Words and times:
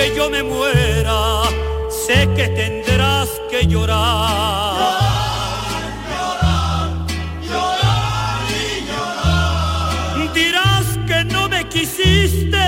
Que 0.00 0.16
yo 0.16 0.30
me 0.30 0.42
muera, 0.42 1.42
sé 1.90 2.26
que 2.34 2.48
tendrás 2.48 3.28
que 3.50 3.66
llorar. 3.66 4.98
Dirás 10.32 10.86
que 11.06 11.24
no 11.24 11.48
me 11.50 11.68
quisiste, 11.68 12.66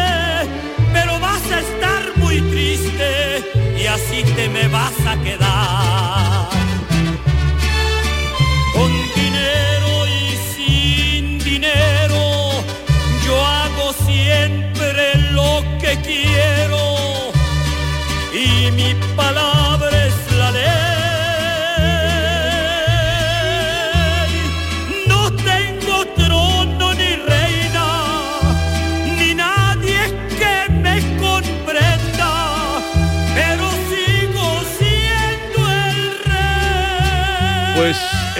pero 0.92 1.18
vas 1.20 1.44
a 1.56 1.60
estar 1.60 2.02
muy 2.16 2.38
triste 2.52 3.10
y 3.78 3.86
así 3.86 4.24
te 4.36 4.48
me 4.50 4.68
vas 4.68 4.98
a 5.06 5.16
quedar. 5.22 5.51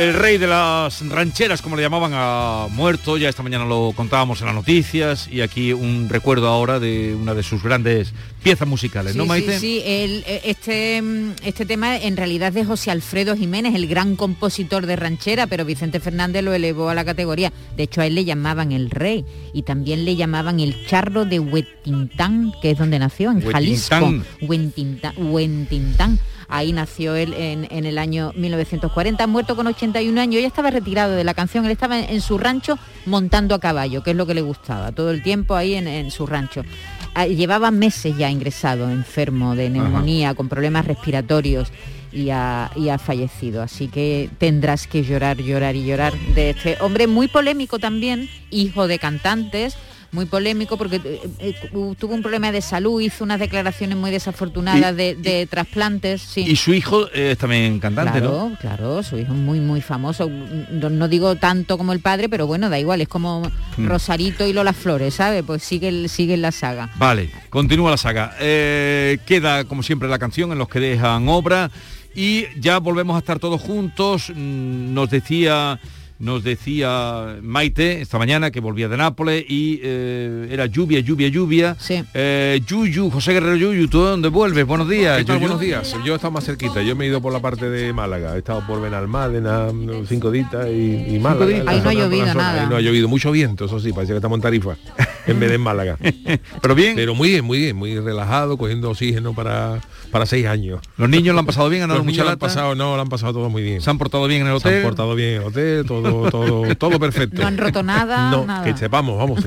El 0.02 0.14
rey 0.14 0.38
de 0.38 0.46
las 0.46 1.06
rancheras, 1.08 1.62
como 1.62 1.76
le 1.76 1.82
llamaban, 1.82 2.12
ha 2.14 2.66
muerto, 2.70 3.16
ya 3.16 3.28
esta 3.28 3.42
mañana 3.42 3.64
lo 3.64 3.92
contábamos 3.94 4.40
en 4.40 4.46
las 4.46 4.54
noticias, 4.54 5.28
y 5.30 5.40
aquí 5.40 5.72
un 5.72 6.08
recuerdo 6.08 6.48
ahora 6.48 6.80
de 6.80 7.14
una 7.14 7.34
de 7.34 7.42
sus 7.42 7.62
grandes 7.62 8.12
piezas 8.42 8.66
musicales, 8.66 9.14
¿no, 9.16 9.22
Sí, 9.24 9.28
Maite? 9.28 9.52
Sí, 9.54 9.60
sí, 9.60 9.82
el- 9.84 10.24
eh, 10.26 10.40
este, 10.44 11.00
mm, 11.00 11.32
este 11.44 11.64
tema 11.66 11.96
en 11.96 12.16
realidad 12.16 12.48
es 12.48 12.54
de 12.54 12.64
José 12.64 12.90
Alfredo 12.90 13.36
Jiménez, 13.36 13.74
el 13.74 13.86
gran 13.86 14.16
compositor 14.16 14.86
de 14.86 14.96
ranchera, 14.96 15.46
pero 15.46 15.64
Vicente 15.64 16.00
Fernández 16.00 16.42
lo 16.42 16.52
elevó 16.52 16.88
a 16.88 16.94
la 16.94 17.04
categoría. 17.04 17.52
De 17.76 17.84
hecho, 17.84 18.00
a 18.00 18.06
él 18.06 18.14
le 18.14 18.24
llamaban 18.24 18.72
el 18.72 18.90
rey 18.90 19.24
y 19.54 19.62
también 19.62 20.04
le 20.04 20.16
llamaban 20.16 20.58
el 20.60 20.86
charro 20.86 21.24
de 21.24 21.38
Huetintán, 21.38 22.52
que 22.60 22.72
es 22.72 22.78
donde 22.78 22.98
nació, 22.98 23.30
en 23.30 23.40
Jalisco. 23.48 23.94
Huetintán. 23.96 24.24
Huentintán. 24.42 25.12
Huentintán. 25.16 26.18
Ahí 26.54 26.74
nació 26.74 27.16
él 27.16 27.32
en, 27.32 27.66
en 27.70 27.86
el 27.86 27.96
año 27.96 28.32
1940, 28.36 29.26
muerto 29.26 29.56
con 29.56 29.66
81 29.66 30.20
años. 30.20 30.42
Ya 30.42 30.46
estaba 30.46 30.70
retirado 30.70 31.14
de 31.14 31.24
la 31.24 31.32
canción, 31.32 31.64
él 31.64 31.70
estaba 31.70 31.98
en, 31.98 32.10
en 32.10 32.20
su 32.20 32.36
rancho 32.36 32.78
montando 33.06 33.54
a 33.54 33.58
caballo, 33.58 34.02
que 34.02 34.10
es 34.10 34.16
lo 34.16 34.26
que 34.26 34.34
le 34.34 34.42
gustaba, 34.42 34.92
todo 34.92 35.10
el 35.10 35.22
tiempo 35.22 35.54
ahí 35.56 35.74
en, 35.74 35.88
en 35.88 36.10
su 36.10 36.26
rancho. 36.26 36.62
Ah, 37.14 37.26
Llevaba 37.26 37.70
meses 37.70 38.16
ya 38.18 38.30
ingresado, 38.30 38.90
enfermo 38.90 39.54
de 39.54 39.70
neumonía, 39.70 40.34
con 40.34 40.50
problemas 40.50 40.86
respiratorios 40.86 41.72
y 42.12 42.28
ha, 42.30 42.70
y 42.76 42.90
ha 42.90 42.98
fallecido. 42.98 43.62
Así 43.62 43.88
que 43.88 44.28
tendrás 44.38 44.86
que 44.86 45.02
llorar, 45.04 45.38
llorar 45.38 45.74
y 45.74 45.86
llorar 45.86 46.12
de 46.34 46.50
este 46.50 46.76
hombre 46.80 47.06
muy 47.06 47.28
polémico 47.28 47.78
también, 47.78 48.28
hijo 48.50 48.88
de 48.88 48.98
cantantes, 48.98 49.76
muy 50.12 50.26
polémico 50.26 50.76
porque 50.76 50.96
eh, 50.96 51.20
eh, 51.38 51.54
tuvo 51.98 52.14
un 52.14 52.20
problema 52.22 52.52
de 52.52 52.60
salud, 52.60 53.00
hizo 53.00 53.24
unas 53.24 53.40
declaraciones 53.40 53.96
muy 53.96 54.10
desafortunadas 54.10 54.92
Y- 54.92 54.94
de, 54.96 55.14
de 55.16 55.46
trasplantes. 55.46 56.20
Sí. 56.22 56.44
Y 56.46 56.56
su 56.56 56.74
hijo 56.74 57.08
es 57.10 57.38
también 57.38 57.80
cantante, 57.80 58.20
Claro, 58.20 58.50
¿no? 58.50 58.56
claro, 58.58 59.02
su 59.02 59.16
hijo 59.18 59.32
es 59.32 59.38
muy, 59.38 59.58
muy 59.58 59.80
famoso. 59.80 60.28
No, 60.70 60.90
no 60.90 61.08
digo 61.08 61.36
tanto 61.36 61.78
como 61.78 61.92
el 61.94 62.00
padre, 62.00 62.28
pero 62.28 62.46
bueno, 62.46 62.68
da 62.68 62.78
igual, 62.78 63.00
es 63.00 63.08
como 63.08 63.42
Mm. 63.78 63.86
Rosarito 63.86 64.46
y 64.46 64.52
Lola 64.52 64.74
Flores, 64.74 65.14
¿sabe? 65.14 65.42
Pues 65.42 65.62
sigue, 65.62 66.06
sigue 66.08 66.36
la 66.36 66.52
saga. 66.52 66.90
Vale, 66.96 67.30
continúa 67.48 67.90
la 67.90 67.96
saga. 67.96 68.36
Eh, 68.38 69.18
queda, 69.24 69.64
como 69.64 69.82
siempre, 69.82 70.08
la 70.10 70.18
canción 70.18 70.52
en 70.52 70.58
los 70.58 70.68
que 70.68 70.78
dejan 70.78 71.26
obra 71.28 71.70
y 72.14 72.44
ya 72.60 72.76
volvemos 72.78 73.16
a 73.16 73.20
estar 73.20 73.38
todos 73.38 73.62
juntos. 73.62 74.28
Mm, 74.28 74.92
Nos 74.92 75.08
decía, 75.08 75.80
nos 76.18 76.44
decía 76.44 77.36
Maite 77.42 78.00
esta 78.00 78.18
mañana 78.18 78.50
que 78.50 78.60
volvía 78.60 78.88
de 78.88 78.96
Nápoles 78.96 79.44
y 79.48 79.80
eh, 79.82 80.48
era 80.50 80.66
lluvia, 80.66 81.00
lluvia, 81.00 81.28
lluvia. 81.28 81.76
Sí. 81.78 82.02
Eh, 82.14 82.60
Yuyu, 82.66 83.10
José 83.10 83.32
Guerrero 83.32 83.56
Yuyu, 83.56 83.88
¿tú 83.88 84.02
de 84.04 84.10
dónde 84.10 84.28
vuelves? 84.28 84.66
Buenos 84.66 84.88
días. 84.88 85.18
¿Qué 85.18 85.24
tal? 85.24 85.36
Yuyu. 85.36 85.48
Buenos 85.48 85.60
días. 85.60 85.96
Yo 86.04 86.12
he 86.12 86.16
estado 86.16 86.30
más 86.30 86.44
cerquita. 86.44 86.82
Yo 86.82 86.94
me 86.96 87.04
he 87.04 87.08
ido 87.08 87.20
por 87.20 87.32
la 87.32 87.40
parte 87.40 87.68
de 87.68 87.92
Málaga. 87.92 88.34
He 88.34 88.38
estado 88.38 88.66
por 88.66 88.80
Benalmádena, 88.80 89.68
cinco 90.08 90.30
días 90.30 90.48
y, 90.70 91.14
y 91.14 91.18
Málaga. 91.20 91.46
días. 91.46 91.64
Ahí 91.66 91.80
no 91.80 91.88
ha 91.90 91.94
llovido 91.94 92.26
nada. 92.34 92.62
Ahí 92.62 92.68
no 92.68 92.76
ha 92.76 92.80
llovido. 92.80 93.08
Mucho 93.08 93.30
viento, 93.30 93.64
eso 93.66 93.80
sí. 93.80 93.92
Parece 93.92 94.12
que 94.12 94.16
estamos 94.16 94.36
en 94.36 94.42
Tarifa. 94.42 94.76
en 95.26 95.38
vez 95.40 95.48
de 95.48 95.54
en 95.56 95.60
Málaga. 95.60 95.98
Pero 96.62 96.74
bien, 96.74 96.94
Pero 96.96 97.14
muy 97.14 97.30
bien, 97.30 97.44
muy 97.44 97.58
bien. 97.58 97.76
Muy 97.76 97.98
relajado, 97.98 98.56
cogiendo 98.56 98.90
oxígeno 98.90 99.34
para, 99.34 99.80
para 100.12 100.26
seis 100.26 100.46
años. 100.46 100.80
los 100.96 101.08
niños 101.08 101.34
lo 101.34 101.40
han 101.40 101.46
pasado 101.46 101.68
bien, 101.68 101.82
han 101.82 101.88
dado 101.88 101.98
Los 101.98 102.04
mucha 102.04 102.12
niños 102.18 102.26
lo 102.26 102.32
han 102.32 102.38
pasado, 102.38 102.74
no, 102.76 102.94
lo 102.94 103.02
han 103.02 103.08
pasado 103.08 103.32
todo 103.32 103.50
muy 103.50 103.62
bien. 103.62 103.80
se 103.80 103.90
han 103.90 103.98
portado 103.98 104.26
bien 104.28 104.42
en 104.42 104.48
el 104.52 104.60
Se 104.60 104.68
han 104.68 104.74
hotel. 104.74 104.84
portado 104.84 105.14
bien 105.16 105.30
en 105.30 105.40
el 105.42 105.48
hotel, 105.48 105.84
todo, 105.86 106.30
todo, 106.30 106.74
todo 106.76 107.00
perfecto. 107.00 107.40
No 107.42 107.48
han 107.48 107.58
roto 107.58 107.82
nada, 107.82 108.30
No, 108.30 108.44
nada. 108.46 108.62
que 108.64 108.76
sepamos, 108.76 109.18
vamos, 109.18 109.42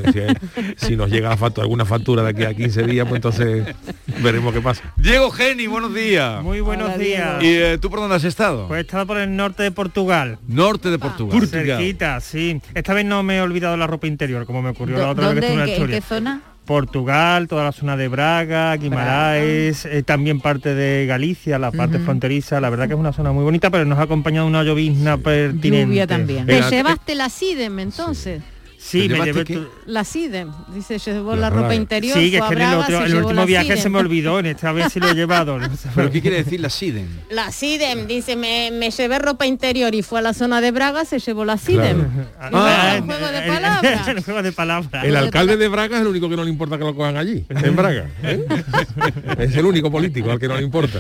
si, 0.78 0.96
nos 0.98 1.10
llega 1.10 1.30
la 1.30 1.38
factura, 1.38 1.64
alguna 1.64 1.86
factura 1.86 2.24
de 2.24 2.30
aquí 2.32 2.44
a 2.44 2.54
15 2.54 2.84
días, 2.84 3.08
pues 3.08 3.20
entonces 3.20 3.76
veremos 4.22 4.54
qué 4.54 4.62
pasa. 4.62 4.82
Diego 4.98 5.30
Geni, 5.32 5.68
buenos 5.68 5.94
días. 5.94 6.42
Muy 6.44 6.60
buenos 6.62 6.88
Hola, 6.90 6.98
días. 6.98 7.44
¿Y 7.44 7.48
eh, 7.48 7.78
tú 7.80 7.90
por 7.90 8.00
dónde 8.00 8.16
has 8.16 8.24
estado? 8.24 8.68
Pues 8.68 8.80
he 8.80 8.82
estado 8.82 9.06
por 9.06 9.18
el 9.18 9.36
norte 9.36 9.64
de 9.64 9.72
Portugal. 9.72 10.40
Norte 10.48 10.90
de 10.90 11.00
Portugal. 11.00 11.48
Cerquita, 11.48 12.20
sí. 12.22 12.60
Esta 12.74 12.94
vez 12.94 13.06
no 13.06 13.22
me 13.24 13.38
he 13.38 13.42
olvidado 13.42 13.78
la 13.78 13.88
ropa 13.88 14.08
interior, 14.08 14.46
como 14.46 14.62
me 14.62 14.70
ocurrió 14.70 14.98
la 14.98 15.04
¿Dó- 15.06 15.10
otra 15.12 15.30
vez 15.34 15.40
que 15.46 15.54
¿En 15.54 15.60
en 15.60 15.66
qué, 15.66 15.72
en 15.76 15.88
qué 15.88 15.98
Asturias. 15.98 16.06
zona? 16.08 16.42
Portugal, 16.66 17.48
toda 17.48 17.64
la 17.64 17.72
zona 17.72 17.96
de 17.96 18.08
Braga, 18.08 18.76
Guimaraes, 18.76 19.86
eh, 19.86 20.04
también 20.04 20.40
parte 20.40 20.74
de 20.74 21.06
Galicia, 21.06 21.60
la 21.60 21.72
parte 21.72 22.00
fronteriza. 22.00 22.60
La 22.60 22.70
verdad 22.70 22.88
que 22.88 22.94
es 22.94 23.00
una 23.00 23.14
zona 23.14 23.32
muy 23.32 23.44
bonita, 23.44 23.70
pero 23.70 23.86
nos 23.86 24.00
ha 24.00 24.04
acompañado 24.04 24.48
una 24.48 24.64
llovizna 24.64 25.18
pertinente. 25.18 25.86
Lluvia 25.86 26.08
también. 26.08 26.46
Te 26.46 26.62
llevaste 26.62 27.16
la 27.16 27.30
SIDEM 27.30 27.80
entonces. 27.80 28.42
Sí, 28.42 28.55
¿Te 28.92 29.10
me 29.10 29.26
llevé 29.26 29.46
tu- 29.46 29.68
La 29.88 30.04
SIDEM. 30.04 30.52
Dice, 30.74 31.00
llevó 31.00 31.36
La 31.36 31.50
la, 31.50 31.50
ropa 31.50 31.76
interior. 31.76 32.18
Sí, 32.18 32.30
que 32.32 32.38
es 32.38 32.44
fue 32.44 32.48
a 32.48 32.50
que 32.58 32.64
en 32.64 32.70
el, 32.70 32.78
otro- 32.78 33.08
se 33.08 33.16
último 33.16 33.46
viaje 33.46 33.68
se 33.70 33.78
SIDEM. 33.78 33.92
me 33.92 34.00
olvidó, 34.00 34.40
en 34.40 34.46
esta 34.48 34.72
vez 34.72 34.94
sí 34.94 35.00
lo 35.00 35.10
he 35.10 35.14
llevado. 35.16 35.58
¿Pero 35.96 36.12
qué 36.12 36.22
quiere 36.22 36.38
decir 36.44 36.60
la 36.60 36.70
SIDEN? 36.70 37.08
La 37.30 37.52
SIDEM, 37.52 38.08
dice, 38.08 38.36
me, 38.36 38.72
me 38.72 38.92
llevé 38.92 39.20
ropa 39.20 39.46
interior 39.46 39.94
y 39.96 40.02
fue 40.02 40.20
a 40.20 40.22
la 40.22 40.34
zona 40.34 40.62
de 40.62 40.72
Braga, 40.72 41.06
se 41.06 41.20
llevó 41.20 41.46
la 41.46 41.58
SIDEM. 41.58 42.06
Ah, 42.40 42.98
un 43.02 43.06
juego 43.08 43.28
de 43.28 43.38
el- 43.40 43.48
palabras. 43.54 44.08
el 44.08 44.24
juego 44.24 44.42
de 44.44 44.52
palabras. 44.52 45.04
El 45.04 45.16
alcalde 45.16 45.58
de 45.58 45.68
Braga 45.68 45.96
es 45.98 46.02
el 46.02 46.08
único 46.08 46.30
que 46.30 46.36
no 46.36 46.44
le 46.44 46.50
importa 46.50 46.78
que 46.78 46.84
lo 46.84 46.96
cojan 46.96 47.18
allí, 47.18 47.46
en 47.50 47.76
Braga. 47.76 48.08
¿eh? 48.24 48.46
es 49.40 49.56
el 49.56 49.66
único 49.66 49.92
político 49.92 50.32
al 50.32 50.40
que 50.40 50.48
no 50.48 50.56
le 50.58 50.64
importa. 50.64 51.00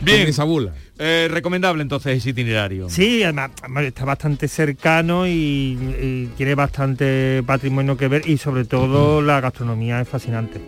Bien. 0.00 0.20
Con 0.20 0.28
esa 0.28 0.44
bula. 0.44 0.72
Eh, 0.98 1.28
recomendable 1.30 1.82
entonces 1.82 2.18
ese 2.18 2.30
itinerario. 2.30 2.88
Sí, 2.88 3.22
además, 3.22 3.50
además 3.60 3.84
está 3.84 4.04
bastante 4.04 4.48
cercano 4.48 5.26
y, 5.26 5.78
y 6.00 6.30
tiene 6.36 6.54
bastante 6.54 7.42
patrimonio 7.46 7.96
que 7.96 8.08
ver 8.08 8.28
y 8.28 8.38
sobre 8.38 8.64
todo 8.64 9.22
la 9.22 9.40
gastronomía 9.40 10.00
es 10.00 10.08
fascinante. 10.08 10.60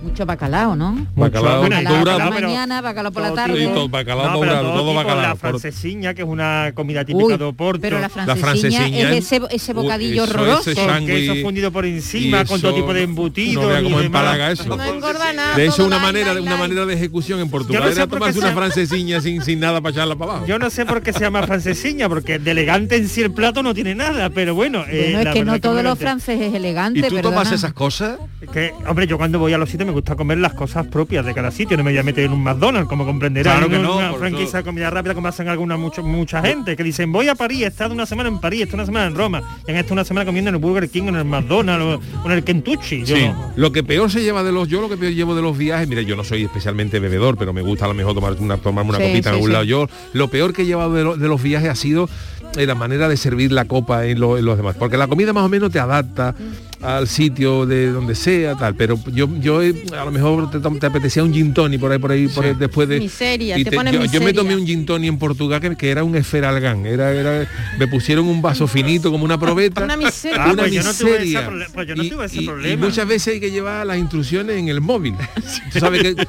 Mucho 0.00 0.24
bacalao, 0.24 0.76
¿no? 0.76 1.06
Bacalao 1.16 1.62
Bacalao 1.62 2.04
por 2.04 2.18
la 2.18 2.30
mañana, 2.30 2.80
bacalao 2.80 3.10
por 3.10 3.22
la 3.22 3.34
tarde. 3.34 3.64
Y 3.64 3.66
todo 3.66 3.88
bacalao 3.88 4.30
No, 4.30 4.40
pero 4.40 4.52
dourado, 4.54 4.72
todo 4.78 4.94
bacalao. 4.94 5.22
La 5.22 5.34
francesiña, 5.36 6.14
que 6.14 6.22
es 6.22 6.28
una 6.28 6.70
comida 6.72 7.04
típica 7.04 7.24
Uy, 7.26 7.36
de 7.36 7.44
Oporto. 7.44 7.80
pero 7.80 7.96
la 7.98 8.08
La 8.24 8.36
francesiña, 8.36 8.86
es 8.86 9.24
ese, 9.26 9.40
ese 9.50 9.72
Uy, 9.72 9.82
bocadillo 9.82 10.22
eso, 10.22 10.32
horroroso. 10.34 10.70
ese 10.70 10.74
con 10.80 10.88
sándwich 10.88 11.28
queso 11.28 11.42
fundido 11.42 11.72
por 11.72 11.84
encima, 11.84 12.42
y 12.42 12.44
con 12.44 12.60
todo 12.60 12.74
tipo 12.74 12.94
de 12.94 13.02
embutidos. 13.02 13.64
No 13.64 13.68
vea 13.70 13.80
y 13.80 13.84
cómo 13.84 14.00
empalaga 14.00 14.52
eso. 14.52 14.76
No 14.76 14.84
engorda 14.84 15.32
nada. 15.32 15.56
De 15.56 15.66
hecho, 15.66 15.84
una 15.84 15.98
manera, 15.98 16.32
una 16.40 16.56
manera 16.56 16.86
de 16.86 16.94
ejecución 16.94 17.40
en 17.40 17.50
Portugal 17.50 17.82
Yo 17.82 17.88
no 17.88 17.92
sé 17.92 17.98
era 17.98 18.06
por 18.06 18.18
qué 18.18 18.20
tomarse 18.20 18.32
se 18.34 18.38
una 18.38 18.48
llama- 18.50 18.60
francesiña 18.60 19.20
sin, 19.20 19.42
sin 19.42 19.58
nada 19.58 19.80
para 19.80 19.92
echarla 19.94 20.14
para 20.14 20.30
abajo. 20.32 20.46
Yo 20.46 20.60
no 20.60 20.70
sé 20.70 20.86
por 20.86 21.02
qué 21.02 21.12
se 21.12 21.20
llama 21.20 21.42
francesiña, 21.42 22.08
porque 22.08 22.38
de 22.38 22.52
elegante 22.52 22.94
en 22.96 23.08
sí 23.08 23.20
el 23.22 23.32
plato 23.32 23.64
no 23.64 23.74
tiene 23.74 23.96
nada, 23.96 24.30
pero 24.30 24.54
bueno. 24.54 24.84
eh, 24.88 25.10
Bueno, 25.12 25.18
es 25.18 25.24
la 25.24 25.32
que 25.32 25.44
no 25.44 25.60
todos 25.60 25.82
los 25.82 25.98
franceses 25.98 26.40
es 26.46 26.52
¿Y 26.52 26.56
elegante, 26.56 27.02
tú 27.08 27.18
tomas 27.20 27.50
esas 27.50 27.72
cosas? 27.72 28.18
Que, 28.52 28.72
hombre, 28.86 29.08
yo 29.08 29.18
cuando 29.18 29.40
voy 29.40 29.52
a 29.52 29.58
los 29.58 29.68
sitios 29.68 29.87
me 29.88 29.94
gusta 29.94 30.14
comer 30.16 30.38
las 30.38 30.54
cosas 30.54 30.86
propias 30.86 31.24
de 31.26 31.34
cada 31.34 31.50
sitio, 31.50 31.76
no 31.76 31.84
me 31.84 31.90
voy 31.92 31.98
a 31.98 32.02
meter 32.02 32.24
en 32.24 32.32
un 32.32 32.42
McDonald's, 32.42 32.88
como 32.88 33.04
comprenderá. 33.04 33.52
Claro 33.52 33.68
que 33.68 33.76
en 33.76 33.82
no, 33.82 33.96
una 33.96 34.12
franquicia 34.14 34.46
todo. 34.46 34.56
de 34.58 34.64
comida 34.64 34.90
rápida 34.90 35.14
como 35.14 35.28
hacen 35.28 35.48
alguna 35.48 35.76
mucho, 35.76 36.02
mucha 36.02 36.42
gente, 36.42 36.76
que 36.76 36.82
dicen 36.84 37.10
voy 37.12 37.28
a 37.28 37.34
París, 37.34 37.62
he 37.62 37.66
estado 37.66 37.92
una 37.94 38.06
semana 38.06 38.28
en 38.28 38.38
París, 38.40 38.60
he 38.60 38.62
estado 38.64 38.78
una 38.82 38.86
semana 38.86 39.06
en 39.06 39.14
Roma, 39.14 39.42
y 39.66 39.70
han 39.70 39.76
estado 39.76 39.94
una 39.94 40.04
semana 40.04 40.26
comiendo 40.26 40.48
en 40.50 40.54
el 40.56 40.60
Burger 40.60 40.88
King, 40.88 41.04
en 41.04 41.16
el 41.16 41.24
McDonald's 41.24 42.00
o, 42.24 42.26
en 42.26 42.32
el 42.32 42.44
Kentucky. 42.44 43.04
Yo 43.04 43.16
Sí. 43.16 43.26
no. 43.28 43.52
Lo 43.56 43.72
que 43.72 43.82
peor 43.82 44.10
se 44.10 44.22
lleva 44.22 44.42
de 44.42 44.52
los, 44.52 44.68
yo 44.68 44.80
lo 44.80 44.88
que 44.88 44.96
peor 44.96 45.12
llevo 45.12 45.34
de 45.34 45.42
los 45.42 45.56
viajes, 45.56 45.88
mira, 45.88 46.02
yo 46.02 46.16
no 46.16 46.24
soy 46.24 46.44
especialmente 46.44 46.98
bebedor, 47.00 47.36
pero 47.36 47.52
me 47.52 47.62
gusta 47.62 47.84
a 47.84 47.88
lo 47.88 47.94
mejor 47.94 48.14
tomar 48.14 48.34
una, 48.38 48.56
tomarme 48.58 48.90
una 48.90 48.98
Sí, 48.98 49.04
copita 49.06 49.28
en 49.30 49.34
algún 49.34 49.48
sí. 49.48 49.52
lado. 49.52 49.64
Yo 49.64 49.88
lo 50.12 50.28
peor 50.28 50.52
que 50.52 50.62
he 50.62 50.66
llevado 50.66 50.92
de, 50.94 51.04
lo- 51.04 51.16
de 51.16 51.28
los 51.28 51.42
viajes 51.42 51.68
ha 51.70 51.74
sido 51.74 52.08
eh, 52.56 52.66
la 52.66 52.74
manera 52.74 53.08
de 53.08 53.16
servir 53.16 53.52
la 53.52 53.66
copa 53.66 54.06
en, 54.06 54.20
lo- 54.20 54.38
en 54.38 54.44
los 54.44 54.56
demás, 54.56 54.76
porque 54.78 54.96
la 54.96 55.06
comida 55.06 55.32
más 55.32 55.44
o 55.44 55.48
menos 55.48 55.70
te 55.70 55.78
adapta 55.78 56.34
al 56.82 57.08
sitio 57.08 57.66
de 57.66 57.90
donde 57.90 58.14
sea, 58.14 58.54
tal, 58.54 58.74
pero 58.76 58.98
yo, 59.12 59.28
yo 59.40 59.62
eh, 59.62 59.74
a 59.98 60.04
lo 60.04 60.12
mejor 60.12 60.50
te, 60.50 60.86
apetecía 60.86 61.24
un 61.24 61.32
gin 61.34 61.52
tonic 61.52 61.80
por 61.80 61.90
ahí, 61.90 61.98
por 61.98 62.12
ahí, 62.12 62.28
por 62.28 62.44
ahí, 62.44 62.54
después 62.58 62.88
de... 62.88 63.00
Miseria, 63.00 63.58
y 63.58 63.64
te 63.64 63.72
ponen 63.72 63.94
yo, 63.94 64.04
yo 64.04 64.20
me 64.20 64.32
tomé 64.32 64.54
un 64.54 64.64
gin 64.66 64.86
tonic 64.86 65.08
en 65.08 65.18
Portugal 65.18 65.60
que, 65.60 65.74
que 65.76 65.90
era 65.90 66.04
un 66.04 66.14
esferalgán, 66.14 66.86
era, 66.86 67.10
era, 67.12 67.48
me 67.78 67.88
pusieron 67.88 68.28
un 68.28 68.40
vaso 68.40 68.66
finito 68.68 69.10
como 69.10 69.24
una 69.24 69.38
probeta. 69.40 69.82
Una 69.82 69.96
miseria. 69.96 70.44
Ah, 70.44 70.52
una 70.52 70.62
pues 70.62 70.72
yo 70.72 70.82
no 70.84 70.94
tuve 70.94 71.22
ese 71.22 71.38
pues 71.74 71.88
yo 71.88 71.96
no 71.96 72.04
Y- 72.04 72.10
tuve 72.10 72.26
ese 72.26 72.36
y- 72.36 72.44
y 72.44 72.46
problema. 72.46 72.86
muchas 72.86 73.08
veces 73.08 73.34
hay 73.34 73.40
que 73.40 73.50
llevar 73.50 73.84
las 73.86 73.98
instrucciones 73.98 74.56
en 74.56 74.68
el 74.68 74.80
móvil. 74.80 75.14
Tú 75.72 75.80
sabes 75.80 76.02
que, 76.02 76.26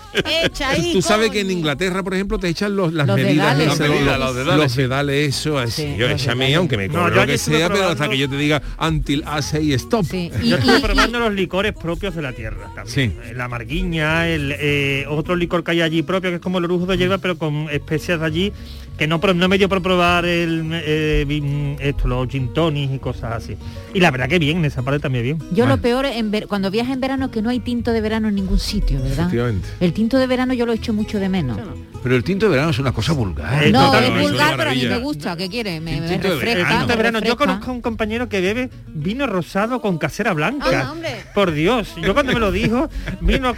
ahí, 0.66 0.94
tú 0.94 1.02
sabes 1.02 1.30
que 1.32 1.42
en. 1.42 1.60
Inglaterra, 1.60 2.04
por 2.04 2.14
ejemplo, 2.14 2.40
te 2.40 2.48
echan 2.48 2.76
los, 2.76 2.94
las 2.94 3.06
Los 3.08 3.18
medidas, 3.18 3.58
dedales. 3.58 3.74
esas, 3.74 3.80
Los 3.90 4.00
dedales, 4.00 4.20
los 4.20 4.36
dedales, 4.36 4.64
los 4.64 4.72
sí. 4.72 4.82
dedales, 4.82 5.36
eso, 5.38 5.58
así. 5.58 5.82
Sí, 5.82 5.96
yo 5.98 6.08
échame, 6.08 6.56
aunque 6.56 6.78
me 6.78 6.88
No, 6.88 7.10
lo 7.10 7.26
que 7.26 7.38
sea, 7.38 7.68
pero 7.70 7.90
hasta 7.90 8.08
que 8.10 8.18
yo 8.18 8.30
te 8.30 8.38
diga 8.38 8.62
until 8.80 9.20
I 9.24 9.42
say 9.42 9.74
stop. 9.74 10.06
Sí. 10.06 10.32
Yo 10.42 10.56
y- 10.56 10.60
estuve 10.60 10.78
y- 10.78 10.82
probando 10.82 11.20
los 11.20 11.34
licores 11.34 11.74
propios 11.74 12.16
de 12.16 12.22
la 12.22 12.34
tierra 12.34 12.72
también. 12.76 12.88
Sí. 13.24 13.34
La 13.36 13.48
marguiña, 13.48 14.28
el 14.28 14.54
eh, 14.58 15.06
otro 15.10 15.36
licor 15.36 15.64
que 15.64 15.72
hay 15.72 15.82
allí 15.82 16.02
propio, 16.04 16.30
que 16.30 16.36
es 16.38 16.42
como 16.42 16.58
el 16.60 16.66
orujo 16.66 16.86
de 16.86 16.98
hierba, 16.98 17.18
pero 17.18 17.38
con 17.38 17.68
especias 17.70 18.20
de 18.20 18.26
allí, 18.26 18.54
que 19.00 19.08
no, 19.08 19.18
no 19.18 19.48
me 19.48 19.58
dio 19.58 19.68
por 19.70 19.82
probar 19.82 20.26
el, 20.26 20.70
eh, 20.74 21.26
vin- 21.28 21.78
esto, 21.80 22.08
los 22.08 22.28
gin 22.28 22.54
tonics 22.54 22.94
y 22.94 23.00
cosas 23.00 23.34
así. 23.44 23.56
Y 23.94 24.00
la 24.02 24.12
verdad 24.12 24.28
que 24.28 24.38
bien, 24.38 24.58
en 24.58 24.66
esa 24.66 24.84
parte 24.84 25.00
también 25.00 25.24
bien. 25.24 25.40
Yo 25.52 25.66
lo 25.66 25.78
peor 25.82 26.06
en 26.06 26.30
ver- 26.30 26.48
cuando 26.48 26.70
viajas 26.70 26.94
en 26.94 27.00
verano 27.02 27.26
es 27.28 27.32
que 27.32 27.42
no 27.42 27.50
hay 27.50 27.60
tinto 27.62 27.92
de 27.92 28.02
verano 28.02 28.28
en 28.28 28.36
ningún 28.36 28.60
sitio, 28.60 28.98
¿verdad? 29.02 29.20
Efectivamente. 29.22 29.68
El 29.80 29.94
tinto 29.94 30.18
de 30.18 30.28
verano 30.28 30.54
yo 30.54 30.66
lo 30.66 30.74
echo 30.74 30.94
mucho 30.94 31.18
de 31.20 31.30
menos. 31.30 31.58
Pero 32.04 32.16
el 32.16 32.24
tinto 32.24 32.46
de 32.46 32.52
verano 32.52 32.70
es 32.70 32.80
una 32.80 32.92
cosa 32.94 33.12
vulgar. 33.14 33.64
Eh, 33.64 33.72
No, 33.72 33.86
es 33.88 33.92
no, 33.92 34.00
es 34.00 34.10
una 34.12 34.22
vulgar, 34.22 34.58
pero 34.58 34.70
a 34.70 34.74
mí 34.74 34.86
me 34.86 34.98
gusta. 35.00 35.36
¿Qué 35.36 35.50
quiere? 35.50 35.80
Me, 35.82 36.00
me 36.00 36.08
tinto 36.08 36.28
de 36.30 36.36
refresca. 36.36 36.60
El 36.62 36.68
tinto 36.68 36.88
de 36.88 36.96
me 36.96 37.04
verano. 37.04 37.20
Yo 37.22 37.36
conozco 37.38 37.72
a 37.72 37.74
un 37.74 37.82
compañero 37.82 38.30
que 38.30 38.42
bebe 38.42 38.70
vino 38.88 39.28
rosado 39.28 39.82
con 39.82 39.98
casera 39.98 40.34
blanca. 40.34 40.86
Ah, 40.88 40.92
hombre. 40.92 41.16
Por 41.34 41.52
Dios, 41.52 41.96
yo 42.02 42.14
cuando 42.14 42.34
me 42.34 42.40
lo 42.40 42.52
dijo, 42.52 42.90
vino, 43.22 43.54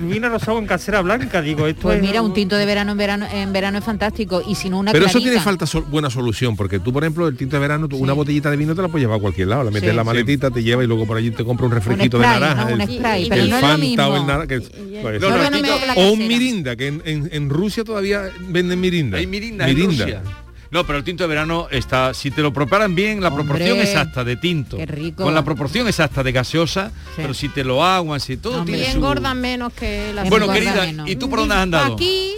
vino 0.00 0.28
rosado 0.28 0.56
con 0.56 0.66
casera 0.66 1.00
blanca, 1.02 1.40
digo, 1.42 1.66
esto 1.66 1.82
Pues 1.82 1.96
es- 1.96 2.02
mira, 2.02 2.22
un 2.22 2.32
tinto 2.34 2.56
de 2.56 2.64
verano 2.66 2.92
en 2.92 2.98
verano 2.98 3.26
en 3.32 3.52
verano 3.52 3.78
es 3.78 3.84
fantástico 3.84 4.42
y 4.46 4.54
si 4.56 4.70
no 4.70 4.78
una 4.84 4.92
Pero 4.92 5.06
eso 5.06 5.20
tiene 5.20 5.40
falta 5.40 5.66
sol- 5.66 5.84
buena 5.90 6.08
solución, 6.10 6.56
porque 6.56 6.78
tú, 6.78 6.92
por 6.92 7.02
ejemplo, 7.02 7.26
el 7.28 7.36
tinto 7.36 7.56
de 7.56 7.60
verano, 7.60 7.88
tú, 7.88 7.96
una 7.96 8.12
botellita 8.12 8.50
de 8.50 8.56
vino 8.56 8.74
te 8.74 8.82
la 8.82 8.88
puedes 8.88 9.02
llevar 9.04 9.18
a 9.18 9.20
cualquier 9.20 9.48
lado, 9.48 9.64
la 9.64 9.70
metes 9.70 9.82
Sí. 9.84 9.90
en 9.90 9.96
la 9.96 10.04
maletita, 10.04 10.50
te 10.50 10.62
lleva 10.62 10.84
y 10.84 10.86
luego 10.86 11.06
por 11.06 11.16
allí 11.16 11.30
te 11.30 11.44
compra 11.44 11.66
un 11.66 11.72
un 11.72 11.78
refresquito 11.78 12.18
de 12.18 12.26
naranja. 12.26 12.70
el- 12.70 12.82
spray, 12.82 13.24
y- 13.24 13.28
pero 13.28 13.42
el 13.42 13.50
no 13.50 13.56
es 13.56 13.62
lo 13.62 13.68
Fanta 13.68 13.84
mismo. 13.84 14.04
o 14.06 14.16
el 14.16 14.26
naranja. 14.26 14.46
pues, 15.02 15.20
No, 15.20 15.28
o 15.96 16.12
un 16.12 16.18
mirinda, 16.28 16.76
que 16.76 16.86
en, 16.88 17.02
en- 17.04 17.28
en 17.32 17.50
Rusia 17.50 17.84
todavía 17.84 18.22
venden 18.48 18.80
mirinda. 18.80 19.18
Hay 19.18 19.26
mirinda, 19.26 19.68
en 19.68 19.84
Rusia. 19.86 20.22
No, 20.70 20.84
pero 20.84 20.98
el 20.98 21.04
tinto 21.04 21.22
de 21.22 21.28
verano 21.28 21.68
está, 21.70 22.12
si 22.14 22.32
te 22.32 22.42
lo 22.42 22.52
preparan 22.52 22.96
bien, 22.96 23.20
la 23.20 23.28
Hombre, 23.28 23.44
proporción 23.44 23.78
exacta 23.78 24.24
de 24.24 24.34
tinto, 24.36 24.76
qué 24.76 24.86
rico. 24.86 25.22
con 25.22 25.32
la 25.32 25.44
proporción 25.44 25.86
exacta 25.86 26.24
de 26.24 26.32
gaseosa, 26.32 26.90
Sí. 27.14 27.22
pero 27.22 27.32
si 27.32 27.48
te 27.48 27.62
lo 27.62 27.84
aguan, 27.84 28.18
si 28.18 28.36
todo 28.38 28.58
Hombre. 28.58 28.72
Y 28.74 28.76
tiene 28.78 28.90
su... 28.92 28.98
engordan 28.98 29.40
menos 29.40 29.72
que 29.72 30.12
la 30.12 30.24
Bueno, 30.24 30.50
querida, 30.50 30.84
menos. 30.84 31.08
¿y 31.08 31.14
tú 31.14 31.30
por 31.30 31.38
dónde 31.40 31.54
has 31.54 31.60
andado? 31.62 31.94
Aquí 31.94 32.32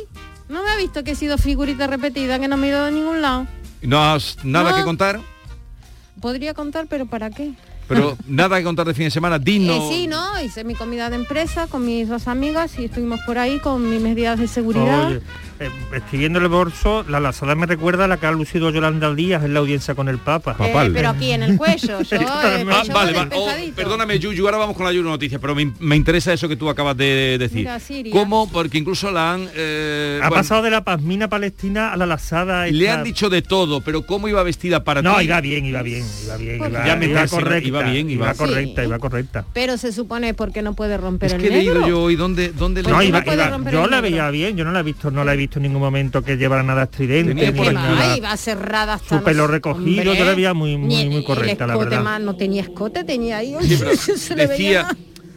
no 0.48 0.62
me 0.62 0.70
ha 0.70 0.76
visto 0.76 1.02
que 1.04 1.12
he 1.12 1.14
sido 1.16 1.38
figurita 1.38 1.86
repetida, 1.86 2.38
que 2.38 2.48
no 2.48 2.56
me 2.56 2.66
he 2.68 2.70
ido 2.70 2.84
a 2.84 2.90
ningún 2.90 3.22
lado. 3.22 3.46
¿No 3.82 4.02
has 4.02 4.38
nada 4.44 4.70
No. 4.70 4.76
que 4.76 4.84
contar? 4.84 5.20
Podría 6.20 6.54
contar, 6.54 6.86
pero 6.88 7.06
¿para 7.06 7.30
qué? 7.30 7.52
Pero 7.88 8.16
nada 8.26 8.58
que 8.58 8.64
contar 8.64 8.86
de 8.86 8.94
fin 8.94 9.04
de 9.04 9.10
semana, 9.10 9.38
dinos. 9.38 9.76
Eh, 9.76 9.94
sí, 9.94 10.06
¿no? 10.06 10.40
Hice 10.42 10.64
mi 10.64 10.74
comida 10.74 11.08
de 11.10 11.16
empresa 11.16 11.66
con 11.68 11.84
mis 11.86 12.08
dos 12.08 12.26
amigas 12.28 12.78
y 12.78 12.86
estuvimos 12.86 13.20
por 13.26 13.38
ahí 13.38 13.58
con 13.60 13.88
mis 13.88 14.00
medidas 14.00 14.38
de 14.38 14.48
seguridad. 14.48 15.08
Oye, 15.08 15.20
eh, 15.60 15.70
estoy 15.94 16.18
viendo 16.18 16.38
el 16.38 16.48
bolso, 16.48 17.04
la 17.08 17.20
lazada 17.20 17.54
me 17.54 17.64
recuerda 17.66 18.04
a 18.04 18.08
la 18.08 18.16
que 18.18 18.26
ha 18.26 18.32
lucido 18.32 18.70
Yolanda 18.70 19.14
Díaz 19.14 19.44
en 19.44 19.54
la 19.54 19.60
audiencia 19.60 19.94
con 19.94 20.08
el 20.08 20.18
Papa. 20.18 20.56
Eh, 20.58 20.90
pero 20.92 21.10
aquí 21.10 21.30
en 21.30 21.44
el 21.44 21.56
cuello, 21.56 22.02
yo, 22.10 22.16
el 22.16 22.26
Ah, 22.68 22.82
vale, 22.92 23.12
vale. 23.12 23.30
Oh, 23.34 23.48
perdóname, 23.74 24.18
Yuyu, 24.18 24.44
ahora 24.44 24.58
vamos 24.58 24.76
con 24.76 24.84
la 24.84 24.92
Yuyu 24.92 25.04
Noticias, 25.08 25.40
pero 25.40 25.54
me, 25.54 25.72
me 25.78 25.96
interesa 25.96 26.32
eso 26.32 26.48
que 26.48 26.56
tú 26.56 26.68
acabas 26.68 26.96
de 26.96 27.36
decir. 27.38 27.68
Mira. 27.90 28.10
¿Cómo? 28.10 28.50
Porque 28.50 28.78
incluso 28.78 29.10
la 29.12 29.32
han... 29.34 29.48
eh, 29.54 30.18
Ha 30.22 30.28
bueno, 30.28 30.42
pasado 30.42 30.62
de 30.62 30.70
la 30.70 30.82
pasmina 30.84 31.28
palestina 31.28 31.92
a 31.92 31.96
la 31.96 32.06
lazada. 32.06 32.66
Le 32.66 32.90
han 32.90 33.04
dicho 33.04 33.30
de 33.30 33.42
todo, 33.42 33.80
pero 33.80 34.02
¿cómo 34.04 34.28
iba 34.28 34.42
vestida 34.42 34.82
para 34.84 35.00
No, 35.02 35.16
ti? 35.18 35.24
iba 35.24 35.40
bien, 35.40 35.64
iba 35.64 35.82
bien, 35.82 36.04
iba 36.24 36.36
bien, 36.36 36.58
Pues 36.58 36.70
iba, 36.70 36.84
ya 36.86 36.96
me 36.96 37.06
iba 37.06 37.26
correcta, 37.28 37.75
iba 37.80 37.90
bien, 37.90 38.10
iba- 38.10 38.24
iba 38.26 38.34
correcta, 38.34 38.82
Sí. 38.82 38.88
iba 38.88 38.98
correcta. 38.98 39.44
Pero 39.52 39.76
se 39.76 39.92
supone 39.92 40.34
porque 40.34 40.62
no 40.62 40.74
puede 40.74 40.96
romper 40.96 41.28
Es 41.28 41.32
el 41.34 41.40
que 41.40 41.46
he 41.48 41.50
negro. 41.50 41.74
leído 41.74 41.88
yo 41.88 42.02
hoy 42.02 42.16
dónde, 42.16 42.50
dónde 42.50 42.82
Pues 42.82 42.94
No, 42.94 43.02
iba, 43.02 43.18
no 43.20 43.24
puede 43.24 43.36
iba- 43.36 43.50
romper 43.50 43.72
yo 43.72 43.84
el 43.84 43.90
la 43.90 44.00
negro. 44.00 44.10
veía 44.10 44.30
bien, 44.30 44.56
yo 44.56 44.64
no 44.64 44.72
la 44.72 44.80
he 44.80 44.82
visto, 44.82 45.10
no 45.10 45.24
la 45.24 45.34
he 45.34 45.36
visto 45.36 45.58
en 45.58 45.64
ningún 45.64 45.80
momento 45.80 46.22
que 46.22 46.36
llevara 46.36 46.62
nada 46.62 46.84
estridente, 46.84 47.34
Tenía 47.34 47.50
ni 47.50 47.56
por 47.56 47.64
¿Qué 47.64 47.70
aquí 47.70 47.74
nada. 47.76 47.94
más? 48.08 48.16
Iba 48.18 48.36
cerrada 48.36 48.94
hasta 48.94 49.18
Su 49.18 49.24
pelo 49.24 49.46
recogido, 49.46 50.02
hombre. 50.02 50.18
yo 50.18 50.24
la 50.24 50.34
veía 50.34 50.54
muy- 50.54 50.76
muy- 50.76 51.06
muy 51.06 51.16
el 51.16 51.24
correcta, 51.24 51.66
la 51.66 51.74
escote 51.74 51.90
verdad. 51.90 52.04
más, 52.04 52.20
no 52.20 52.36
tenía 52.36 52.62
escote, 52.62 53.04
tenía 53.04 53.38
ahí. 53.38 53.54
Sí, 53.62 53.76
pero 53.78 53.90
se 53.96 54.34
le 54.36 54.46
veía 54.46 54.56
decía, 54.56 54.82
más. 54.84 54.96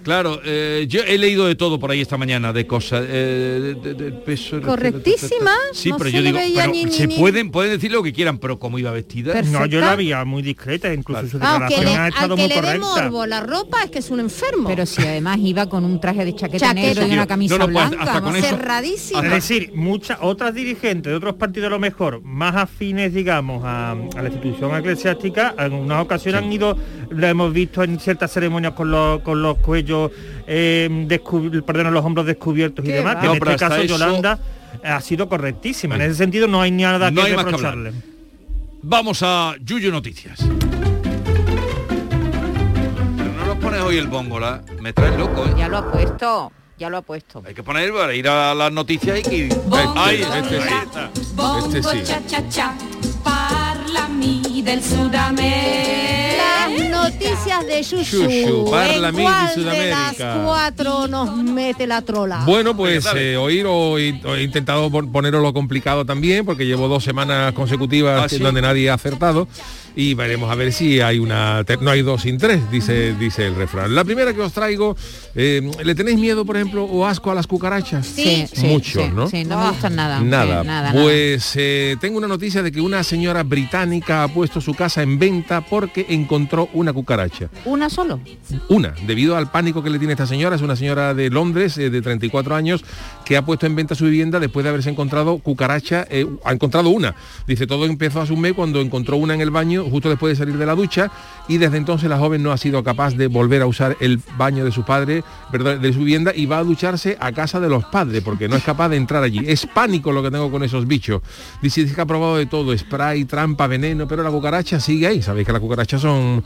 Claro, 0.09 0.41
eh, 0.43 0.85
yo 0.89 1.01
he 1.05 1.19
leído 1.19 1.45
de 1.45 1.53
todo 1.53 1.77
por 1.79 1.91
ahí 1.91 2.01
esta 2.01 2.17
mañana, 2.17 2.51
de 2.51 2.65
cosas, 2.65 3.05
eh, 3.07 3.75
de- 3.75 3.75
de- 3.75 3.93
del 3.93 4.13
peso... 4.13 4.59
Correctísima, 4.59 5.51
Sí, 5.71 5.89
no 5.89 5.97
pero 5.99 6.09
se 6.09 6.15
yo 6.17 6.23
digo, 6.23 6.39
pero 6.55 6.71
ni- 6.71 6.85
ni- 6.85 6.91
se 6.91 7.05
ni- 7.05 7.17
pueden, 7.19 7.51
pueden 7.51 7.73
decir 7.73 7.91
lo 7.91 8.01
que 8.01 8.11
quieran, 8.11 8.39
pero 8.39 8.57
cómo 8.57 8.79
iba 8.79 8.89
vestida. 8.91 9.39
No, 9.43 9.67
yo 9.67 9.79
la 9.81 9.95
veía 9.95 10.25
muy 10.25 10.41
discreta, 10.41 10.91
incluso 10.91 11.27
su 11.27 11.37
Ah, 11.41 11.59
declaración 11.69 11.85
le- 11.85 11.95
ha 11.95 12.07
estado 12.07 12.35
que 12.35 12.41
muy 12.41 12.49
le 12.49 12.55
dé 12.55 12.61
correcta. 12.61 12.87
morbo 13.03 13.25
la 13.27 13.41
ropa 13.41 13.83
es 13.83 13.91
que 13.91 13.99
es 13.99 14.09
un 14.09 14.19
enfermo. 14.19 14.67
Pero 14.67 14.85
si 14.87 15.01
además 15.03 15.37
iba 15.43 15.69
con 15.69 15.85
un 15.85 15.99
traje 16.01 16.25
de 16.25 16.33
chaqueta, 16.35 16.67
Chaqueta. 16.69 16.87
negro 16.87 17.07
y 17.07 17.11
una 17.13 17.27
camisa 17.27 17.53
no, 17.57 17.67
no, 17.67 17.71
pues, 17.73 17.89
blanca. 17.89 18.03
hasta 18.03 18.21
con 18.21 18.23
vamos. 18.33 18.39
eso- 18.39 18.49
cerradísima. 18.57 19.21
Es 19.25 19.31
decir, 19.31 19.71
muchas 19.75 20.17
otras 20.21 20.55
dirigentes 20.55 21.11
de 21.11 21.15
otros 21.15 21.35
partidos 21.35 21.67
a 21.67 21.69
lo 21.71 21.79
mejor 21.79 22.21
más 22.23 22.55
afines, 22.55 23.13
digamos, 23.13 23.63
a, 23.63 23.91
a 23.91 24.21
la 24.23 24.29
institución 24.29 24.75
eclesiástica, 24.75 25.53
en 25.59 25.73
unas 25.73 26.01
ocasiones 26.03 26.41
han 26.41 26.51
ido, 26.51 26.75
lo 27.09 27.27
hemos 27.27 27.53
visto 27.53 27.83
en 27.83 27.99
ciertas 27.99 28.31
ceremonias 28.31 28.73
con 28.73 28.89
los, 28.89 29.21
con 29.21 29.41
los 29.41 29.57
cuellos, 29.59 29.98
eh, 30.47 31.19
perdón, 31.65 31.93
los 31.93 32.03
hombros 32.05 32.25
descubiertos 32.25 32.83
y 32.85 32.89
demás, 32.89 33.15
va. 33.17 33.21
que 33.21 33.27
No, 33.27 33.33
en 33.35 33.43
este 33.43 33.55
caso 33.57 33.75
eso- 33.75 33.85
Yolanda 33.97 34.39
ha 34.83 35.01
sido 35.01 35.27
correctísima. 35.27 35.95
En 35.95 36.01
ese 36.03 36.15
sentido 36.15 36.47
no 36.47 36.61
hay 36.61 36.71
nada 36.71 37.09
No 37.11 37.21
que 37.23 37.27
hay 37.29 37.35
más 37.35 37.45
que 37.45 37.55
hablar. 37.55 37.75
reprocharle. 37.75 38.09
Vamos 38.81 39.21
a 39.23 39.55
Yuyu 39.61 39.91
Noticias. 39.91 40.39
Pero 43.17 43.33
no 43.37 43.45
nos 43.45 43.57
pones 43.57 43.81
hoy 43.81 43.97
el 43.97 44.07
bongola, 44.07 44.61
me 44.81 44.93
traes 44.93 45.17
loco, 45.17 45.45
¿eh? 45.45 45.53
Ya 45.57 45.67
lo 45.67 45.77
ha 45.79 45.91
puesto, 45.91 46.51
ya 46.77 46.89
lo 46.89 46.97
ha 46.97 47.01
puesto. 47.01 47.43
Hay 47.45 47.53
que 47.53 47.63
poner 47.63 47.91
para 47.93 48.13
ir 48.15 48.27
a 48.27 48.53
las 48.55 48.71
noticias 48.71 49.19
y 49.19 49.21
que... 49.23 49.49
Ay, 49.95 50.21
este 50.21 50.33
ahí 50.33 50.43
sí. 50.49 50.55
está. 50.55 51.09
Bongo 51.35 51.65
Este 51.75 51.83
sí. 51.83 52.03
cha 52.05 52.25
cha 52.25 52.47
cha, 52.49 52.73
parlami 53.23 54.61
del 54.61 54.81
Sudamérica. 54.81 56.28
Las 56.77 56.89
noticias 56.89 57.65
de 57.67 57.83
Yuyu. 57.83 58.03
Yuyu, 58.29 58.65
¿En 58.65 58.71
parlami 58.71 59.17
di 59.17 59.23
cuál 59.23 59.47
de 59.47 59.53
Sudamérica? 59.53 60.25
las 60.25 60.37
cuatro 60.45 61.07
nos 61.07 61.35
mete 61.37 61.87
la 61.87 62.01
trola? 62.01 62.43
Bueno, 62.45 62.75
pues 62.75 63.05
eh, 63.15 63.37
hoy 63.37 63.61
lo 63.61 63.97
he, 63.97 64.09
he 64.09 64.43
intentado 64.43 64.89
pon- 64.89 65.11
poneros 65.11 65.41
lo 65.41 65.53
complicado 65.53 66.05
también, 66.05 66.45
porque 66.45 66.65
llevo 66.65 66.87
dos 66.87 67.03
semanas 67.03 67.53
consecutivas 67.53 68.23
¿Ah, 68.25 68.29
sí? 68.29 68.37
donde 68.39 68.61
nadie 68.61 68.89
ha 68.89 68.93
acertado. 68.95 69.47
Y 69.95 70.13
veremos 70.13 70.51
a 70.51 70.55
ver 70.55 70.71
si 70.71 71.01
hay 71.01 71.19
una... 71.19 71.63
No 71.81 71.91
hay 71.91 72.01
dos 72.01 72.21
sin 72.21 72.37
tres, 72.37 72.69
dice, 72.71 73.15
dice 73.15 73.47
el 73.47 73.55
refrán. 73.55 73.93
La 73.93 74.03
primera 74.03 74.33
que 74.33 74.41
os 74.41 74.53
traigo, 74.53 74.95
eh, 75.35 75.69
¿le 75.83 75.95
tenéis 75.95 76.17
miedo, 76.17 76.45
por 76.45 76.57
ejemplo, 76.57 76.85
o 76.85 77.05
asco 77.05 77.31
a 77.31 77.35
las 77.35 77.47
cucarachas? 77.47 78.05
Sí, 78.05 78.45
sí, 78.51 78.67
Mucho, 78.67 79.03
sí, 79.03 79.11
¿no? 79.13 79.27
Sí, 79.27 79.45
no 79.45 79.59
me 79.59 79.69
gustan 79.69 79.95
nada. 79.95 80.19
Nada. 80.21 80.63
nada, 80.63 80.91
nada. 80.91 81.01
pues 81.01 81.53
eh, 81.55 81.95
tengo 81.99 82.17
una 82.17 82.27
noticia 82.27 82.61
de 82.63 82.71
que 82.71 82.81
una 82.81 83.03
señora 83.03 83.43
británica 83.43 84.23
ha 84.23 84.27
puesto 84.27 84.61
su 84.61 84.73
casa 84.73 85.01
en 85.01 85.19
venta 85.19 85.61
porque 85.61 86.05
encontró 86.09 86.69
una 86.73 86.93
cucaracha. 86.93 87.49
¿Una 87.65 87.89
solo? 87.89 88.19
Una, 88.67 88.93
debido 89.05 89.35
al 89.35 89.51
pánico 89.51 89.83
que 89.83 89.89
le 89.89 89.99
tiene 89.99 90.13
esta 90.13 90.27
señora, 90.27 90.55
es 90.55 90.61
una 90.61 90.75
señora 90.75 91.13
de 91.13 91.29
Londres 91.29 91.77
eh, 91.77 91.89
de 91.89 92.01
34 92.01 92.55
años 92.55 92.83
que 93.25 93.37
ha 93.37 93.45
puesto 93.45 93.65
en 93.65 93.75
venta 93.75 93.95
su 93.95 94.05
vivienda 94.05 94.39
después 94.39 94.63
de 94.63 94.69
haberse 94.69 94.89
encontrado 94.89 95.37
cucaracha, 95.39 96.07
eh, 96.09 96.25
ha 96.43 96.51
encontrado 96.51 96.89
una. 96.89 97.15
Dice, 97.47 97.67
todo 97.67 97.85
empezó 97.85 98.21
hace 98.21 98.33
un 98.33 98.41
mes 98.41 98.53
cuando 98.53 98.81
encontró 98.81 99.17
una 99.17 99.33
en 99.33 99.41
el 99.41 99.51
baño 99.51 99.78
justo 99.85 100.09
después 100.09 100.31
de 100.31 100.43
salir 100.43 100.57
de 100.57 100.65
la 100.65 100.75
ducha 100.75 101.11
y 101.47 101.57
desde 101.57 101.77
entonces 101.77 102.09
la 102.09 102.17
joven 102.17 102.43
no 102.43 102.51
ha 102.51 102.57
sido 102.57 102.83
capaz 102.83 103.15
de 103.15 103.27
volver 103.27 103.61
a 103.61 103.67
usar 103.67 103.97
el 103.99 104.19
baño 104.37 104.65
de 104.65 104.71
su 104.71 104.83
padre, 104.83 105.23
perdón, 105.51 105.81
de 105.81 105.93
su 105.93 105.99
vivienda 105.99 106.31
y 106.35 106.45
va 106.45 106.59
a 106.59 106.63
ducharse 106.63 107.17
a 107.19 107.31
casa 107.31 107.59
de 107.59 107.69
los 107.69 107.85
padres 107.85 108.21
porque 108.23 108.47
no 108.47 108.55
es 108.55 108.63
capaz 108.63 108.89
de 108.89 108.97
entrar 108.97 109.23
allí. 109.23 109.41
Es 109.45 109.65
pánico 109.65 110.11
lo 110.11 110.23
que 110.23 110.31
tengo 110.31 110.51
con 110.51 110.63
esos 110.63 110.87
bichos. 110.87 111.21
Dice, 111.61 111.81
dice 111.81 111.95
que 111.95 112.01
ha 112.01 112.05
probado 112.05 112.37
de 112.37 112.45
todo, 112.45 112.77
spray, 112.77 113.25
trampa, 113.25 113.67
veneno, 113.67 114.07
pero 114.07 114.23
la 114.23 114.31
cucaracha 114.31 114.79
sigue 114.79 115.07
ahí. 115.07 115.21
Sabéis 115.21 115.45
que 115.45 115.53
las 115.53 115.61
cucarachas 115.61 116.01
son 116.01 116.43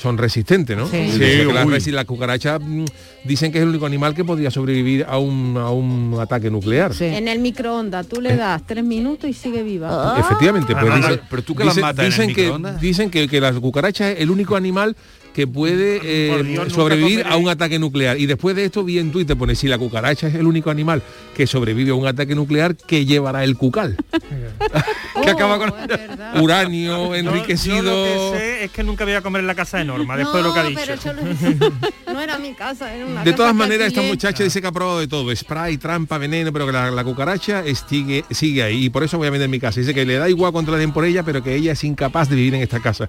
son 0.00 0.16
resistentes, 0.16 0.76
¿no? 0.76 0.86
Sí. 0.86 1.06
Sí, 1.06 1.12
Sí, 1.12 1.18
que 1.18 1.44
las, 1.52 1.86
las 1.88 2.04
cucarachas 2.04 2.60
mm, 2.62 2.84
dicen 3.24 3.50
que 3.50 3.58
es 3.58 3.62
el 3.64 3.70
único 3.70 3.84
animal 3.84 4.14
que 4.14 4.24
podría 4.24 4.48
sobrevivir 4.50 5.04
a 5.08 5.18
un, 5.18 5.56
a 5.58 5.70
un 5.70 6.16
ataque 6.20 6.50
nuclear. 6.50 6.94
Sí. 6.94 7.04
En 7.06 7.26
el 7.26 7.40
microondas, 7.40 8.06
tú 8.06 8.20
le 8.20 8.36
das 8.36 8.62
tres 8.64 8.84
minutos 8.84 9.28
y 9.28 9.32
sigue 9.32 9.62
viva. 9.64 10.16
Efectivamente, 10.18 10.72
pues 10.74 10.92
Ah, 10.92 10.96
dice- 10.96 11.20
pero- 11.28 11.42
tú 11.42 11.54
que 11.56 11.64
las 11.64 11.74
dice- 11.74 11.80
matas 11.82 11.98
en 11.98 12.04
el 12.06 12.10
dicen 12.12 12.34
que 12.34 12.42
microondas. 12.42 12.80
dicen 12.80 13.10
que, 13.10 13.26
que 13.28 13.40
la 13.40 13.52
cucaracha 13.52 14.12
es 14.12 14.20
el 14.20 14.30
único 14.30 14.54
animal 14.54 14.94
que 15.34 15.46
puede 15.46 16.00
eh, 16.02 16.42
Dios, 16.42 16.64
nunca 16.66 16.70
sobrevivir 16.74 17.26
a 17.26 17.36
un 17.36 17.48
ataque 17.48 17.78
nuclear. 17.78 18.18
Y 18.18 18.26
después 18.26 18.56
de 18.56 18.64
esto 18.64 18.84
vi 18.84 18.98
en 18.98 19.12
Twitter 19.12 19.36
pone 19.36 19.54
si 19.54 19.68
la 19.68 19.78
cucaracha 19.78 20.28
es 20.28 20.34
el 20.34 20.46
único 20.46 20.70
animal 20.70 21.02
que 21.36 21.46
sobrevive 21.46 21.90
a 21.90 21.94
un 21.94 22.06
ataque 22.06 22.34
nuclear, 22.34 22.74
que 22.74 23.04
llevará 23.06 23.44
el 23.44 23.56
cucal? 23.56 23.96
que 25.22 25.30
acaba 25.30 25.58
con... 25.58 25.70
Oh. 25.70 26.42
Uranio 26.42 27.14
enriquecido. 27.14 27.76
Yo, 27.82 28.30
lo 28.30 28.32
que 28.32 28.38
sé 28.38 28.64
es 28.64 28.70
que 28.70 28.82
nunca 28.82 29.04
voy 29.04 29.14
a 29.14 29.22
comer 29.22 29.40
en 29.40 29.46
la 29.46 29.54
casa 29.54 29.78
de 29.78 29.84
Norma, 29.84 30.16
después 30.16 30.42
de 30.42 30.48
lo 30.48 30.54
que 30.54 30.60
ha 30.60 30.62
No, 30.64 30.68
dicho. 30.70 30.82
pero 30.86 31.02
yo 31.02 31.12
lo- 31.12 32.12
no 32.14 32.20
era 32.20 32.38
mi 32.38 32.54
casa, 32.54 32.94
era 32.94 33.06
una 33.06 33.20
De 33.20 33.30
casa 33.30 33.36
todas 33.36 33.54
maneras, 33.54 33.88
esta 33.88 34.02
muchacha 34.02 34.44
dice 34.44 34.60
que 34.60 34.66
ha 34.66 34.72
probado 34.72 35.00
de 35.00 35.08
todo, 35.08 35.34
spray, 35.34 35.78
trampa, 35.78 36.18
veneno, 36.18 36.52
pero 36.52 36.66
que 36.66 36.72
la, 36.72 36.90
la 36.90 37.04
cucaracha 37.04 37.62
sigue, 37.88 38.24
sigue 38.30 38.62
ahí. 38.62 38.86
Y 38.86 38.90
por 38.90 39.02
eso 39.02 39.18
voy 39.18 39.28
a 39.28 39.30
vender 39.30 39.48
mi 39.48 39.58
casa. 39.60 39.80
Dice 39.80 39.94
que 39.94 40.04
le 40.04 40.14
da 40.16 40.28
igual 40.28 40.52
cuánto 40.52 40.72
le 40.72 40.78
den 40.78 40.92
por 40.92 41.04
ella, 41.04 41.22
pero 41.22 41.42
que 41.42 41.54
ella 41.54 41.72
es 41.72 41.84
incapaz 41.84 42.28
de 42.28 42.36
vivir 42.36 42.54
en 42.54 42.62
esta 42.62 42.80
casa. 42.80 43.08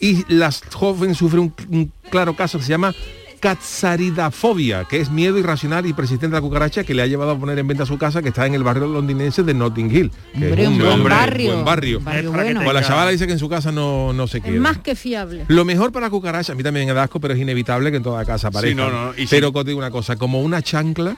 Y 0.00 0.24
la 0.32 0.50
joven 0.72 1.14
sufre 1.14 1.40
un, 1.40 1.52
un 1.70 1.92
claro 2.10 2.34
caso 2.34 2.58
que 2.58 2.64
se 2.64 2.70
llama 2.70 2.94
catsaridafobia, 3.38 4.84
que 4.84 4.98
es 5.00 5.10
miedo 5.10 5.38
irracional 5.38 5.86
y 5.86 5.92
persistente 5.92 6.34
a 6.36 6.38
la 6.38 6.40
cucaracha 6.40 6.84
que 6.84 6.94
le 6.94 7.02
ha 7.02 7.06
llevado 7.06 7.32
a 7.32 7.38
poner 7.38 7.58
en 7.58 7.66
venta 7.68 7.84
su 7.86 7.98
casa 7.98 8.22
que 8.22 8.30
está 8.30 8.46
en 8.46 8.54
el 8.54 8.62
barrio 8.62 8.86
londinense 8.86 9.42
de 9.42 9.54
Notting 9.54 9.94
Hill. 9.94 10.10
Que 10.32 10.46
Hombre, 10.48 10.62
es 10.62 10.68
un 10.68 10.78
buen 10.78 10.90
hombre, 10.90 11.14
barrio. 11.14 11.52
buen 11.52 11.64
barrio. 11.64 12.00
Barrio 12.00 12.32
bueno. 12.32 12.60
Pues 12.62 12.74
la 12.74 12.82
chavala 12.82 13.10
dice 13.10 13.26
que 13.26 13.34
en 13.34 13.38
su 13.38 13.48
casa 13.48 13.70
no, 13.72 14.12
no 14.12 14.26
se 14.26 14.38
Es 14.38 14.44
quiere. 14.44 14.58
más 14.58 14.78
que 14.78 14.94
fiable. 14.94 15.44
Lo 15.48 15.64
mejor 15.64 15.92
para 15.92 16.06
la 16.06 16.10
cucaracha, 16.10 16.52
a 16.52 16.56
mí 16.56 16.62
también 16.62 16.86
me 16.86 16.94
da 16.94 17.04
asco, 17.04 17.20
pero 17.20 17.34
es 17.34 17.40
inevitable 17.40 17.90
que 17.90 17.98
en 17.98 18.02
toda 18.02 18.24
casa 18.24 18.48
aparezca. 18.48 18.74
no, 18.74 18.90
no, 18.90 19.12
y 19.14 19.22
sí. 19.22 19.28
pero 19.30 19.52
te 19.52 19.64
digo 19.64 19.78
una 19.78 19.90
cosa, 19.90 20.16
como 20.16 20.40
una 20.40 20.62
chancla, 20.62 21.16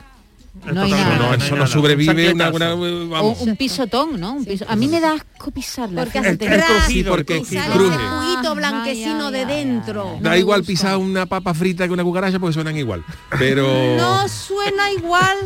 No 0.66 0.82
hay 0.82 0.90
nada. 0.90 1.16
no, 1.18 1.34
eso 1.34 1.56
no 1.56 1.66
sobrevive 1.66 2.28
Un 2.30 2.34
una, 2.34 2.50
una- 2.50 2.74
vamos. 2.74 3.40
O 3.40 3.44
un 3.44 3.56
pisotón, 3.56 4.20
¿no? 4.20 4.34
Un 4.34 4.44
piso- 4.44 4.66
A 4.68 4.76
mí 4.76 4.86
me 4.88 5.00
da 5.00 5.14
asco 5.14 5.50
pisarla. 5.50 6.02
Porque 6.04 6.18
el 6.18 6.38
crujido, 6.38 7.10
porque 7.12 7.34
el 7.36 7.40
crujido. 7.40 7.62
sale 7.62 7.74
cruje. 7.74 7.94
ese 7.94 8.04
juguito 8.04 8.54
blanquecino 8.54 9.26
ay, 9.28 9.32
de 9.32 9.46
dentro. 9.46 10.02
ay, 10.02 10.14
ay. 10.16 10.22
Da 10.22 10.38
igual 10.38 10.64
pisar 10.64 10.96
una 10.96 11.26
papa 11.26 11.54
frita 11.54 11.86
que 11.86 11.92
una 11.92 12.04
cucaracha 12.04 12.38
porque 12.38 12.54
suenan 12.54 12.76
igual. 12.76 13.04
Pero 13.38 13.66
No 13.96 14.28
suena 14.28 14.90
igual 14.92 15.36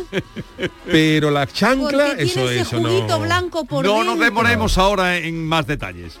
pero 0.85 1.31
la 1.31 1.47
chancla, 1.47 2.05
porque 2.07 2.23
eso 2.23 2.33
tiene 2.41 2.51
ese 2.51 2.61
eso 2.61 2.77
juguito 2.81 3.07
no. 3.07 3.19
blanco 3.21 3.65
por 3.65 3.85
No 3.85 3.95
dentro. 3.95 4.15
nos 4.15 4.23
demoremos 4.23 4.77
ahora 4.77 5.17
en 5.17 5.45
más 5.45 5.65
detalles. 5.67 6.19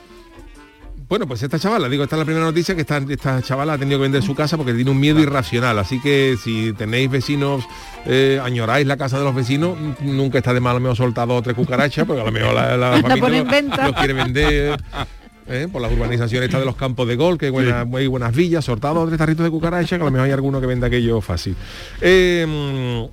Bueno, 1.13 1.27
pues 1.27 1.43
esta 1.43 1.59
chavala, 1.59 1.87
digo, 1.89 2.01
esta 2.03 2.15
es 2.15 2.21
la 2.21 2.25
primera 2.25 2.43
noticia 2.43 2.73
que 2.73 2.81
esta, 2.81 2.97
esta 2.97 3.39
chavala 3.43 3.73
ha 3.73 3.77
tenido 3.77 3.99
que 3.99 4.01
vender 4.01 4.23
su 4.23 4.33
casa 4.33 4.57
porque 4.57 4.73
tiene 4.73 4.89
un 4.89 4.99
miedo 4.99 5.19
irracional. 5.19 5.77
Así 5.77 6.01
que 6.01 6.37
si 6.43 6.73
tenéis 6.73 7.07
vecinos, 7.07 7.63
eh, 8.07 8.41
añoráis 8.43 8.87
la 8.87 8.97
casa 8.97 9.19
de 9.19 9.23
los 9.23 9.35
vecinos, 9.35 9.77
n- 9.77 9.93
nunca 10.11 10.39
está 10.39 10.55
de 10.55 10.59
mal, 10.59 10.81
me 10.81 10.91
he 10.91 10.95
soltado 10.95 11.39
tres 11.43 11.55
cucarachas, 11.55 12.07
porque 12.07 12.19
a 12.23 12.25
lo 12.25 12.31
mejor 12.31 12.55
la, 12.55 12.75
la 12.77 12.91
familia 12.93 13.17
pone 13.21 13.37
en 13.37 13.45
lo- 13.45 13.51
venta. 13.51 13.87
lo 13.89 13.93
quiere 13.93 14.13
vender. 14.13 14.83
eh, 15.47 15.67
por 15.71 15.83
las 15.83 15.91
urbanizaciones 15.91 16.47
estas 16.47 16.61
de 16.61 16.65
los 16.65 16.75
campos 16.77 17.07
de 17.07 17.15
gol, 17.15 17.37
que 17.37 17.45
hay 17.45 17.51
buenas, 17.51 17.85
muy 17.85 18.07
buenas 18.07 18.35
villas, 18.35 18.65
sortados 18.65 19.05
tres 19.05 19.19
tarritos 19.19 19.43
de 19.43 19.51
cucaracha, 19.51 19.97
que 19.97 20.01
a 20.01 20.05
lo 20.05 20.11
mejor 20.11 20.25
hay 20.25 20.31
alguno 20.33 20.59
que 20.59 20.65
venda 20.65 20.87
aquello 20.87 21.21
fácil. 21.21 21.55
Eh, 22.01 23.07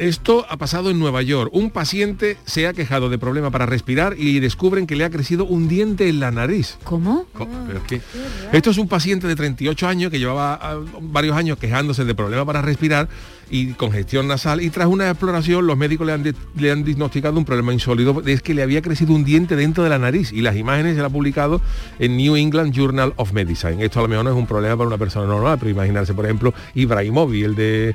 esto 0.00 0.46
ha 0.48 0.56
pasado 0.56 0.90
en 0.90 0.98
Nueva 0.98 1.22
York. 1.22 1.50
Un 1.52 1.70
paciente 1.70 2.36
se 2.46 2.66
ha 2.66 2.72
quejado 2.72 3.08
de 3.10 3.18
problema 3.18 3.50
para 3.50 3.66
respirar 3.66 4.14
y 4.18 4.40
descubren 4.40 4.86
que 4.86 4.96
le 4.96 5.04
ha 5.04 5.10
crecido 5.10 5.44
un 5.44 5.68
diente 5.68 6.08
en 6.08 6.18
la 6.20 6.30
nariz. 6.30 6.78
¿Cómo? 6.84 7.26
Co- 7.34 7.46
Pero 7.66 7.78
es 7.78 7.84
que... 7.84 8.00
Esto 8.52 8.70
es 8.70 8.78
un 8.78 8.88
paciente 8.88 9.26
de 9.28 9.36
38 9.36 9.86
años 9.86 10.10
que 10.10 10.18
llevaba 10.18 10.58
ah, 10.60 10.78
varios 11.00 11.36
años 11.36 11.58
quejándose 11.58 12.04
de 12.04 12.14
problemas 12.14 12.46
para 12.46 12.62
respirar 12.62 13.08
y 13.50 13.72
congestión 13.72 14.28
nasal 14.28 14.60
y 14.60 14.70
tras 14.70 14.86
una 14.86 15.08
exploración 15.10 15.66
los 15.66 15.76
médicos 15.76 16.06
le 16.06 16.12
han, 16.12 16.34
le 16.56 16.70
han 16.70 16.84
diagnosticado 16.84 17.36
un 17.38 17.44
problema 17.44 17.72
insólito, 17.72 18.22
es 18.26 18.42
que 18.42 18.54
le 18.54 18.62
había 18.62 18.80
crecido 18.82 19.12
un 19.12 19.24
diente 19.24 19.56
dentro 19.56 19.82
de 19.84 19.90
la 19.90 19.98
nariz 19.98 20.32
y 20.32 20.40
las 20.40 20.56
imágenes 20.56 20.94
se 20.96 21.02
las 21.02 21.10
ha 21.10 21.12
publicado 21.12 21.60
en 21.98 22.16
New 22.16 22.36
England 22.36 22.72
Journal 22.72 23.12
of 23.16 23.32
Medicine. 23.32 23.84
Esto 23.84 23.98
a 23.98 24.02
lo 24.02 24.08
mejor 24.08 24.24
no 24.24 24.30
es 24.30 24.36
un 24.36 24.46
problema 24.46 24.76
para 24.76 24.86
una 24.88 24.98
persona 24.98 25.26
normal, 25.26 25.56
pero 25.58 25.70
imaginarse, 25.70 26.14
por 26.14 26.24
ejemplo, 26.24 26.54
Ibrahimovic, 26.74 27.44
el 27.44 27.54
de 27.54 27.94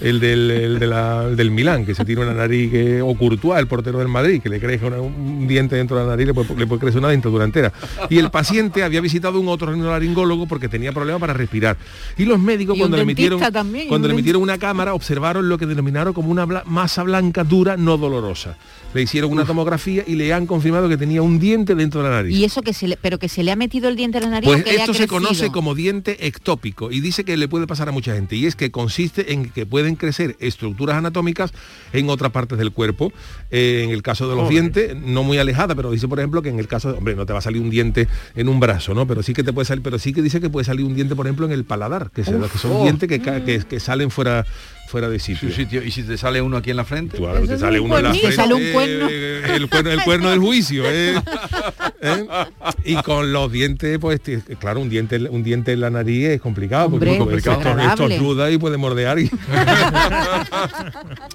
el 0.00 0.20
del, 0.20 0.50
el 0.50 0.78
de 0.78 0.86
la- 0.86 1.24
el 1.28 1.36
del 1.36 1.50
Milán, 1.50 1.86
que 1.86 1.94
se 1.94 2.04
tiene 2.04 2.22
una 2.22 2.34
nariz 2.34 2.70
que, 2.70 3.00
o 3.00 3.14
Courtois, 3.16 3.58
el 3.58 3.66
portero 3.66 3.98
del 3.98 4.08
Madrid, 4.08 4.40
que 4.42 4.48
le 4.48 4.60
crece 4.60 4.84
una- 4.86 5.00
un 5.00 5.46
diente 5.46 5.76
dentro 5.76 5.96
de 5.96 6.04
la 6.04 6.10
nariz, 6.10 6.26
le 6.26 6.34
puede, 6.34 6.54
le 6.56 6.66
puede 6.66 6.80
crecer 6.80 6.98
una 6.98 7.08
dentadura 7.08 7.44
entera. 7.44 7.72
Y 8.10 8.18
el 8.18 8.30
paciente 8.30 8.82
había 8.82 9.00
visitado 9.00 9.38
un 9.40 9.48
otro 9.48 9.74
laringólogo 9.74 10.46
porque 10.46 10.68
tenía 10.68 10.92
problemas 10.92 11.20
para 11.20 11.32
respirar. 11.32 11.76
Y 12.18 12.24
los 12.24 12.38
médicos 12.38 12.76
Y 12.76 12.80
cuando 12.80 12.96
le 12.96 13.02
emitieron 13.04 13.40
también, 13.52 13.88
cuando 13.88 14.08
le 14.08 14.14
emitieron 14.14 14.42
una 14.42 14.58
cámara 14.58 14.94
observaron 14.96 15.48
lo 15.48 15.58
que 15.58 15.66
denominaron 15.66 16.12
como 16.12 16.30
una 16.30 16.46
masa 16.64 17.02
blanca 17.02 17.44
dura 17.44 17.76
no 17.76 17.96
dolorosa. 17.96 18.56
Le 18.94 19.02
hicieron 19.02 19.30
una 19.30 19.44
tomografía 19.44 20.04
y 20.06 20.14
le 20.14 20.32
han 20.32 20.46
confirmado 20.46 20.88
que 20.88 20.96
tenía 20.96 21.20
un 21.20 21.38
diente 21.38 21.74
dentro 21.74 22.02
de 22.02 22.08
la 22.08 22.16
nariz. 22.16 22.34
Y 22.34 22.44
eso 22.44 22.62
que 22.62 22.72
se 22.72 22.88
le, 22.88 22.96
pero 22.96 23.18
que 23.18 23.28
se 23.28 23.42
le 23.42 23.52
ha 23.52 23.56
metido 23.56 23.88
el 23.88 23.96
diente 23.96 24.18
a 24.18 24.20
la 24.22 24.28
nariz. 24.30 24.48
Pues 24.48 24.62
o 24.62 24.64
que 24.64 24.72
le 24.72 24.78
ha 24.78 24.80
esto 24.84 24.94
se 24.94 25.06
conoce 25.06 25.50
como 25.50 25.74
diente 25.74 26.26
ectópico 26.26 26.90
y 26.90 27.00
dice 27.00 27.24
que 27.24 27.36
le 27.36 27.46
puede 27.46 27.66
pasar 27.66 27.88
a 27.88 27.92
mucha 27.92 28.14
gente 28.14 28.36
y 28.36 28.46
es 28.46 28.56
que 28.56 28.70
consiste 28.70 29.32
en 29.34 29.50
que 29.50 29.66
pueden 29.66 29.96
crecer 29.96 30.36
estructuras 30.40 30.96
anatómicas 30.96 31.52
en 31.92 32.08
otras 32.08 32.32
partes 32.32 32.56
del 32.58 32.72
cuerpo. 32.72 33.12
Eh, 33.50 33.82
en 33.84 33.90
el 33.90 34.02
caso 34.02 34.28
de 34.28 34.34
los 34.34 34.44
Joder. 34.44 34.52
dientes, 34.72 34.96
no 34.96 35.22
muy 35.22 35.36
alejada, 35.38 35.74
pero 35.74 35.90
dice 35.90 36.08
por 36.08 36.18
ejemplo 36.18 36.40
que 36.40 36.48
en 36.48 36.58
el 36.58 36.66
caso, 36.68 36.92
de, 36.92 36.98
hombre, 36.98 37.14
no 37.16 37.26
te 37.26 37.32
va 37.34 37.40
a 37.40 37.42
salir 37.42 37.60
un 37.60 37.68
diente 37.70 38.08
en 38.34 38.48
un 38.48 38.60
brazo, 38.60 38.94
¿no? 38.94 39.06
Pero 39.06 39.22
sí 39.22 39.34
que 39.34 39.42
te 39.44 39.52
puede 39.52 39.66
salir, 39.66 39.82
pero 39.82 39.98
sí 39.98 40.12
que 40.14 40.22
dice 40.22 40.40
que 40.40 40.48
puede 40.48 40.64
salir 40.64 40.86
un 40.86 40.94
diente, 40.94 41.14
por 41.14 41.26
ejemplo, 41.26 41.44
en 41.46 41.52
el 41.52 41.64
paladar, 41.64 42.10
que, 42.12 42.24
se- 42.24 42.32
que 42.32 42.58
son 42.58 42.72
oh. 42.72 42.82
dientes 42.84 43.08
que, 43.08 43.20
ca- 43.20 43.44
que- 43.44 43.60
que 43.64 43.78
salen 43.80 44.10
fuera 44.10 44.46
fuera 44.88 45.08
de 45.08 45.18
Su 45.18 45.26
sitio. 45.34 45.50
sitio. 45.52 45.82
Y 45.82 45.90
si 45.90 46.04
te 46.04 46.16
sale 46.16 46.40
uno 46.40 46.56
aquí 46.56 46.70
en 46.70 46.76
la 46.76 46.84
frente. 46.84 47.18
Te 47.18 47.58
sale 47.58 47.80
un 47.80 47.86
uno 47.86 47.98
en 47.98 48.04
la 48.04 48.10
frente, 48.14 48.32
Sale 48.36 48.54
un 48.54 48.62
cuerno. 48.86 49.08
eh, 49.10 49.42
el 49.56 49.68
cuerno, 49.68 49.90
el 49.90 50.02
cuerno 50.02 50.30
del 50.30 50.38
juicio, 50.40 50.84
¿eh? 50.86 51.14
¿Eh? 52.02 52.26
Y 52.84 52.94
con 53.02 53.32
los 53.32 53.50
dientes, 53.50 53.98
pues 53.98 54.20
claro, 54.58 54.80
un 54.80 54.88
diente, 54.88 55.16
un 55.28 55.42
diente 55.42 55.72
en 55.72 55.80
la 55.80 55.90
nariz 55.90 56.26
es 56.26 56.40
complicado, 56.40 56.90
porque 56.90 57.06
Hombre, 57.10 57.18
porque 57.18 57.36
esto, 57.38 57.52
esto 57.52 57.64
desagradable. 57.74 58.18
ruda 58.18 58.50
y 58.50 58.58
puede 58.58 58.76
mordear. 58.76 59.18
Y, 59.18 59.30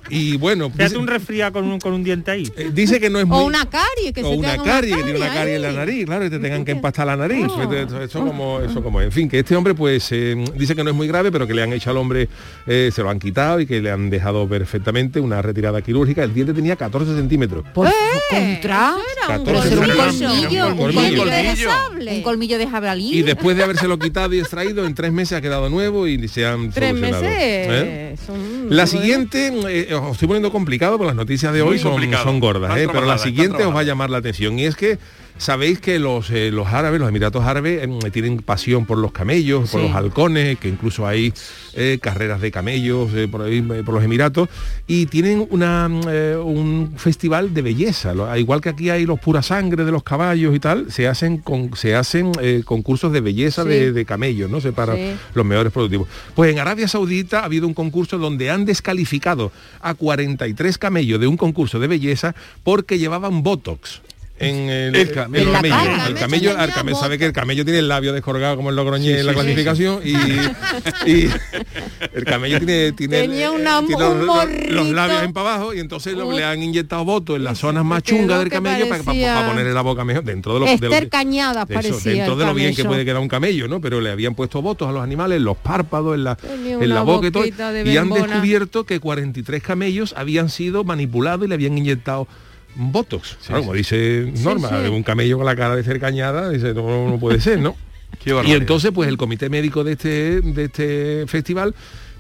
y 0.10 0.38
bueno, 0.38 0.72
dice, 0.76 0.98
un 0.98 1.08
resfriado 1.08 1.54
con 1.54 1.66
un, 1.66 1.80
con 1.80 1.94
un 1.94 2.04
diente 2.04 2.32
ahí. 2.32 2.52
eh, 2.58 2.70
dice 2.74 3.00
que 3.00 3.10
no 3.10 3.20
es 3.20 3.26
muy... 3.26 3.38
O 3.38 3.46
una 3.46 3.66
carie, 3.70 4.14
que 4.14 4.24
o 4.24 4.32
se 4.32 4.38
una 4.38 4.58
carie, 4.58 4.96
que 4.96 5.04
tiene 5.04 5.20
una 5.20 5.34
carie 5.34 5.56
en 5.56 5.62
la 5.62 5.72
nariz, 5.72 6.06
claro, 6.06 6.26
y 6.26 6.30
te 6.30 6.40
tengan 6.40 6.66
que 6.66 6.72
empastar 6.72 7.08
la 7.08 7.16
nariz. 7.18 7.48
Oh. 7.50 7.72
Eso, 7.74 8.02
eso 8.02 8.26
como, 8.26 8.60
eso 8.60 8.84
como, 8.84 9.02
en 9.02 9.12
fin, 9.12 9.30
que 9.30 9.40
este 9.40 9.56
hombre 9.56 9.74
pues 9.74 10.08
eh, 10.12 10.36
dice 10.56 10.76
que 10.76 10.84
no 10.84 10.90
es 10.90 10.96
muy 10.96 11.08
grave, 11.08 11.32
pero 11.32 11.48
que 11.48 11.54
le 11.54 11.64
han 11.64 11.74
hecho 11.74 11.90
al 11.90 11.98
hombre, 11.98 12.28
eh, 12.68 12.90
se 12.94 13.02
lo 13.02 13.10
han 13.10 13.20
quitado 13.20 13.60
y 13.60 13.66
que 13.66 13.82
le 13.82 13.92
han 13.92 14.10
dejado 14.10 14.48
perfectamente 14.48 15.20
una 15.20 15.42
retirada 15.42 15.82
quirúrgica. 15.82 16.24
El 16.24 16.34
diente 16.34 16.54
tenía 16.54 16.76
14 16.76 17.16
centímetros. 17.16 17.31
Por 17.74 17.88
Eh, 17.88 17.92
contra. 18.30 18.96
Era 19.28 19.38
un 19.40 19.46
Pero 19.46 19.62
será 19.64 19.82
un 19.82 19.88
colmillo, 19.98 20.68
un 20.68 20.78
colmillo 20.78 21.26
de 21.26 21.56
sable. 21.56 22.12
Un 22.18 22.22
colmillo 22.24 22.58
de 22.58 22.68
jabalí. 22.68 23.20
Y 23.20 23.22
después 23.24 23.56
de 23.56 23.64
habérselo 23.64 23.98
quitado 23.98 24.34
y 24.34 24.40
extraído, 24.40 24.86
en 24.86 24.94
tres 24.96 25.12
meses 25.12 25.38
ha 25.38 25.42
quedado 25.42 25.70
nuevo 25.70 26.08
y 26.08 26.28
se 26.28 26.46
han 26.46 26.72
Tres 26.72 26.90
solucionado. 26.90 27.24
meses. 27.24 27.40
¿eh? 27.40 28.16
son- 28.26 28.76
La 28.76 28.86
siguiente, 28.88 29.54
eh, 29.70 29.94
os 29.94 30.12
estoy 30.14 30.28
poniendo 30.28 30.52
complicado, 30.52 30.98
porque 30.98 31.08
las 31.08 31.16
noticias 31.16 31.54
de 31.54 31.62
hoy 31.62 31.80
son, 31.80 32.02
son 32.24 32.40
gordas, 32.40 32.78
¿eh? 32.78 32.88
pero 32.92 33.06
la 33.06 33.18
siguiente 33.18 33.64
os 33.64 33.76
va 33.76 33.80
a 33.82 33.84
llamar 33.84 34.10
la 34.10 34.18
atención 34.18 34.60
y 34.60 34.66
es 34.66 34.76
que 34.76 34.98
sabéis 35.38 35.80
que 35.80 36.00
los, 36.00 36.30
eh, 36.30 36.52
los 36.52 36.68
árabes, 36.68 37.00
los 37.00 37.10
Emiratos 37.10 37.44
Árabes, 37.44 37.84
eh, 37.84 38.12
tienen 38.12 38.38
pasión 38.40 38.86
por 38.86 38.98
los 38.98 39.12
camellos, 39.12 39.70
por 39.70 39.82
los 39.82 39.92
halcones, 39.92 40.58
que 40.60 40.68
incluso 40.70 41.08
hay 41.08 41.34
eh, 41.74 42.00
carreras 42.02 42.42
de 42.42 42.52
camellos 42.52 43.12
eh, 43.14 43.28
por 43.28 43.42
ahí, 43.44 43.62
por 43.62 43.94
los 43.94 44.04
Emiratos, 44.04 44.50
y 44.88 45.06
tienen 45.08 45.48
una, 45.50 45.88
mm, 45.90 46.06
un 46.46 46.94
festival 46.98 47.54
de 47.54 47.62
belleza. 47.62 48.14
Igual 48.38 48.62
que 48.62 48.70
aquí 48.70 48.90
hay 48.90 49.06
los 49.06 49.20
pura 49.20 49.42
sangre 49.42 49.86
de 49.86 49.92
los 49.92 50.04
caballos 50.04 50.56
y 50.56 50.60
tal, 50.60 50.92
se 50.92 51.08
hacen, 51.08 51.38
con, 51.38 51.76
se 51.76 51.96
hacen 51.96 52.32
concursos 52.66 53.12
de 53.14 53.22
belleza 53.22 53.64
Sí. 53.64 53.70
de, 53.70 53.92
de 53.92 54.06
camellos, 54.06 54.50
¿no? 54.50 54.62
Se 54.62 54.72
para 54.72 54.96
Sí. 54.96 55.14
los 55.34 55.46
mejores 55.46 55.72
productivos. 55.72 56.08
Pues 56.36 56.52
en 56.52 56.60
Arabia 56.60 56.88
Saudita 56.88 57.40
ha 57.42 57.46
habido 57.46 57.68
un 57.68 57.74
concurso 57.74 58.18
donde 58.18 58.50
han 58.50 58.66
descalificado 58.66 59.52
a 59.80 59.94
43 59.94 60.78
camellos 60.78 61.20
de 61.20 61.28
un 61.28 61.38
concurso 61.38 61.80
de 61.80 61.88
belleza 61.88 62.36
porque 62.64 62.98
llevaban 63.00 63.44
botox. 63.44 64.02
En 64.42 64.70
el, 64.70 64.96
El 64.96 65.12
camello. 65.12 65.48
el 65.48 65.52
camello. 65.54 65.76
cara. 65.76 66.08
El 66.08 66.16
camello, 66.16 66.56
camello 66.74 66.98
sabe 66.98 67.18
que 67.18 67.26
el 67.26 67.34
camello 67.34 67.64
tiene 67.64 67.80
el 67.80 67.88
labio 67.88 68.12
descolgado 68.14 68.56
como 68.56 68.70
el 68.72 68.76
logroñé 68.76 69.14
Sí, 69.14 69.20
en 69.20 69.26
la 69.26 69.34
sí, 69.34 69.40
sí, 69.40 69.44
clasificación 69.46 70.02
y, 70.04 71.10
y 71.10 71.30
el 72.14 72.26
camello 72.26 72.58
tiene, 72.60 72.92
tiene, 72.94 73.22
Tenía 73.22 73.52
una- 73.52 73.86
tiene 73.86 74.04
un 74.08 74.26
los, 74.26 74.90
labios 74.90 75.24
en 75.24 75.34
para 75.34 75.54
abajo 75.56 75.74
y 75.74 75.80
entonces 75.80 76.14
lo- 76.16 76.32
le 76.32 76.44
han 76.44 76.62
inyectado 76.62 77.06
votos 77.06 77.36
en 77.38 77.44
las 77.44 77.58
zonas 77.60 77.86
más 77.86 78.04
chungas 78.04 78.40
del 78.40 78.50
camello 78.50 78.88
para, 78.90 79.04
parecía 79.04 79.46
ponerle 79.48 79.74
la 79.74 79.82
boca 79.82 80.04
mejor 80.04 80.24
dentro 80.24 80.54
de 80.56 80.60
lo, 80.60 80.66
de 80.66 81.02
lo- 81.02 81.10
Cañadas 81.10 81.68
de 81.68 81.74
eso, 81.76 81.90
parecía 81.90 82.14
dentro 82.14 82.36
de 82.36 82.46
lo 82.46 82.54
bien 82.54 82.76
que 82.76 82.84
puede 82.86 83.06
quedar 83.06 83.20
un 83.22 83.28
camello, 83.28 83.68
¿no? 83.68 83.82
Pero 83.82 84.02
le 84.02 84.10
habían 84.12 84.34
puesto 84.36 84.62
votos 84.62 84.88
a 84.88 84.92
los 84.92 85.04
animales, 85.04 85.38
en 85.38 85.44
los 85.44 85.58
párpados, 85.58 86.16
en 86.16 86.24
la, 86.24 86.38
en 86.64 86.90
la 86.90 87.02
boca 87.02 87.28
y 87.28 87.32
todo. 87.32 87.44
Y 87.46 87.98
han 87.98 88.10
descubierto 88.10 88.86
que 88.86 89.00
43 89.00 89.62
camellos 89.62 90.14
habían 90.18 90.50
sido 90.50 90.84
manipulados 90.84 91.46
y 91.46 91.50
le 91.50 91.56
habían 91.56 91.78
inyectado 91.78 92.28
Botox. 92.76 93.38
Claro, 93.46 93.62
como 93.62 93.74
dice 93.74 94.32
Norma, 94.42 94.70
sí. 94.70 94.90
un 94.90 95.04
camello 95.04 95.38
con 95.38 95.46
la 95.46 95.56
cara 95.56 95.76
de 95.76 95.84
ser 95.84 96.00
cañada, 96.00 96.50
dice, 96.50 96.74
no, 96.74 97.10
no 97.10 97.20
puede 97.20 97.40
ser, 97.40 97.60
¿no? 97.60 97.76
Qué 98.24 98.36
Y 98.46 98.52
entonces, 98.52 98.92
pues 98.94 99.10
el 99.10 99.18
comité 99.18 99.50
médico 99.50 99.84
de 99.84 99.94
este, 99.94 100.42
de 100.42 100.66
este 100.66 101.26
festival 101.28 101.74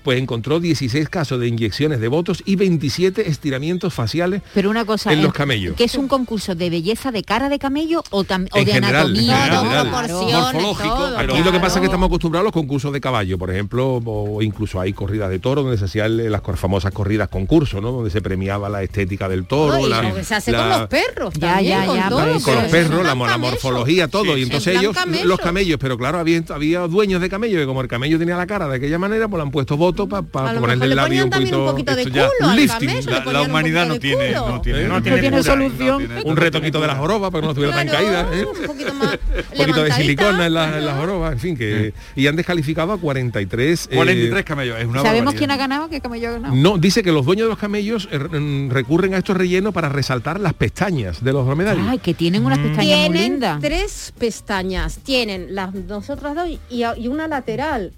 pues 0.03 0.19
encontró 0.21 0.59
16 0.59 1.09
casos 1.09 1.39
de 1.39 1.47
inyecciones 1.47 1.99
de 1.99 2.07
votos 2.07 2.41
y 2.45 2.55
27 2.55 3.29
estiramientos 3.29 3.93
faciales 3.93 4.41
Pero 4.53 4.69
una 4.69 4.85
cosa, 4.85 5.11
en 5.13 5.19
¿eh? 5.19 5.23
los 5.23 5.33
camellos. 5.33 5.75
¿que 5.75 5.83
es 5.83 5.95
un 5.95 6.07
concurso 6.07 6.55
de 6.55 6.69
belleza 6.69 7.11
de 7.11 7.23
cara 7.23 7.49
de 7.49 7.59
camello 7.59 8.03
o, 8.09 8.23
tam- 8.23 8.47
o 8.51 8.57
En 8.57 8.65
de 8.65 8.73
general, 8.73 9.05
anatomía? 9.07 9.45
en 9.45 9.51
general. 9.59 9.89
proporciones, 9.89 10.33
Morfológico, 10.53 10.95
todo, 10.95 11.17
Aquí 11.17 11.27
pero- 11.31 11.43
lo 11.45 11.51
que 11.51 11.59
pasa 11.59 11.75
es 11.75 11.79
que 11.81 11.85
estamos 11.85 12.07
acostumbrados 12.07 12.43
a 12.43 12.47
los 12.47 12.53
concursos 12.53 12.93
de 12.93 13.01
caballo, 13.01 13.37
por 13.37 13.51
ejemplo, 13.51 14.01
o 14.05 14.41
incluso 14.41 14.79
hay 14.79 14.93
corridas 14.93 15.29
de 15.29 15.39
toro 15.39 15.63
donde 15.63 15.77
se 15.77 15.85
hacían 15.85 16.31
las 16.31 16.41
famosas 16.55 16.91
corridas 16.93 17.29
concurso, 17.29 17.81
¿no? 17.81 17.91
Donde 17.91 18.09
se 18.09 18.21
premiaba 18.21 18.69
la 18.69 18.83
estética 18.83 19.29
del 19.29 19.45
toro, 19.45 19.77
No, 19.77 19.87
la- 19.87 20.13
que 20.13 20.23
se 20.23 20.35
hace 20.35 20.51
la- 20.51 20.59
con 20.59 20.69
los 20.69 20.87
perros 20.89 21.33
Ya, 21.35 21.53
también, 21.55 21.79
ya, 21.79 21.85
con 21.85 21.95
ya, 21.95 22.09
todo, 22.09 22.19
pero 22.23 22.39
con 22.41 22.55
los 22.55 22.63
perros, 22.65 22.97
la, 23.05 23.15
la 23.15 23.25
camello. 23.25 23.39
morfología, 23.39 24.07
todo. 24.07 24.33
Sí, 24.35 24.39
y 24.39 24.43
entonces 24.43 24.77
ellos, 24.79 24.95
camello. 24.95 25.25
los 25.25 25.39
camellos, 25.39 25.77
pero 25.79 25.97
claro, 25.97 26.19
había, 26.19 26.41
había 26.49 26.79
dueños 26.87 27.21
de 27.21 27.29
camellos, 27.29 27.59
que 27.59 27.65
como 27.65 27.81
el 27.81 27.87
camello 27.87 28.17
tenía 28.19 28.35
la 28.37 28.47
cara 28.47 28.67
de 28.67 28.75
aquella 28.77 28.97
manera, 28.99 29.27
pues 29.27 29.37
le 29.39 29.43
han 29.43 29.51
puesto 29.51 29.77
votos 29.77 29.90
para 29.93 30.49
A 30.49 30.53
lo 30.53 30.59
ponerle 30.61 30.85
el 30.85 30.95
labio 30.95 31.23
un 31.25 31.29
también 31.29 31.55
un 31.55 31.65
poquito... 31.65 31.93
poquito 31.93 31.95
de 31.95 32.11
ya- 32.11 32.27
culo 32.37 32.49
al 32.49 32.55
lifting. 32.57 32.87
camello, 32.89 33.11
La, 33.11 33.31
la 33.33 33.41
humanidad 33.43 33.87
no 33.87 33.93
poquito 33.95 34.17
de 34.17 34.25
tiene, 34.25 34.35
no 34.35 34.61
tiene. 34.61 34.87
No 34.87 35.01
tiene 35.01 35.29
cura, 35.31 35.43
solución. 35.43 35.87
no 36.03 36.07
tiene- 36.07 36.21
Un 36.29 36.37
retoquito 36.37 36.81
de 36.81 36.87
las 36.87 36.97
jorobas 36.97 37.31
para 37.31 37.41
que 37.41 37.45
no 37.45 37.51
estuviera 37.51 37.75
tan 37.75 37.87
Claro, 37.87 38.05
caída. 38.05 38.27
¿eh? 38.33 38.45
un 38.45 38.67
poquito 38.67 38.93
más 38.93 39.11
Un 39.51 39.57
poquito 39.57 39.83
de 39.83 39.91
silicona 39.93 40.45
en 40.47 40.53
las 40.53 40.75
en 40.77 40.85
las 40.85 40.97
jorobas, 40.97 41.33
en 41.33 41.39
fin, 41.39 41.57
que... 41.57 41.93
Y 42.15 42.27
han 42.27 42.35
descalificado 42.35 42.93
a 42.93 42.97
43... 42.97 43.87
eh, 43.91 43.95
43 43.95 44.43
camellos, 44.45 44.77
es 44.79 44.85
una 44.85 45.01
¿Sabemos 45.01 45.25
barbaridad. 45.33 45.37
quién 45.39 45.51
ha 45.51 45.57
ganado? 45.57 45.89
¿Qué 45.89 46.01
camello 46.01 46.29
ha 46.29 46.31
ganado? 46.33 46.55
No, 46.55 46.77
dice 46.77 47.03
que 47.03 47.11
los 47.11 47.25
dueños 47.25 47.45
de 47.45 47.49
los 47.49 47.57
camellos 47.59 48.07
eh, 48.11 48.17
mm, 48.19 48.69
recurren 48.71 49.13
a 49.13 49.17
estos 49.17 49.35
rellenos 49.37 49.73
para 49.73 49.89
resaltar 49.89 50.39
las 50.39 50.53
pestañas 50.53 51.23
de 51.23 51.33
los 51.33 51.45
dromedarios. 51.45 51.85
Ay, 51.89 51.99
que 51.99 52.13
tienen 52.13 52.45
unas 52.45 52.59
pestañas 52.59 52.77
muy 52.99 53.09
Tienen 53.11 53.31
lindas. 53.33 53.59
tres 53.61 54.13
pestañas, 54.17 54.99
tienen 55.03 55.53
las 55.55 55.73
nosotras 55.73 56.35
dos 56.35 56.49
y, 56.69 56.83
y 56.97 57.07
una 57.07 57.27
lateral. 57.27 57.91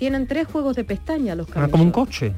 Tienen 0.00 0.26
tres 0.26 0.48
juegos 0.48 0.74
de 0.74 0.82
pestañas 0.82 1.36
los 1.36 1.46
Ah, 1.50 1.52
camellos. 1.52 1.70
como 1.72 1.84
un 1.84 1.90
coche. 1.92 2.32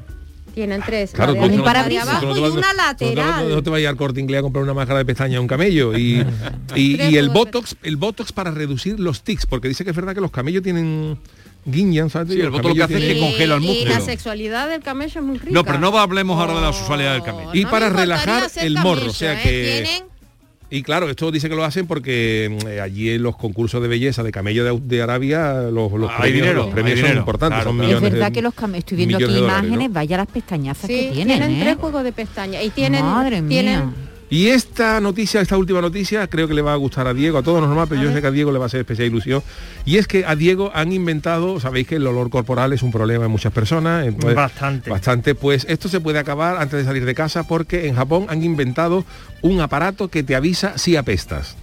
Tienen 0.53 0.83
tres. 0.85 1.11
Claro, 1.13 1.33
la 1.33 1.47
de, 1.47 1.57
no- 1.57 1.63
abajo 1.65 1.89
y 1.89 2.39
una 2.39 2.45
no- 2.47 2.49
no- 2.61 2.73
lateral. 2.73 3.49
No, 3.49 3.63
te 3.63 3.69
vayas 3.71 3.89
al 3.89 3.95
corte 3.97 4.19
inglés 4.19 4.39
a 4.39 4.41
comprar 4.43 4.63
una 4.63 4.75
máscara 4.75 4.99
de 4.99 5.05
pestaña 5.05 5.39
a 5.39 5.41
un 5.41 5.47
camello. 5.47 5.97
Y, 5.97 6.23
y, 6.75 7.01
y 7.01 7.17
el 7.17 7.29
botox, 7.29 7.75
el 7.81 7.95
botox 7.97 8.31
para 8.33 8.51
reducir 8.51 8.99
los 8.99 9.23
tics, 9.23 9.47
porque 9.47 9.67
dice 9.67 9.83
que 9.83 9.89
es 9.89 9.95
verdad 9.95 10.13
que 10.13 10.21
los 10.21 10.29
camellos 10.29 10.61
tienen 10.61 11.17
guiñan, 11.65 12.09
¿sabes? 12.11 12.33
Sí, 12.33 12.41
el 12.41 12.51
botox 12.51 12.67
lo 12.67 12.75
que 12.75 12.83
hace 12.83 12.97
es 12.97 13.13
que 13.15 13.19
congela 13.19 13.55
el 13.55 13.63
Y 13.63 13.67
músculo. 13.67 13.89
la 13.91 14.01
sexualidad 14.01 14.69
del 14.69 14.83
camello 14.83 15.21
es 15.21 15.25
muy 15.25 15.37
rica. 15.39 15.51
No, 15.53 15.63
pero 15.63 15.79
no 15.79 15.97
hablemos 15.97 16.39
ahora 16.39 16.53
de 16.55 16.61
la 16.61 16.73
sexualidad 16.73 17.13
del 17.13 17.23
camello. 17.23 17.49
Y 17.55 17.63
No 17.63 17.71
para 17.71 17.89
relajar 17.89 18.43
el 18.57 18.73
morro, 18.77 19.07
o 19.09 19.13
sea 19.13 19.39
¿eh? 19.39 19.43
que- 19.43 19.81
Tienen 19.85 20.03
Y 20.75 20.81
claro, 20.81 21.07
esto 21.07 21.31
dice 21.31 21.49
que 21.49 21.55
lo 21.55 21.63
hacen 21.63 21.85
porque 21.85 22.49
mm, 22.63 22.67
eh, 22.67 22.81
allí 22.81 23.11
en 23.11 23.21
los 23.21 23.35
concursos 23.37 23.79
de 23.79 23.87
belleza 23.87 24.23
de 24.23 24.31
camello 24.31 24.63
de, 24.65 24.79
de 24.83 25.01
Arabia 25.03 25.53
los, 25.71 25.91
los 25.91 26.09
Hay 26.09 26.17
premios, 26.31 26.33
dinero, 26.33 26.53
los 26.63 26.67
premios 26.73 26.91
hay 26.93 26.97
son 26.97 27.03
dinero, 27.03 27.19
importantes, 27.19 27.55
claro, 27.57 27.69
son 27.69 27.77
claro. 27.79 27.95
Es 27.97 28.01
verdad 28.01 28.25
de- 28.27 28.31
que 28.33 28.41
los 28.41 28.53
camellos, 28.55 28.79
estoy 28.79 28.97
viendo 28.97 29.17
aquí 29.17 29.25
dólares, 29.25 29.43
imágenes, 29.63 29.87
¿no? 29.89 29.93
vaya 29.93 30.17
las 30.17 30.27
pestañazas 30.27 30.87
Sí, 30.87 30.93
que 30.95 31.11
tienen, 31.13 31.37
tienen 31.37 31.51
¿eh? 31.57 31.59
tres 31.63 31.75
juegos 31.77 32.03
de 32.03 32.11
pestañas 32.11 32.63
y 32.65 32.69
tienen 32.71 33.05
Madre 33.05 33.41
mía. 33.43 33.49
tienen 33.61 34.12
Y 34.33 34.47
esta 34.47 34.99
noticia, 34.99 35.41
esta 35.41 35.55
última 35.57 35.79
noticia, 35.79 36.25
creo 36.25 36.47
que 36.47 36.55
le 36.55 36.63
va 36.63 36.73
a 36.73 36.75
gustar 36.75 37.05
a 37.05 37.13
Diego, 37.13 37.37
a 37.37 37.43
todos 37.43 37.61
normal, 37.61 37.85
pero 37.87 38.01
yo 38.01 38.11
sé 38.11 38.19
que 38.19 38.25
a 38.25 38.31
Diego 38.31 38.51
le 38.51 38.57
va 38.57 38.65
a 38.65 38.67
hacer 38.67 38.79
especial 38.79 39.07
ilusión. 39.09 39.43
Y 39.85 39.97
es 39.97 40.07
que 40.07 40.25
a 40.25 40.35
Diego 40.35 40.71
han 40.73 40.91
inventado, 40.91 41.59
sabéis 41.59 41.85
que 41.85 41.97
el 41.97 42.07
olor 42.07 42.31
corporal 42.31 42.73
es 42.73 42.81
un 42.81 42.91
problema 42.91 43.25
en 43.25 43.29
muchas 43.31 43.53
personas. 43.53 44.07
entonces- 44.07 44.33
Bastante. 44.35 44.89
Bastante, 44.89 45.35
pues 45.35 45.67
esto 45.69 45.87
se 45.87 45.99
puede 45.99 46.17
acabar 46.17 46.57
antes 46.57 46.79
de 46.79 46.83
salir 46.83 47.05
de 47.05 47.13
casa 47.13 47.43
porque 47.47 47.87
en 47.87 47.93
Japón 47.93 48.25
han 48.27 48.43
inventado 48.43 49.05
un 49.43 49.61
aparato 49.61 50.07
que 50.07 50.23
te 50.23 50.35
avisa 50.35 50.79
si 50.79 50.95
apestas. 50.95 51.55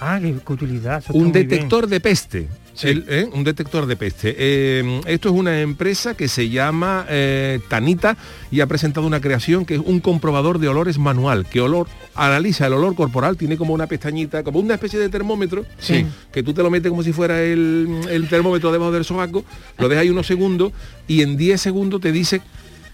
Ah, 0.00 0.18
qué, 0.18 0.34
utilidad. 0.50 1.00
eso 1.04 1.12
Un 1.12 1.30
bien. 1.30 1.46
detector 1.46 1.88
de 1.88 2.00
peste. 2.00 2.48
El- 2.82 3.04
¿eh? 3.08 3.28
Un 3.32 3.44
detector 3.44 3.86
de 3.86 3.96
peste. 3.96 4.34
Eh, 4.36 5.00
esto 5.06 5.28
es 5.28 5.34
una 5.34 5.60
empresa 5.60 6.14
que 6.14 6.28
se 6.28 6.48
llama 6.50 7.06
eh, 7.08 7.60
Tanita 7.68 8.16
y 8.50 8.60
ha 8.60 8.66
presentado 8.66 9.06
una 9.06 9.20
creación 9.20 9.64
que 9.64 9.74
es 9.74 9.80
un 9.84 10.00
comprobador 10.00 10.58
de 10.58 10.68
olores 10.68 10.98
manual, 10.98 11.46
que 11.46 11.60
olor 11.60 11.86
analiza 12.14 12.66
el 12.66 12.72
olor 12.74 12.94
corporal, 12.94 13.36
tiene 13.36 13.56
como 13.56 13.74
una 13.74 13.86
pestañita, 13.86 14.42
como 14.42 14.58
una 14.60 14.74
especie 14.74 14.98
de 14.98 15.08
termómetro, 15.08 15.64
Sí. 15.78 16.06
que 16.32 16.42
tú 16.42 16.52
te 16.54 16.62
lo 16.62 16.70
metes 16.70 16.90
como 16.90 17.02
si 17.02 17.12
fuera 17.12 17.40
el, 17.42 17.88
el 18.10 18.28
termómetro 18.28 18.72
debajo 18.72 18.92
del 18.92 19.04
sobaco, 19.04 19.44
lo 19.78 19.88
dejas 19.88 20.02
ahí 20.02 20.10
unos 20.10 20.26
segundos 20.26 20.72
y 21.08 21.22
en 21.22 21.36
10 21.36 21.60
segundos 21.60 22.00
te 22.00 22.12
dice, 22.12 22.40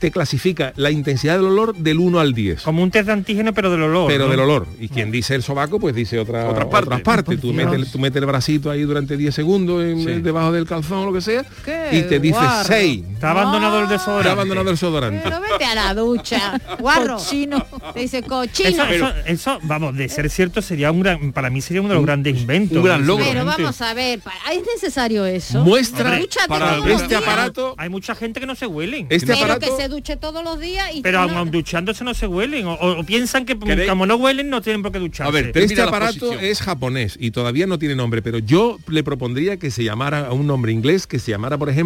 te 0.01 0.11
clasifica 0.11 0.73
la 0.77 0.91
intensidad 0.91 1.37
del 1.37 1.45
olor 1.47 1.77
del 1.77 1.99
1 2.01 2.19
al 2.19 2.33
10 2.35 2.63
Como 2.63 2.83
un 2.83 2.91
test 2.91 3.07
de 3.07 3.13
antígeno, 3.13 3.53
pero 3.53 3.71
del 3.71 3.83
olor. 3.83 4.09
pero 4.09 4.25
¿no? 4.25 4.31
del 4.31 4.41
olor. 4.41 4.67
Y 4.81 4.89
quien 4.89 5.13
dice 5.13 5.35
el 5.37 5.43
sobaco, 5.45 5.79
pues 5.79 5.95
dice 5.95 6.19
otra, 6.19 6.49
Otras 6.49 6.67
otras 6.67 7.01
partes. 7.03 7.39
Tú, 7.41 7.53
metes, 7.53 7.93
tú 7.93 7.99
metes 7.99 8.21
el 8.21 8.27
bracito 8.27 8.71
ahí 8.71 8.83
durante 8.83 9.17
10 9.17 9.35
segundos 9.35 9.85
en- 9.85 10.01
Sí. 10.03 10.21
debajo 10.23 10.51
del 10.53 10.67
calzón 10.67 10.99
o 10.99 11.07
lo 11.07 11.13
que 11.13 11.21
sea 11.21 11.45
Qué 11.65 11.80
y 11.93 12.03
te 12.03 12.21
dice 12.21 12.39
guarro. 12.39 12.65
6. 12.67 13.05
Está 13.15 13.31
abandonado 13.33 13.81
el 13.81 13.89
desodorante. 13.89 14.31
abandonado 14.31 14.69
el 14.71 14.75
desodorante. 14.77 15.21
Pero 15.25 15.41
vete 15.41 15.65
a 15.65 15.75
la 15.75 15.95
ducha, 15.95 16.61
guarro. 16.79 17.17
Cochino. 17.17 17.67
Te 17.93 18.01
dice 18.01 18.23
cochino. 18.23 18.85
eso, 18.85 19.13
eso, 19.27 19.59
vamos, 19.63 19.97
de 19.97 20.09
ser 20.09 20.31
cierto, 20.31 20.63
sería 20.63 20.91
un 20.91 21.01
gran, 21.01 21.33
para 21.33 21.51
mí 21.51 21.61
sería 21.61 21.81
uno 21.81 21.91
de 21.91 21.97
los 21.97 22.05
grandes 22.05 22.37
inventos. 22.41 22.79
un 22.79 22.85
gran 22.85 23.07
logro. 23.07 23.25
Pero 23.25 23.45
vamos 23.45 23.81
a 23.83 23.93
ver, 23.95 24.21
¿es 24.53 24.63
necesario 24.75 25.27
eso? 25.27 25.63
Muestra 25.65 26.19
Dúchate 26.19 26.49
para 26.49 26.79
este 26.91 27.09
días. 27.09 27.23
aparato, 27.23 27.75
Hay 27.79 27.89
mucha 27.89 28.15
gente 28.15 28.41
que 28.41 28.47
no 28.47 28.55
se 28.55 28.67
huelen. 28.67 29.07
este 29.11 29.27
Pero 29.27 29.39
aparato 29.45 29.77
que 29.77 29.83
se 29.83 29.89
duche 29.89 30.17
todos 30.17 30.43
los 30.45 30.59
días 30.61 30.89
y 30.95 31.03
pero 31.03 31.27
no- 31.27 31.39
aun 31.39 31.51
duchándose 31.51 32.05
no 32.05 32.15
se 32.15 32.27
huelen. 32.27 32.67
O, 32.67 32.75
o 32.75 33.05
piensan 33.05 33.45
que 33.45 33.59
¿Queréis? 33.59 33.89
como 33.89 34.07
no 34.07 34.17
huelen 34.17 34.49
no 34.51 34.63
tienen 34.63 34.83
por 34.83 34.93
qué 34.93 34.99
ducharse. 34.99 35.29
A 35.29 35.33
ver, 35.43 35.53
este 35.57 35.81
aparato 35.83 36.19
posición. 36.21 36.45
es 36.45 36.61
japonés 36.63 37.17
y 37.21 37.31
todavía 37.33 37.67
no 37.67 37.79
tiene 37.79 37.95
nombre, 37.95 38.23
pero 38.23 38.39
yo 38.39 38.79
le 38.89 39.03
propondría 39.03 39.59
que 39.59 39.71
se 39.71 39.85
llamara 39.85 40.27
a 40.29 40.33
un 40.33 40.47
nombre 40.47 40.73
inglés, 40.73 41.07
que 41.07 41.19
se 41.19 41.31
llamara, 41.31 41.59
por 41.59 41.69
ejemplo, 41.69 41.80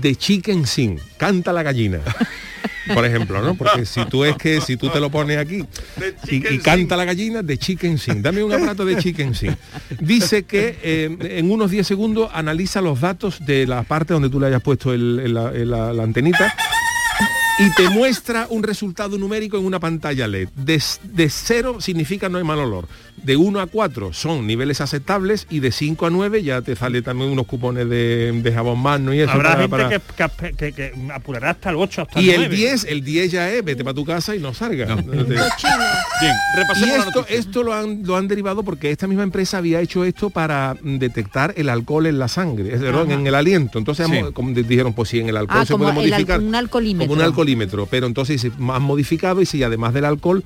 The 0.00 0.14
Chicken 0.14 0.66
Sing, 0.66 0.98
canta 1.16 1.52
la 1.52 1.62
gallina. 1.64 1.98
Por 2.94 3.04
ejemplo, 3.06 3.40
¿no? 3.40 3.54
Porque 3.54 3.86
si 3.86 4.04
tú 4.04 4.24
es 4.24 4.36
que 4.36 4.60
si 4.60 4.76
tú 4.76 4.90
te 4.90 5.00
lo 5.00 5.08
pones 5.10 5.38
aquí 5.38 5.64
y, 6.30 6.36
y 6.36 6.58
canta 6.58 6.96
la 6.98 7.06
gallina 7.06 7.42
de 7.42 7.56
Chicken 7.56 7.96
Sing, 7.98 8.20
dame 8.20 8.42
un 8.44 8.52
aparato 8.52 8.84
de 8.84 8.98
Chicken 8.98 9.34
Sing. 9.34 9.56
Dice 10.00 10.42
que 10.44 10.78
eh, 10.82 11.16
en 11.38 11.50
unos 11.50 11.70
10 11.70 11.86
segundos 11.86 12.30
analiza 12.34 12.82
los 12.82 13.00
datos 13.00 13.44
de 13.46 13.66
la 13.66 13.84
parte 13.84 14.12
donde 14.12 14.28
tú 14.28 14.38
le 14.38 14.48
hayas 14.48 14.60
puesto 14.62 14.92
el- 14.92 15.18
el- 15.24 15.32
la- 15.34 15.50
el- 15.50 15.70
la- 15.70 15.92
la 15.94 16.02
antenita 16.02 16.54
y 17.58 17.70
te 17.74 17.88
muestra 17.90 18.46
un 18.50 18.62
resultado 18.62 19.16
numérico 19.18 19.56
en 19.58 19.64
una 19.64 19.78
pantalla 19.80 20.26
LED. 20.26 20.48
De, 20.56 20.82
de 21.04 21.30
0 21.30 21.80
significa 21.80 22.28
no 22.28 22.38
hay 22.38 22.44
mal 22.44 22.58
olor. 22.58 22.88
De 23.16 23.36
1 23.36 23.60
a 23.60 23.66
4 23.66 24.12
son 24.12 24.46
niveles 24.46 24.80
aceptables 24.80 25.46
y 25.48 25.60
de 25.60 25.70
5 25.70 26.06
a 26.06 26.10
9 26.10 26.42
ya 26.42 26.60
te 26.62 26.74
sale 26.76 27.00
también 27.00 27.30
unos 27.30 27.46
cupones 27.46 27.88
de, 27.88 28.32
de 28.42 28.52
jabón 28.52 28.80
mano 28.80 29.14
y 29.14 29.20
eso. 29.20 29.30
Habrá 29.30 29.66
para- 29.68 29.88
gente 29.88 30.00
para- 30.16 30.28
Que, 30.28 30.52
que- 30.52 30.56
que- 30.56 30.72
que 30.72 31.12
apurará 31.12 31.50
hasta 31.50 31.70
el 31.70 31.76
8, 31.76 32.02
hasta 32.02 32.20
Y 32.20 32.30
el 32.30 32.34
el 32.34 32.40
9. 32.48 32.56
10, 32.56 32.84
el 32.84 33.04
10 33.04 33.30
ya 33.32 33.50
es, 33.50 33.64
vete 33.64 33.84
para 33.84 33.94
tu 33.94 34.04
casa 34.04 34.34
y 34.34 34.40
no 34.40 34.52
salga. 34.52 34.86
cochino. 34.96 35.24
Bien, 36.20 36.34
Y 36.54 36.56
repasemos 36.58 36.88
la 36.98 37.04
esto, 37.04 37.20
noticia. 37.20 37.38
esto 37.38 37.62
lo 37.62 37.72
han, 37.74 38.02
lo 38.04 38.16
han 38.16 38.28
derivado 38.28 38.62
porque 38.62 38.90
esta 38.90 39.06
misma 39.06 39.22
empresa 39.22 39.58
había 39.58 39.80
hecho 39.80 40.04
esto 40.04 40.28
para 40.30 40.76
detectar 40.82 41.54
el 41.56 41.68
alcohol 41.68 42.06
en 42.06 42.18
la 42.18 42.28
sangre, 42.28 42.74
en 42.74 43.26
el 43.26 43.34
aliento. 43.34 43.78
Entonces 43.78 44.06
Sí. 44.08 44.20
como 44.32 44.50
di- 44.50 44.62
dijeron, 44.64 44.92
pues 44.92 45.08
sí, 45.08 45.20
en 45.20 45.28
el 45.28 45.36
alcohol 45.36 45.60
Ah, 45.60 45.66
se 45.66 45.72
como 45.72 45.84
puede 45.84 46.06
el 46.08 46.12
al- 46.12 46.18
modificar. 46.20 46.40
un 46.40 46.54
alcoholímetro. 46.54 47.08
Como 47.08 47.20
un 47.20 47.24
alcoholímetro. 47.24 47.43
Pero 47.90 48.06
entonces 48.06 48.44
han 48.44 48.82
modificado 48.82 49.40
y 49.40 49.46
si 49.46 49.62
además 49.62 49.94
del 49.94 50.04
alcohol 50.04 50.44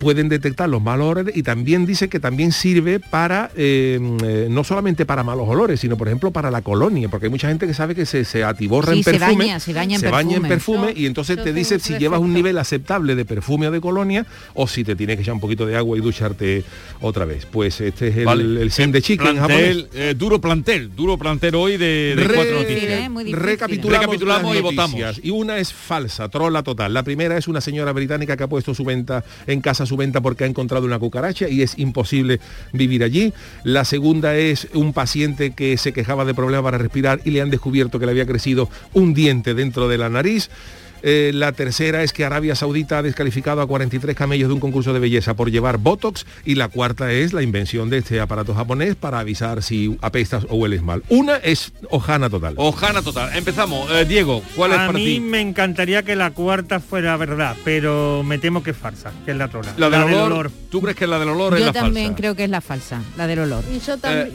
pueden 0.00 0.28
detectar 0.28 0.68
los 0.68 0.82
malos 0.82 1.08
olores 1.12 1.36
y 1.36 1.42
también 1.44 1.86
dice 1.86 2.08
que 2.08 2.18
también 2.18 2.50
sirve 2.50 2.98
para 2.98 3.50
eh, 3.54 4.00
eh, 4.24 4.46
no 4.50 4.64
solamente 4.64 5.06
para 5.06 5.22
malos 5.22 5.46
olores 5.48 5.78
sino 5.78 5.96
por 5.96 6.08
ejemplo 6.08 6.30
para 6.32 6.50
la 6.50 6.62
colonia 6.62 7.08
porque 7.08 7.26
hay 7.26 7.30
mucha 7.30 7.48
gente 7.48 7.66
que 7.66 7.74
sabe 7.74 7.94
que 7.94 8.06
se, 8.06 8.24
se 8.24 8.42
atiborra 8.42 8.92
Sí, 8.94 8.98
en 8.98 9.04
se 9.04 9.10
perfume 9.12 9.44
baña, 9.44 9.60
se 9.60 9.72
baña 9.74 9.96
en 10.36 10.42
en 10.44 10.48
perfume. 10.48 10.92
y 10.96 11.06
entonces 11.06 11.42
te 11.44 11.52
dice 11.52 11.78
si 11.78 11.98
llevas 11.98 12.18
un 12.20 12.32
nivel 12.32 12.56
aceptable 12.58 13.14
de 13.14 13.24
perfume 13.26 13.68
o 13.68 13.70
de 13.70 13.80
colonia 13.80 14.26
o 14.54 14.66
si 14.66 14.82
te 14.84 14.96
tienes 14.96 15.16
que 15.16 15.22
echar 15.22 15.34
un 15.34 15.40
poquito 15.40 15.66
de 15.66 15.76
agua 15.76 15.96
y 15.98 16.00
ducharte 16.00 16.64
otra 17.02 17.26
vez 17.26 17.46
pues 17.46 17.80
este 17.82 18.08
es 18.08 18.16
el, 18.16 18.24
Vale. 18.24 18.62
el 18.62 18.72
Zen 18.72 18.90
de 18.92 19.02
Chicken 19.02 19.36
japonés 19.36 19.60
Plantel, 19.76 19.88
eh, 19.94 20.14
duro 20.16 20.40
plantel, 20.40 20.96
duro 20.96 21.18
plantel 21.18 21.54
hoy 21.54 21.76
de, 21.76 22.14
de 22.16 22.24
Re- 22.24 22.34
cuatro 22.34 22.54
noticias. 22.54 22.82
¿eh? 22.92 23.08
Difícil. 23.10 23.36
Recapitulamos, 23.36 24.00
Recapitulamos 24.06 24.56
y 24.56 24.60
votamos. 24.60 25.20
Y 25.22 25.30
una 25.30 25.58
es 25.58 25.72
falsa, 25.74 26.28
trola 26.30 26.62
total. 26.62 26.94
La 26.94 27.02
primera 27.02 27.36
es 27.36 27.48
una 27.48 27.60
señora 27.60 27.92
británica 27.92 28.36
que 28.36 28.44
ha 28.44 28.48
puesto 28.48 28.74
su 28.74 28.84
venta 28.84 29.24
en 29.46 29.60
casa 29.60 29.84
su 29.90 29.96
venta 29.96 30.22
porque 30.22 30.44
ha 30.44 30.46
encontrado 30.46 30.86
una 30.86 30.98
cucaracha 30.98 31.48
y 31.48 31.62
es 31.62 31.78
imposible 31.78 32.40
vivir 32.72 33.04
allí. 33.04 33.34
La 33.64 33.84
segunda 33.84 34.36
es 34.36 34.68
un 34.72 34.92
paciente 34.92 35.50
que 35.50 35.76
se 35.76 35.92
quejaba 35.92 36.24
de 36.24 36.32
problemas 36.32 36.64
para 36.64 36.78
respirar 36.78 37.20
y 37.24 37.30
le 37.30 37.42
han 37.42 37.50
descubierto 37.50 37.98
que 37.98 38.06
le 38.06 38.12
había 38.12 38.26
crecido 38.26 38.70
un 38.94 39.12
diente 39.12 39.54
dentro 39.54 39.88
de 39.88 39.98
la 39.98 40.08
nariz. 40.08 40.48
Eh, 41.02 41.30
la 41.34 41.52
tercera 41.52 42.02
es 42.02 42.12
que 42.12 42.24
Arabia 42.24 42.54
Saudita 42.54 42.98
ha 42.98 43.02
descalificado 43.02 43.60
a 43.62 43.66
43 43.66 44.14
camellos 44.16 44.48
de 44.48 44.54
un 44.54 44.60
concurso 44.60 44.92
de 44.92 44.98
belleza 45.00 45.34
por 45.34 45.50
llevar 45.50 45.78
Botox. 45.78 46.26
Y 46.44 46.54
la 46.56 46.68
cuarta 46.68 47.10
es 47.12 47.32
la 47.32 47.42
invención 47.42 47.90
de 47.90 47.98
este 47.98 48.20
aparato 48.20 48.54
japonés 48.54 48.94
para 48.96 49.18
avisar 49.20 49.62
si 49.62 49.96
apestas 50.02 50.46
o 50.48 50.56
hueles 50.56 50.82
mal. 50.82 51.02
Una 51.08 51.36
es 51.36 51.72
hojana 51.90 52.28
total. 52.30 52.54
Ojana 52.56 53.02
total. 53.02 53.30
Empezamos. 53.36 53.90
Eh, 53.90 54.04
Diego, 54.04 54.42
¿cuál 54.56 54.72
es 54.72 54.78
A 54.78 54.86
para 54.86 54.98
mí 54.98 55.04
ti? 55.04 55.20
me 55.20 55.40
encantaría 55.40 56.02
que 56.02 56.16
la 56.16 56.30
cuarta 56.32 56.80
fuera 56.80 57.16
verdad, 57.16 57.56
pero 57.64 58.22
me 58.24 58.38
temo 58.38 58.62
que 58.62 58.70
es 58.70 58.76
farsa, 58.76 59.12
que 59.24 59.30
es 59.32 59.36
la 59.36 59.48
trola. 59.48 59.72
La 59.76 59.88
del 59.90 60.14
olor, 60.14 60.50
¿Tú 60.70 60.80
crees 60.80 60.96
que 60.96 61.06
la 61.06 61.18
del 61.18 61.30
olor 61.30 61.54
es 61.54 61.60
Yo 61.60 61.66
la 61.66 61.72
también 61.72 62.06
falsa? 62.08 62.16
creo 62.16 62.34
que 62.36 62.44
es 62.44 62.50
la 62.50 62.60
falsa, 62.60 63.00
la 63.16 63.26
del 63.26 63.40
olor. 63.40 63.64
Y 63.74 63.80
yo 63.80 63.96
también, 63.98 64.28
Eh, 64.28 64.32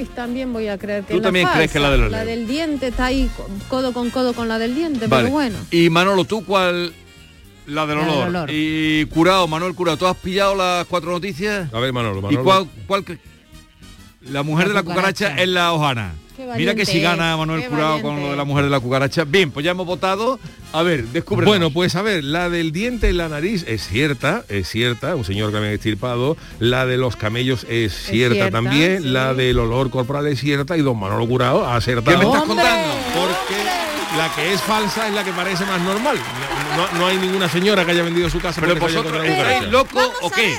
sí. 0.00 0.08
También 0.14 0.52
voy 0.52 0.68
a 0.68 0.78
creer 0.78 1.04
que 1.04 1.12
Tú 1.14 1.18
la 1.20 1.22
también 1.24 1.48
crees 1.54 1.70
que 1.70 1.78
la 1.78 1.90
del 1.90 2.00
La 2.02 2.06
olor. 2.08 2.24
del 2.26 2.46
diente 2.46 2.88
está 2.88 3.06
ahí 3.06 3.30
co- 3.36 3.48
codo 3.68 3.92
con 3.92 4.10
codo 4.10 4.32
con 4.34 4.48
la 4.48 4.58
del 4.58 4.74
diente, 4.74 5.06
Vale. 5.06 5.24
pero 5.24 5.32
bueno. 5.34 5.58
Y 5.70 5.90
Manolo, 5.90 6.24
¿tú 6.24 6.44
cuál? 6.44 6.92
La 7.66 7.86
del 7.86 7.98
La 7.98 8.04
del 8.04 8.18
olor. 8.28 8.50
Y 8.52 9.06
Curado, 9.06 9.48
Manuel 9.48 9.74
Curado, 9.74 9.96
¿tú 9.96 10.06
has 10.06 10.16
pillado 10.16 10.54
las 10.54 10.86
cuatro 10.86 11.10
noticias? 11.12 11.72
A 11.72 11.78
ver, 11.80 11.92
Manolo, 11.92 12.18
¿Y 12.18 12.22
Manolo. 12.22 12.44
cuál, 12.44 12.68
cuál 12.86 13.04
que- 13.04 13.18
La 14.30 14.42
mujer 14.42 14.66
La 14.66 14.68
de 14.68 14.74
la 14.74 14.82
cucaracha, 14.82 15.24
cucaracha. 15.26 15.42
es 15.42 15.48
la 15.48 15.72
hojana. 15.72 16.14
Qué 16.36 16.46
Mira 16.56 16.74
que 16.74 16.84
si 16.84 17.00
gana 17.00 17.36
Manuel 17.36 17.62
qué 17.62 17.68
Curado 17.68 18.02
con 18.02 18.20
lo 18.20 18.30
de 18.30 18.36
la 18.36 18.44
mujer 18.44 18.64
de 18.64 18.70
la 18.70 18.80
cucaracha. 18.80 19.24
Bien, 19.24 19.50
pues 19.52 19.62
ya 19.64 19.70
hemos 19.70 19.86
votado. 19.86 20.40
A 20.72 20.82
ver, 20.82 21.04
descubre. 21.04 21.46
Bueno, 21.46 21.70
pues 21.70 21.94
a 21.94 22.02
ver, 22.02 22.24
la 22.24 22.50
del 22.50 22.72
diente 22.72 23.08
en 23.08 23.18
la 23.18 23.28
nariz 23.28 23.64
es 23.68 23.86
cierta, 23.86 24.44
es 24.48 24.68
cierta, 24.68 25.14
un 25.14 25.24
señor 25.24 25.52
que 25.52 25.60
me 25.60 25.68
ha 25.68 25.72
extirpado, 25.72 26.36
la 26.58 26.86
de 26.86 26.96
los 26.96 27.14
camellos 27.14 27.64
es 27.68 27.92
cierta, 27.94 28.34
cierta, 28.34 28.50
también, 28.50 29.02
sí. 29.02 29.08
la 29.08 29.34
del 29.34 29.60
olor 29.60 29.90
corporal 29.90 30.26
es 30.26 30.40
cierta 30.40 30.76
y 30.76 30.82
don 30.82 30.98
Manolo 30.98 31.26
Curado 31.28 31.64
ha 31.64 31.76
acertado. 31.76 32.18
¿Qué 32.18 32.24
me 32.26 32.32
estás 32.32 32.48
¡Hombre! 32.48 32.64
contando? 32.64 32.94
Porque 33.14 34.18
la 34.18 34.34
que 34.34 34.52
es 34.52 34.60
falsa 34.62 35.06
es 35.06 35.14
la 35.14 35.22
que 35.22 35.32
parece 35.32 35.64
más 35.64 35.80
normal. 35.82 36.16
No, 36.76 36.92
no- 36.92 36.98
no 36.98 37.06
hay 37.06 37.18
ninguna 37.18 37.48
señora 37.48 37.84
que 37.84 37.92
haya 37.92 38.02
vendido 38.02 38.28
su 38.28 38.40
casa 38.40 38.60
Pero 38.60 38.74
vosotros 38.74 39.24
locos 39.70 39.94
Vamos 39.94 40.16
o 40.22 40.26
a 40.26 40.30
qué? 40.32 40.58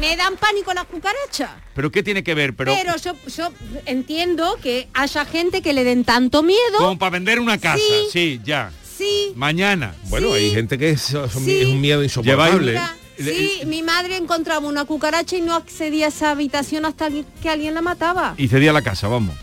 Me 0.00 0.16
dan 0.16 0.36
pánico 0.36 0.74
las 0.74 0.84
cucarachas. 0.84 1.50
¿Pero 1.74 1.90
qué 1.90 2.02
tiene 2.02 2.22
que 2.22 2.34
ver? 2.34 2.54
Pero, 2.54 2.72
Pero, 2.74 2.96
yo, 2.96 3.14
yo 3.28 3.52
entiendo 3.86 4.56
que 4.62 4.88
haya 4.94 5.24
gente 5.24 5.62
que 5.62 5.72
le 5.72 5.84
den 5.84 6.04
tanto 6.04 6.42
miedo. 6.42 6.58
como 6.78 6.98
para 6.98 7.10
vender 7.10 7.40
una 7.40 7.58
casa. 7.58 7.78
Sí, 7.78 8.08
Sí. 8.12 8.40
ya. 8.44 8.70
Sí. 8.96 9.32
Mañana. 9.34 9.94
Bueno, 10.04 10.28
Sí. 10.28 10.34
hay 10.34 10.50
gente 10.52 10.78
que 10.78 10.90
es, 10.90 11.00
son- 11.02 11.28
Sí. 11.30 11.56
es 11.62 11.66
un 11.68 11.80
miedo 11.80 12.02
insoportable. 12.02 12.72
Mira, 12.72 12.96
sí, 13.18 13.60
mi 13.66 13.82
madre 13.82 14.16
encontraba 14.16 14.66
una 14.66 14.84
cucaracha 14.84 15.36
y 15.36 15.40
no 15.42 15.54
accedía 15.54 16.06
a 16.06 16.08
esa 16.08 16.30
habitación 16.30 16.84
hasta 16.84 17.08
que 17.42 17.48
alguien 17.48 17.74
la 17.74 17.82
mataba. 17.82 18.34
Y 18.36 18.48
cedía 18.48 18.72
la 18.72 18.82
casa, 18.82 19.08
vamos. 19.08 19.34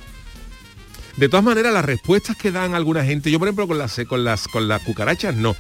De 1.17 1.29
todas 1.29 1.43
maneras, 1.43 1.71
las 1.73 1.85
respuestas 1.85 2.35
que 2.35 2.51
dan 2.51 2.73
alguna 2.73 3.03
gente, 3.05 3.29
yo 3.29 3.37
por 3.37 3.47
ejemplo 3.47 3.67
con 3.67 3.77
las 3.77 3.99
con 4.07 4.23
las 4.23 4.47
con 4.47 4.67
las 4.67 4.81
cucarachas 4.81 5.35
no. 5.35 5.55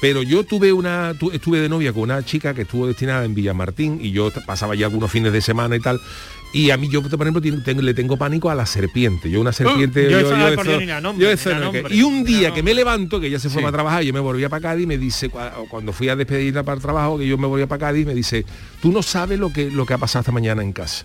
Pero 0.00 0.22
yo 0.22 0.44
tuve 0.44 0.72
una, 0.72 1.14
tu- 1.18 1.30
estuve 1.32 1.60
de 1.60 1.68
novia 1.68 1.92
con 1.92 2.02
una 2.04 2.24
chica 2.24 2.54
que 2.54 2.62
estuvo 2.62 2.86
destinada 2.86 3.24
en 3.24 3.34
Villamartín 3.34 3.98
y 4.00 4.12
yo 4.12 4.30
pasaba 4.46 4.74
ya 4.76 4.86
algunos 4.86 5.10
fines 5.10 5.32
de 5.32 5.40
semana 5.40 5.74
y 5.76 5.80
tal. 5.80 6.00
Y 6.52 6.70
a 6.70 6.76
mí 6.78 6.88
yo, 6.88 7.02
por 7.02 7.20
ejemplo, 7.20 7.42
tengo- 7.62 7.82
le 7.82 7.92
tengo 7.94 8.16
pánico 8.16 8.48
a 8.48 8.54
la 8.54 8.64
serpiente. 8.64 9.28
Yo 9.28 9.40
una 9.40 9.52
serpiente... 9.52 10.06
Uh, 10.06 10.10
yo 10.10 10.18
eso- 10.20 10.30
nombre, 11.00 11.32
eso 11.32 11.50
no, 11.50 11.72
que- 11.72 11.82
nombre, 11.82 11.94
y 11.96 12.02
un 12.02 12.24
día 12.24 12.54
que 12.54 12.62
me 12.62 12.72
levanto, 12.74 13.20
que 13.20 13.26
ella 13.26 13.38
se 13.40 13.50
fue 13.50 13.60
Sí. 13.60 13.64
para 13.64 13.72
trabajar, 13.72 14.02
yo 14.04 14.12
me 14.14 14.20
volvía 14.20 14.48
para 14.48 14.62
Cádiz 14.62 14.84
y 14.84 14.86
me 14.86 14.96
dice, 14.98 15.30
cua- 15.30 15.52
cuando 15.68 15.92
fui 15.92 16.08
a 16.08 16.16
despedirla 16.16 16.62
para 16.62 16.76
el 16.76 16.82
trabajo, 16.82 17.18
que 17.18 17.26
yo 17.26 17.36
me 17.36 17.46
volvía 17.48 17.66
para 17.66 17.80
Cádiz, 17.88 18.06
me 18.06 18.14
dice, 18.14 18.46
tú 18.80 18.92
no 18.92 19.02
sabes 19.02 19.38
lo 19.38 19.52
que, 19.52 19.70
lo 19.70 19.84
que 19.84 19.94
ha 19.94 19.98
pasado 19.98 20.20
esta 20.20 20.32
mañana 20.32 20.62
en 20.62 20.72
casa. 20.72 21.04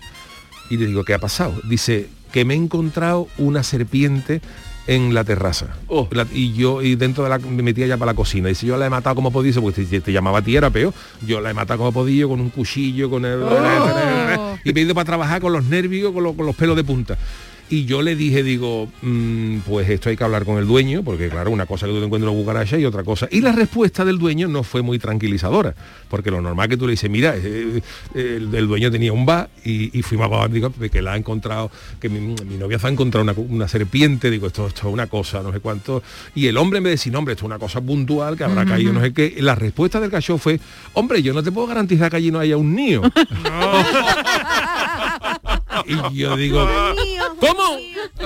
Y 0.70 0.76
le 0.78 0.86
digo, 0.86 1.04
¿qué 1.04 1.12
ha 1.14 1.18
pasado? 1.18 1.60
Dice, 1.64 2.08
que 2.32 2.44
me 2.46 2.54
he 2.54 2.56
encontrado 2.56 3.28
una 3.36 3.62
serpiente 3.64 4.40
en 4.86 5.14
la 5.14 5.24
terraza. 5.24 5.68
Oh. 5.88 6.08
La- 6.10 6.26
y 6.32 6.52
yo 6.52 6.82
y 6.82 6.94
dentro 6.96 7.24
de 7.24 7.30
la 7.30 7.38
me 7.38 7.62
metía 7.62 7.86
ya 7.86 7.96
para 7.96 8.12
la 8.12 8.16
cocina. 8.16 8.48
Dice, 8.48 8.66
yo 8.66 8.76
la 8.76 8.86
he 8.86 8.90
matado 8.90 9.14
como 9.16 9.30
podía, 9.30 9.52
porque 9.60 9.84
te, 9.84 10.00
te 10.00 10.12
llamaba 10.12 10.38
a 10.38 10.42
ti 10.42 10.56
era 10.56 10.70
peor. 10.70 10.92
Yo 11.26 11.40
la 11.40 11.50
he 11.50 11.54
matado 11.54 11.78
como 11.78 11.92
podía, 11.92 12.26
con 12.26 12.40
un 12.40 12.50
cuchillo, 12.50 13.08
con 13.10 13.24
el... 13.24 13.42
Oh. 13.42 14.58
Y 14.64 14.72
me 14.72 14.80
he 14.80 14.84
ido 14.84 14.94
para 14.94 15.04
trabajar 15.04 15.40
con 15.42 15.52
los 15.52 15.64
nervios, 15.64 16.12
con, 16.12 16.22
los- 16.24 16.34
con 16.34 16.46
los 16.46 16.56
pelos 16.56 16.74
de 16.76 16.84
punta. 16.84 17.16
Y 17.70 17.86
yo 17.86 18.02
le 18.02 18.14
dije, 18.14 18.42
digo, 18.42 18.88
mm, 19.02 19.58
pues 19.60 19.88
esto 19.88 20.10
hay 20.10 20.16
que 20.16 20.24
hablar 20.24 20.44
con 20.44 20.58
el 20.58 20.66
dueño, 20.66 21.02
porque 21.02 21.28
claro, 21.28 21.50
una 21.50 21.66
cosa 21.66 21.86
que 21.86 21.92
tú 21.92 21.98
te 21.98 22.04
encuentres 22.04 22.30
una 22.30 22.40
cucaracha 22.40 22.78
y 22.78 22.84
otra 22.84 23.02
cosa. 23.02 23.26
Y 23.30 23.40
la 23.40 23.52
respuesta 23.52 24.04
del 24.04 24.18
dueño 24.18 24.48
no 24.48 24.62
fue 24.62 24.82
muy 24.82 24.98
tranquilizadora, 24.98 25.74
porque 26.08 26.30
lo 26.30 26.40
normal 26.40 26.68
que 26.68 26.76
tú 26.76 26.86
le 26.86 26.92
dices, 26.92 27.10
mira, 27.10 27.34
eh, 27.36 27.80
el, 28.14 28.54
el 28.54 28.68
dueño 28.68 28.90
tenía 28.90 29.12
un 29.12 29.24
bar 29.24 29.48
y, 29.64 29.98
y 29.98 30.02
fuimos 30.02 30.26
a 30.26 30.28
probar, 30.28 30.50
digo, 30.50 30.72
que 30.72 31.02
la 31.02 31.14
ha 31.14 31.16
encontrado, 31.16 31.70
que 32.00 32.08
mi, 32.08 32.20
mi 32.20 32.56
novia 32.56 32.78
se 32.78 32.86
ha 32.86 32.90
encontrado 32.90 33.34
una 33.48 33.66
serpiente, 33.66 34.30
digo, 34.30 34.46
esto, 34.46 34.66
esto 34.66 34.88
es 34.88 34.92
una 34.92 35.06
cosa, 35.06 35.42
no 35.42 35.52
sé 35.52 35.60
cuánto. 35.60 36.02
Y 36.34 36.46
el 36.46 36.56
hombre 36.58 36.80
me 36.80 36.90
decía, 36.90 37.12
no, 37.12 37.20
hombre, 37.20 37.32
esto 37.32 37.44
es 37.44 37.46
una 37.46 37.58
cosa 37.58 37.80
puntual, 37.80 38.36
que 38.36 38.44
habrá 38.44 38.64
caído, 38.66 38.92
no 38.92 39.00
sé 39.00 39.12
qué. 39.12 39.36
La 39.38 39.54
respuesta 39.54 40.00
del 40.00 40.10
cachorro 40.10 40.38
fue, 40.38 40.60
hombre, 40.92 41.22
yo 41.22 41.32
no 41.32 41.42
te 41.42 41.50
puedo 41.50 41.66
garantizar 41.66 42.10
que 42.10 42.16
allí 42.16 42.30
no 42.30 42.38
haya 42.38 42.56
un 42.56 42.74
niño. 42.76 43.02
y 45.86 46.16
yo 46.16 46.36
digo, 46.36 46.66
¿Cómo? 47.48 47.78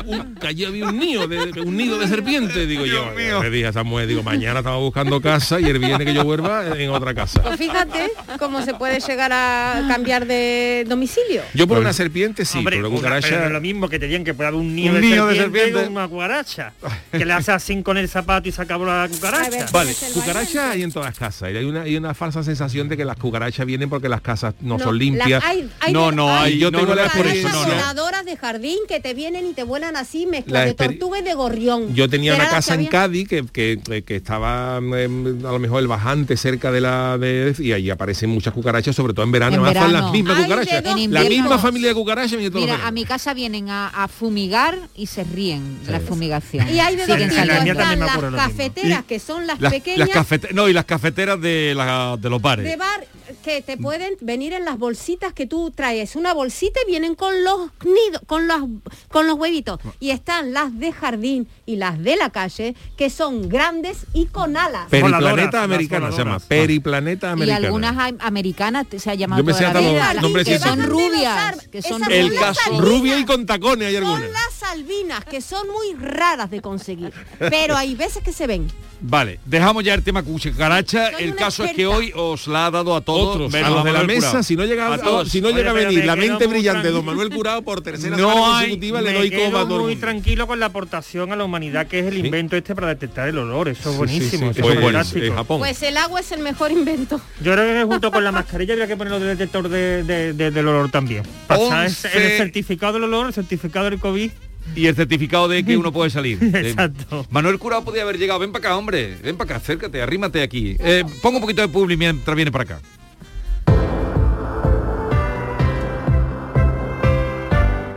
Un, 0.06 0.34
que 0.36 0.46
allí 0.46 0.64
había 0.64 0.86
un 0.86 0.98
nido 0.98 1.26
de, 1.26 1.60
un 1.62 1.76
nido 1.76 1.98
de 1.98 2.08
serpiente, 2.08 2.66
digo 2.66 2.84
yo. 2.86 3.12
Le 3.14 3.50
dije 3.50 3.66
a 3.66 3.70
esa 3.70 3.82
mujer, 3.82 4.06
digo, 4.06 4.22
mañana 4.22 4.60
estaba 4.60 4.76
buscando 4.78 5.20
casa 5.20 5.60
y 5.60 5.64
el 5.64 5.78
viene 5.78 6.04
que 6.04 6.14
yo 6.14 6.24
vuelva 6.24 6.66
en 6.78 6.90
otra 6.90 7.14
casa. 7.14 7.42
Pues 7.42 7.56
fíjate 7.58 8.10
cómo 8.38 8.62
se 8.62 8.74
puede 8.74 9.00
llegar 9.00 9.32
a 9.32 9.84
cambiar 9.88 10.26
de 10.26 10.84
domicilio. 10.88 11.42
Yo 11.54 11.66
por 11.66 11.78
una 11.78 11.92
serpiente 11.92 12.44
sí, 12.44 12.58
Hombre, 12.58 12.76
pero 12.76 12.82
la 12.82 12.88
una- 12.88 12.98
pero 13.00 13.08
cucaracha... 13.20 13.40
no 13.40 13.46
es 13.46 13.52
lo 13.52 13.60
mismo 13.60 13.88
que 13.88 13.98
te 13.98 14.06
digan 14.06 14.24
que 14.24 14.34
puede 14.34 14.48
haber 14.48 14.60
un 14.60 14.74
nido, 14.74 14.94
Un 14.94 15.00
de, 15.00 15.06
nido 15.06 15.26
de 15.28 15.36
serpiente 15.36 15.72
con 15.84 15.92
una 15.92 16.08
cucaracha. 16.08 16.72
que 17.10 17.24
le 17.24 17.32
hace 17.32 17.52
así 17.52 17.82
con 17.82 17.96
el 17.98 18.08
zapato 18.08 18.48
y 18.48 18.52
se 18.52 18.62
acabó 18.62 18.84
la 18.86 19.08
cucaracha. 19.10 19.50
ver. 19.50 19.66
Vale, 19.72 19.94
bailante. 20.14 20.58
hay 20.58 20.82
en 20.82 20.92
todas 20.92 21.08
las 21.10 21.18
casas. 21.18 21.50
Y 21.52 21.56
hay 21.56 21.64
una, 21.64 21.82
hay 21.82 21.96
una 21.96 22.14
falsa 22.14 22.42
sensación 22.42 22.88
de 22.88 22.96
que 22.96 23.04
las 23.04 23.16
cucarachas 23.16 23.64
vienen 23.66 23.88
porque 23.88 24.08
las 24.08 24.20
casas 24.20 24.54
no, 24.60 24.78
No, 24.78 24.84
son 24.84 24.98
limpias. 24.98 25.28
las- 25.42 25.44
hay- 25.44 25.68
hay 25.80 25.92
No, 25.92 26.10
de- 26.10 26.16
no, 26.16 26.34
hay- 26.36 26.58
yo 26.58 26.70
no, 26.70 26.78
tengo 26.80 26.94
no, 26.94 27.02
la 27.02 27.08
por 27.08 27.22
cucarachas 27.26 27.94
no, 27.94 28.08
de 28.24 28.36
jardín 28.36 28.78
que 28.88 29.00
te 29.00 29.07
vienen 29.14 29.46
y 29.46 29.52
te 29.54 29.62
vuelan 29.62 29.96
así 29.96 30.24
La 30.24 30.30
mezcla 30.30 30.64
de 30.64 30.74
tortuga 30.74 31.18
y 31.18 31.22
de 31.22 31.34
gorrión. 31.34 31.94
Yo 31.94 32.08
tenía 32.08 32.34
una 32.34 32.48
casa 32.48 32.72
que 32.72 32.74
en 32.74 32.78
había- 32.80 32.90
Cádiz 32.90 33.28
que, 33.28 33.44
que- 33.46 34.02
que 34.04 34.16
estaba 34.16 34.78
em, 34.78 35.44
a 35.46 35.52
lo 35.52 35.58
mejor 35.58 35.80
el 35.80 35.88
bajante 35.88 36.36
cerca 36.36 36.70
de 36.72 36.80
la 36.80 37.18
de 37.18 37.54
y 37.58 37.72
ahí 37.72 37.90
aparecen 37.90 38.30
muchas 38.30 38.52
cucarachas, 38.54 38.94
sobre 38.96 39.12
todo 39.14 39.24
en 39.24 39.32
verano. 39.32 39.56
En 39.56 39.60
son 39.64 39.68
verano. 39.74 39.92
las 39.92 40.12
mismas 40.12 40.36
Ay, 40.38 40.44
cucarachas. 40.44 40.82
dos 40.84 41.06
La 41.08 41.24
misma 41.24 41.58
familia 41.58 41.88
de 41.88 41.94
cucarachas 41.94 42.32
viene 42.32 42.50
todos 42.50 42.66
los 42.66 42.76
Mira, 42.76 42.86
a 42.86 42.90
mi 42.90 43.04
casa 43.04 43.34
vienen 43.34 43.68
a, 43.70 43.88
a 43.88 44.08
fumigar 44.08 44.78
y 44.96 45.06
se 45.06 45.24
ríen 45.24 45.84
de 45.84 45.92
la 45.92 46.00
fumigación. 46.00 46.68
Y 46.68 46.80
hay 46.80 46.96
de 46.96 47.06
dos 47.06 47.16
tipos. 47.16 47.34
La 47.46 47.58
Están 47.58 47.98
me 47.98 48.04
las 48.06 48.48
cafeteras, 48.48 49.04
que 49.04 49.18
son 49.18 49.46
las, 49.46 49.60
Las, 49.60 49.72
pequeñas 49.72 49.98
las 49.98 50.08
cafete- 50.10 50.52
no, 50.52 50.68
y 50.68 50.72
las 50.72 50.84
cafeteras 50.84 51.40
de, 51.40 51.74
la- 51.76 52.16
de 52.20 52.30
los 52.30 52.40
bares. 52.40 52.64
de 52.64 52.76
bar 52.76 53.06
que 53.48 53.62
te 53.62 53.78
pueden 53.78 54.14
venir 54.20 54.52
en 54.52 54.66
las 54.66 54.78
bolsitas 54.78 55.32
que 55.32 55.46
tú 55.46 55.70
traes. 55.70 56.16
Una 56.16 56.34
bolsita 56.34 56.80
y 56.86 56.90
vienen 56.90 57.14
con 57.14 57.42
los 57.44 57.70
nidos, 57.82 58.20
con 58.26 58.46
los, 58.46 58.60
con 59.08 59.26
los 59.26 59.38
huevitos. 59.38 59.80
Y 60.00 60.10
están 60.10 60.52
las 60.52 60.78
de 60.78 60.92
jardín 60.92 61.48
y 61.64 61.76
las 61.76 61.98
de 62.02 62.16
la 62.16 62.28
calle, 62.28 62.74
que 62.98 63.08
son 63.08 63.48
grandes 63.48 64.04
y 64.12 64.26
con 64.26 64.56
alas. 64.58 64.88
Periplaneta 64.90 65.62
americana 65.62 66.12
se 66.12 66.18
llama. 66.18 66.40
Periplaneta 66.40 67.28
Y 67.28 67.30
americana. 67.32 67.66
algunas 67.66 67.98
am- 67.98 68.18
americanas 68.20 68.86
se 68.98 69.10
ha 69.10 69.14
llamado 69.14 69.40
Yo 69.40 69.46
me 69.46 69.54
sé 69.54 69.64
toda 69.64 69.80
la 69.80 70.08
hasta 70.10 70.20
los 70.22 70.32
vida, 70.32 70.44
que 70.44 70.58
son 70.58 70.82
rubias, 70.82 71.68
que 71.68 71.82
son 71.82 72.12
El 72.12 72.34
caso-. 72.34 72.80
Rubia 72.80 73.18
y 73.18 73.24
con 73.24 73.46
tacones 73.46 73.88
hay 73.88 73.96
algunas. 73.96 74.20
Son 74.24 74.32
las 74.32 74.62
albinas, 74.70 75.24
que 75.24 75.40
son 75.40 75.66
muy 75.68 75.94
raras 75.94 76.50
de 76.50 76.60
conseguir. 76.60 77.12
Pero 77.38 77.76
hay 77.76 77.94
veces 77.94 78.22
que 78.22 78.32
se 78.32 78.46
ven. 78.46 78.68
Vale, 79.00 79.38
dejamos 79.46 79.84
ya 79.84 79.94
el 79.94 80.02
tema 80.02 80.22
cucaracha. 80.24 81.12
Soy 81.12 81.24
El 81.24 81.34
caso 81.36 81.64
es 81.64 81.72
que 81.72 81.86
hoy 81.86 82.12
os 82.16 82.48
la 82.48 82.66
ha 82.66 82.70
dado 82.70 82.96
a 82.96 83.00
todos. 83.00 83.36
Otros, 83.36 83.52
menos 83.52 83.68
a 83.70 83.74
los 83.76 83.84
de 83.84 83.92
la 83.92 84.02
mesa, 84.02 84.28
Curao. 84.30 84.42
si 84.42 84.56
no 84.56 84.64
llega, 84.64 84.92
A 84.92 84.98
todos. 84.98 85.28
si 85.28 85.40
no 85.40 85.48
Oye, 85.48 85.56
llega 85.58 85.70
a 85.70 85.74
venir 85.74 86.04
la 86.04 86.16
mente 86.16 86.46
brillante 86.48 86.88
de 86.88 86.92
don. 86.92 87.04
Manuel 87.04 87.30
Curado 87.30 87.62
por 87.62 87.80
tercera 87.80 88.16
No 88.16 88.28
semana 88.30 88.46
hay- 88.58 88.64
consecutiva, 88.66 89.00
le 89.00 89.12
doy 89.12 89.30
quedo 89.30 89.44
coma 89.52 89.60
a 89.60 89.64
todo 89.68 89.76
el 89.76 89.82
muy 89.84 89.96
tranquilo 89.96 90.46
con 90.48 90.58
la 90.58 90.66
aportación 90.66 91.32
a 91.32 91.36
la 91.36 91.44
humanidad 91.44 91.86
que 91.86 92.00
es 92.00 92.06
el 92.06 92.14
Sí. 92.14 92.20
invento 92.20 92.56
este 92.56 92.74
para 92.74 92.88
detectar 92.88 93.28
el 93.28 93.38
olor. 93.38 93.68
Eso 93.68 93.88
es 93.90 93.92
Sí, 93.94 93.98
buenísimo. 93.98 94.52
sí, 94.52 94.58
eso 94.58 94.62
fue 94.62 94.74
es 94.74 94.80
bueno, 94.80 94.98
fantástico. 94.98 95.26
en 95.26 95.34
Japón. 95.34 95.58
Pues 95.60 95.82
el 95.82 95.96
agua 95.96 96.20
es 96.20 96.32
el 96.32 96.40
mejor 96.40 96.72
invento. 96.72 97.20
Yo 97.40 97.52
creo 97.52 97.74
que 97.74 97.84
junto 97.84 98.10
con 98.10 98.24
la 98.24 98.32
mascarilla 98.32 98.72
habría 98.74 98.88
que 98.88 98.96
ponerlo 98.96 99.20
del 99.20 99.38
detector 99.38 99.68
de, 99.68 100.02
de- 100.02 100.32
de- 100.32 100.50
del 100.50 100.66
olor 100.68 100.90
también. 100.90 101.22
Pasar 101.46 101.86
el 101.86 101.92
certificado 102.36 102.94
del 102.94 103.04
olor, 103.04 103.28
el 103.28 103.32
certificado 103.34 103.88
del 103.90 104.00
COVID. 104.00 104.30
Y 104.74 104.86
el 104.86 104.94
certificado 104.94 105.48
de 105.48 105.64
que 105.64 105.76
uno 105.76 105.92
puede 105.92 106.10
salir. 106.10 106.38
Exacto. 106.54 107.26
Manuel 107.30 107.58
Curao 107.58 107.84
podía 107.84 108.02
haber 108.02 108.18
llegado. 108.18 108.38
Ven 108.40 108.52
para 108.52 108.68
acá, 108.68 108.76
hombre. 108.76 109.16
Ven 109.22 109.36
para 109.36 109.56
acá, 109.56 109.56
acércate, 109.56 110.00
arrímate 110.00 110.42
aquí. 110.42 110.76
Eh, 110.78 111.04
pongo 111.22 111.38
un 111.38 111.42
poquito 111.42 111.62
de 111.62 111.68
publi 111.68 111.96
mientras 111.96 112.36
viene 112.36 112.52
para 112.52 112.64
acá. 112.64 112.80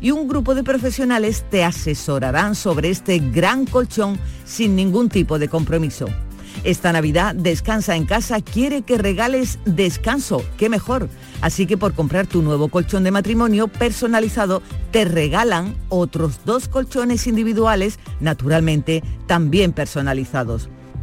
y 0.01 0.11
un 0.11 0.29
grupo 0.29 0.55
de 0.55 0.65
profesionales 0.65 1.45
te 1.51 1.65
asesorarán 1.65 2.55
sobre 2.55 2.91
este 2.91 3.19
gran 3.19 3.67
colchón 3.67 4.19
sin 4.45 4.77
ningún 4.77 5.09
tipo 5.09 5.39
de 5.39 5.49
compromiso. 5.49 6.07
Esta 6.65 6.93
Navidad 6.93 7.35
Descansa 7.35 7.97
en 7.97 8.05
casa 8.05 8.41
quiere 8.41 8.83
que 8.83 8.99
regales 8.99 9.59
descanso, 9.65 10.45
qué 10.59 10.69
mejor. 10.69 11.09
Así 11.41 11.67
que 11.67 11.77
por 11.77 11.95
comprar 11.95 12.27
tu 12.27 12.43
nuevo 12.43 12.69
colchón 12.69 13.05
de 13.05 13.11
matrimonio 13.11 13.69
personalizado 13.69 14.63
te 14.91 15.05
regalan 15.05 15.75
otros 15.89 16.41
dos 16.45 16.69
colchones 16.69 17.27
individuales, 17.27 17.99
naturalmente 18.21 19.03
también 19.27 19.73
personalizados. 19.73 20.69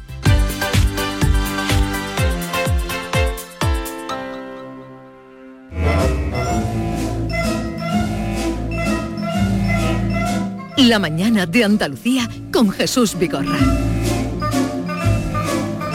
La 10.88 10.98
mañana 10.98 11.46
de 11.46 11.64
Andalucía 11.64 12.28
con 12.52 12.70
Jesús 12.70 13.16
Vigorra. 13.18 13.58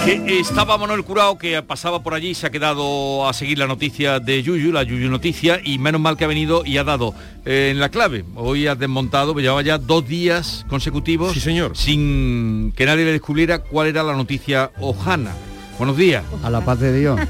Que 0.05 0.39
estaba 0.39 0.77
Manuel 0.77 1.03
Curao 1.03 1.37
que 1.37 1.59
pasaba 1.63 2.03
por 2.03 2.13
allí, 2.13 2.35
se 2.35 2.45
ha 2.45 2.49
quedado 2.51 3.27
a 3.27 3.33
seguir 3.33 3.57
la 3.57 3.65
noticia 3.65 4.19
de 4.19 4.43
Yuyu, 4.43 4.71
la 4.71 4.83
Yuyu 4.83 5.09
noticia, 5.09 5.59
y 5.63 5.79
menos 5.79 5.99
mal 5.99 6.15
que 6.15 6.25
ha 6.25 6.27
venido 6.27 6.63
y 6.63 6.77
ha 6.77 6.83
dado 6.83 7.15
eh, 7.45 7.69
en 7.71 7.79
la 7.79 7.89
clave. 7.89 8.23
Hoy 8.35 8.67
ha 8.67 8.75
desmontado, 8.75 9.33
llevaba 9.39 9.63
ya 9.63 9.79
dos 9.79 10.07
días 10.07 10.65
consecutivos 10.69 11.33
Sí, 11.33 11.39
señor. 11.39 11.75
sin 11.75 12.71
que 12.75 12.85
nadie 12.85 13.05
le 13.05 13.13
descubriera 13.13 13.59
cuál 13.59 13.87
era 13.87 14.03
la 14.03 14.13
noticia 14.15 14.71
Ojana. 14.79 15.31
Buenos 15.79 15.97
días. 15.97 16.23
A 16.43 16.49
la 16.49 16.63
paz 16.63 16.79
de 16.79 16.97
Dios. 16.97 17.19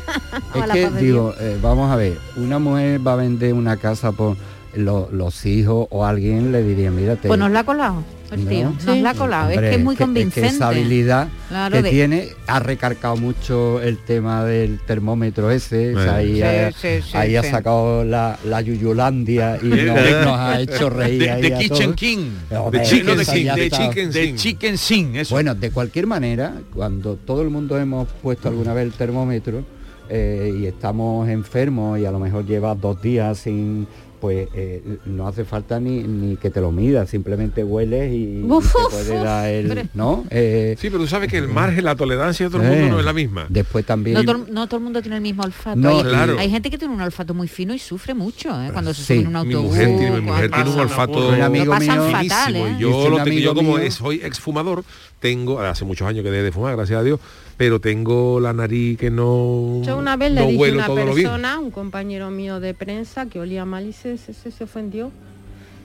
Es 0.55 0.71
que, 0.71 0.89
digo, 0.89 1.33
eh, 1.39 1.57
vamos 1.61 1.91
a 1.91 1.95
ver, 1.97 2.17
una 2.37 2.59
mujer 2.59 3.05
va 3.05 3.13
a 3.13 3.17
vender 3.17 3.53
una 3.53 3.75
casa 3.77 4.11
por 4.13 4.37
lo- 4.75 5.09
los 5.11 5.45
hijos 5.45 5.87
o 5.89 6.05
alguien 6.05 6.51
le 6.51 6.63
diría, 6.63 6.91
mira, 6.91 7.15
te- 7.15 7.27
Pues 7.27 7.39
nos 7.39 7.51
la 7.51 7.59
ha 7.61 7.63
colado 7.63 8.03
el 8.31 8.43
¿No? 8.43 8.49
tío, 8.49 8.73
nos 8.85 8.97
la 8.97 9.11
ha 9.11 9.13
colado. 9.13 9.49
Hombre, 9.51 9.65
es 9.67 9.69
que 9.71 9.75
es 9.77 9.83
muy 9.83 9.95
que 9.95 10.03
convincente. 10.03 10.49
esa 10.49 10.69
habilidad 10.69 11.27
Claro, 11.47 11.75
que 11.77 11.81
de- 11.83 11.89
tiene 11.91 12.27
ha 12.47 12.59
recargado 12.59 13.15
mucho 13.17 13.79
el 13.81 13.99
tema 13.99 14.43
del 14.43 14.79
termómetro 14.79 15.51
ese, 15.51 15.95
o 15.95 16.01
sea, 16.01 16.15
ahí, 16.15 16.35
Sí, 16.37 16.41
ha, 16.41 16.71
sí, 16.71 16.87
sí, 17.03 17.17
ahí 17.17 17.35
ha 17.35 17.43
sí. 17.43 17.49
sacado 17.51 18.03
la, 18.03 18.37
la 18.45 18.61
Yuyulandia 18.61 19.59
y 19.61 19.67
nos, 19.67 19.97
ha 20.39 20.59
hecho 20.59 20.89
reír 20.89 21.19
De, 21.21 21.29
ahí 21.31 21.41
de 21.43 21.55
a 21.55 21.57
Kitchen 21.59 21.77
todos. 21.77 21.95
King. 21.95 22.29
De 22.71 22.81
Chicken, 22.81 23.43
ya 23.43 23.55
de 23.55 23.65
está. 23.67 23.77
Chicken, 23.89 24.11
de 24.11 24.35
Chicken 24.35 24.77
Sin, 24.77 25.15
eso. 25.15 25.35
Bueno, 25.35 25.53
de 25.55 25.69
cualquier 25.71 26.07
manera, 26.07 26.53
cuando 26.73 27.15
todo 27.17 27.41
el 27.43 27.49
mundo 27.51 27.77
hemos 27.79 28.07
puesto 28.23 28.49
alguna 28.49 28.73
vez 28.73 28.85
el 28.85 28.93
termómetro 28.93 29.63
eh, 30.09 30.55
y 30.61 30.65
estamos 30.67 31.27
enfermos 31.29 31.99
y 31.99 32.05
a 32.05 32.11
lo 32.11 32.19
mejor 32.19 32.45
llevas 32.45 32.79
dos 32.79 33.01
días 33.01 33.39
sin 33.39 33.87
pues 34.25 34.47
eh, 34.55 34.81
no 35.05 35.27
hace 35.27 35.45
falta 35.45 35.79
ni, 35.79 36.01
ni 36.01 36.35
que 36.35 36.49
te 36.49 36.59
lo 36.61 36.71
midas, 36.71 37.09
simplemente 37.11 37.63
hueles 37.63 38.11
y, 38.11 38.39
y 38.39 38.43
Uf, 38.43 38.73
te 38.73 38.79
puede 38.89 39.17
uf, 39.17 39.23
dar 39.23 39.47
el, 39.49 39.65
hombre. 39.67 39.85
¿no? 39.93 40.25
Eh, 40.31 40.75
Sí, 40.79 40.89
pero 40.89 41.03
tú 41.03 41.07
sabes 41.07 41.29
que 41.29 41.37
el 41.37 41.47
margen, 41.47 41.85
la 41.85 41.95
tolerancia 41.95 42.47
de 42.47 42.51
todo 42.51 42.63
el 42.63 42.69
mundo 42.69 42.87
eh, 42.87 42.89
no 42.89 42.99
es 42.99 43.05
la 43.05 43.13
misma. 43.13 43.45
Después 43.49 43.85
también 43.85 44.15
No 44.15 44.23
todo, 44.25 44.45
no 44.51 44.65
todo 44.65 44.77
el 44.77 44.83
mundo 44.83 45.01
tiene 45.01 45.17
el 45.17 45.21
mismo 45.21 45.43
olfato. 45.43 45.75
No, 45.79 45.99
hay, 45.99 46.03
claro. 46.03 46.39
hay 46.39 46.49
gente 46.49 46.71
que 46.71 46.77
tiene 46.79 46.91
un 46.93 47.01
olfato 47.01 47.35
muy 47.35 47.47
fino 47.47 47.71
y 47.75 47.77
sufre 47.79 48.15
mucho 48.15 48.49
¿eh? 48.63 48.71
cuando 48.73 48.93
se 48.95 49.01
Sí. 49.03 49.13
sube 49.13 49.19
en 49.21 49.27
un 49.27 49.47
Mi 49.47 49.53
autobús. 49.53 49.71
mujer 49.75 49.85
tiene, 49.97 50.11
mi 50.11 50.21
mujer 50.21 50.49
cuando- 50.49 50.71
tiene 50.71 50.81
un 50.83 50.89
olfato 50.89 51.29
Un 51.29 51.41
amigo 51.41 51.71
pasan 51.71 51.99
mío- 51.99 52.11
fatal, 52.11 52.55
¿eh? 52.55 52.75
y 52.77 52.81
yo 52.81 53.09
lo 53.09 53.23
tengo 53.23 53.39
yo 53.39 53.53
como 53.53 53.77
mío- 53.77 53.91
soy 53.91 54.21
exfumador 54.23 54.83
tengo 55.19 55.59
hace 55.59 55.85
muchos 55.85 56.07
años 56.07 56.23
que 56.23 56.31
dejé 56.31 56.43
de 56.43 56.51
fumar 56.51 56.75
gracias 56.75 56.99
a 56.99 57.03
Dios 57.03 57.19
pero 57.57 57.79
tengo 57.79 58.39
la 58.41 58.51
nariz 58.51 58.97
que 58.97 59.09
no 59.09 59.81
Yo 59.85 59.97
una 59.97 60.17
vez 60.17 60.31
no 60.33 60.41
le 60.41 60.47
dije 60.51 60.69
a 60.71 60.73
una 60.73 60.87
persona, 61.05 61.57
un 61.59 61.71
compañero 61.71 62.29
mío 62.29 62.59
de 62.59 62.73
prensa, 62.73 63.27
que 63.27 63.39
olía 63.39 63.63
mal 63.63 63.87
y 63.87 63.93
se, 63.93 64.14
se, 64.17 64.33
se- 64.33 64.51
se 64.51 64.63
ofendió. 64.63 65.11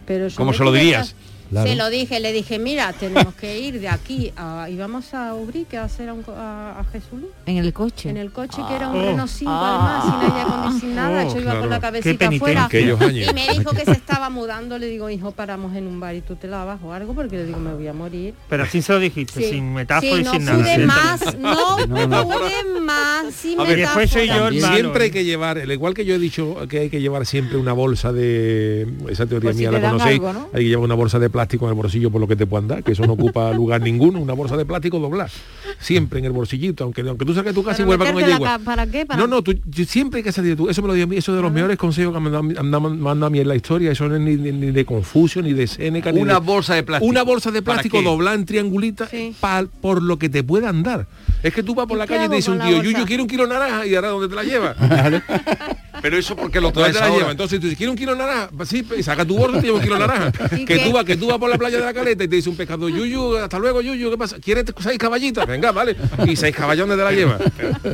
Pero 0.06 0.28
¿Cómo 0.36 0.52
se 0.52 0.64
lo 0.64 0.72
dirías? 0.72 1.14
Claro. 1.50 1.68
Se 1.68 1.74
lo 1.76 1.90
dije, 1.90 2.20
le 2.20 2.32
dije, 2.32 2.58
mira, 2.58 2.92
tenemos 2.92 3.34
que 3.34 3.58
ir 3.58 3.80
de 3.80 3.88
aquí 3.88 4.32
a, 4.36 4.68
y 4.70 4.76
vamos 4.76 5.12
a 5.14 5.34
Ubrique 5.34 5.76
a 5.76 5.84
hacer 5.84 6.08
a, 6.08 6.14
un 6.14 6.22
co- 6.22 6.34
a, 6.36 6.78
a 6.78 6.84
Jesús 6.84 7.24
En 7.46 7.56
el 7.58 7.72
coche. 7.72 8.08
en 8.08 8.16
el 8.16 8.30
coche 8.32 8.62
que 8.68 8.74
era 8.76 8.88
un 8.88 8.96
Oh. 9.00 9.02
Renault 9.02 9.30
5 9.30 9.50
además, 9.50 10.04
sin 10.04 10.14
aire 10.30 10.40
acondicionado, 10.42 10.80
sin 10.80 10.94
nada, 10.94 11.24
Oh, 11.26 11.28
yo 11.34 11.40
iba 11.40 11.42
claro. 11.50 11.60
con 11.60 11.70
la 11.70 11.80
cabecita 11.80 12.28
afuera. 12.28 12.68
Y 12.72 13.34
me 13.34 13.48
dijo 13.52 13.70
que 13.72 13.84
se 13.84 13.92
estaba 13.92 14.30
mudando, 14.30 14.78
le 14.78 14.86
digo, 14.86 15.10
hijo, 15.10 15.32
paramos 15.32 15.74
en 15.76 15.86
un 15.86 15.98
bar 16.00 16.14
y 16.14 16.20
tú 16.20 16.36
te 16.36 16.46
lavas 16.46 16.78
o 16.84 16.92
algo, 16.92 17.14
porque 17.14 17.36
le 17.36 17.46
digo, 17.46 17.58
me 17.58 17.74
voy 17.74 17.88
a 17.88 17.92
morir. 17.92 18.34
Pero 18.48 18.62
así 18.62 18.80
se 18.80 18.92
lo 18.92 18.98
dijiste, 19.00 19.40
Sí. 19.40 19.50
sin 19.50 19.74
metáfora 19.74 20.14
Sí, 20.14 20.20
y 20.20 20.24
no 20.24 20.32
sin 20.32 20.44
nada. 20.44 20.58
pude 20.58 20.78
más, 20.86 21.38
no, 21.38 21.86
No, 21.86 22.06
no. 22.06 22.28
pude 22.28 22.80
más, 22.80 23.34
sin 23.34 23.58
A 23.60 23.64
ver, 23.64 23.78
después 23.78 24.08
soy 24.10 24.28
yo 24.28 24.48
el 24.48 24.54
metáfora. 24.54 24.60
malo. 24.60 24.74
siempre 24.76 25.04
hay 25.04 25.10
que 25.10 25.24
llevar 25.24 25.58
al 25.58 25.72
igual 25.72 25.94
que 25.94 26.04
yo 26.04 26.14
he 26.14 26.18
dicho 26.18 26.56
que 26.68 26.78
hay 26.80 26.90
que 26.90 27.00
llevar 27.00 27.26
siempre 27.26 27.56
una 27.58 27.72
bolsa 27.72 28.12
de 28.12 28.86
esa 29.08 29.26
teoría 29.26 29.48
Pues 29.50 29.56
mía 29.56 29.70
la 29.72 29.80
conocéis 29.80 30.20
algo, 30.20 30.32
¿no? 30.32 30.48
hay 30.52 30.62
que 30.62 30.68
llevar 30.68 30.84
una 30.84 30.94
bolsa 30.94 31.18
de 31.18 31.28
plástico 31.28 31.39
en 31.48 31.68
el 31.68 31.74
bolsillo 31.74 32.10
por 32.10 32.20
lo 32.20 32.26
que 32.28 32.36
te 32.36 32.46
puedan 32.46 32.68
dar 32.68 32.82
que 32.82 32.92
eso 32.92 33.04
no 33.06 33.12
ocupa 33.14 33.52
lugar 33.54 33.80
ninguno 33.80 34.18
una 34.20 34.32
bolsa 34.34 34.56
de 34.56 34.64
plástico 34.64 34.98
doblar 34.98 35.30
siempre 35.78 36.18
en 36.18 36.24
el 36.26 36.32
bolsillito 36.32 36.84
aunque 36.84 37.00
aunque 37.02 37.24
tú 37.24 37.32
salgas 37.34 37.54
de 37.54 37.60
tu 37.60 37.64
casa 37.66 37.82
y 37.82 37.84
vuelvas 37.86 38.12
con 38.12 38.18
ella 38.22 38.28
la 38.28 38.34
igual 38.36 38.50
ca- 38.58 38.64
¿Para 38.64 38.86
qué? 38.86 39.06
Para- 39.06 39.20
No, 39.20 39.26
no, 39.26 39.42
tú, 39.42 39.54
yo- 39.66 39.84
siempre 39.84 40.18
hay 40.18 40.24
que 40.24 40.32
salir 40.32 40.50
de 40.52 40.56
tú. 40.56 40.68
Eso 40.68 40.82
me 40.82 40.88
lo 40.88 40.94
dio 40.94 41.04
a 41.04 41.06
mí, 41.06 41.16
eso 41.16 41.34
de 41.34 41.40
los 41.42 41.50
mejores 41.52 41.76
consejos 41.78 42.12
que 42.14 42.20
me 42.20 42.26
han 42.26 42.32
dado- 42.32 42.42
me 42.44 42.58
han 42.58 42.70
mandado 43.02 43.26
a 43.26 43.30
mí 43.30 43.40
en 43.40 43.48
la 43.48 43.54
historia. 43.56 43.90
Eso 43.92 44.08
no 44.08 44.14
es 44.16 44.20
ni, 44.20 44.36
ni- 44.36 44.52
ni 44.52 44.70
de 44.70 44.84
Confucio, 44.84 45.42
ni 45.42 45.52
de 45.52 45.66
Seneca, 45.66 46.12
ni 46.12 46.20
Una 46.20 46.34
de- 46.34 46.40
bolsa 46.40 46.74
de 46.74 46.82
plástico. 46.82 47.08
Una 47.10 47.22
bolsa 47.22 47.50
de 47.50 47.62
¿Para 47.62 47.76
plástico 47.76 47.98
qué? 47.98 48.04
doblada 48.04 48.36
en 48.36 48.44
triangulita 48.44 49.06
Sí. 49.08 49.34
pa- 49.40 49.64
por 49.80 50.02
lo 50.02 50.18
que 50.18 50.28
te 50.28 50.42
puedan 50.42 50.82
dar. 50.82 51.06
Es 51.42 51.54
que 51.54 51.62
tú 51.62 51.74
vas 51.74 51.86
por 51.86 51.96
¿Y 51.96 52.00
la 52.00 52.06
calle 52.06 52.26
y 52.26 52.28
te 52.28 52.36
dice 52.36 52.50
un 52.50 52.58
tío, 52.58 52.76
bolsa? 52.76 52.82
Yuyu, 52.90 53.06
quiero 53.06 53.22
un 53.22 53.28
kilo 53.28 53.44
de 53.44 53.48
naranja 53.54 53.86
y 53.86 53.94
ahora 53.94 54.08
¿dónde 54.08 54.28
te 54.28 54.34
la 54.34 54.42
llevas? 54.44 54.76
Pero 56.02 56.16
eso 56.16 56.34
porque 56.36 56.60
lo 56.60 56.70
¿Dónde 56.70 56.80
traes 56.90 56.94
te 56.94 57.00
la 57.00 57.06
ahora. 57.06 57.18
llevas? 57.18 57.30
Entonces 57.32 57.60
tú 57.60 57.66
dices, 57.66 57.76
¿quieres 57.78 57.90
un 57.92 57.98
kilo 57.98 58.12
de 58.12 58.18
naranja? 58.18 58.50
Pues 58.56 58.68
Sí, 58.68 58.84
y 58.98 59.02
saca 59.02 59.24
tu 59.24 59.36
bolsa 59.36 59.58
y 59.58 59.60
te 59.60 59.66
lleva 59.66 59.78
un 59.78 59.82
kilo 59.84 59.94
de 59.96 60.00
naranja. 60.06 60.32
¿Y 60.56 60.64
que 60.64 60.78
tú 60.78 60.92
vas, 60.92 61.04
que 61.04 61.16
tú 61.16 61.26
vas 61.30 61.38
por 61.38 61.50
la 61.50 61.58
playa 61.58 61.78
de 61.78 61.84
la 61.84 61.94
caleta 61.94 62.24
y 62.24 62.28
te 62.28 62.36
dice 62.36 62.48
un 62.50 62.56
pescado, 62.56 62.88
Yuyu, 62.88 63.36
hasta 63.36 63.58
luego, 63.58 63.80
Yuyu, 63.82 64.10
¿qué 64.10 64.18
pasa? 64.18 64.38
¿Quieres 64.38 64.64
seis 64.80 64.98
caballitas? 64.98 65.46
Venga, 65.46 65.72
vale. 65.72 65.96
Y 66.26 66.36
seis 66.36 66.54
caballos 66.54 66.88
¿dónde 66.88 67.02
te 67.02 67.10
la 67.10 67.16
llevas? 67.16 67.40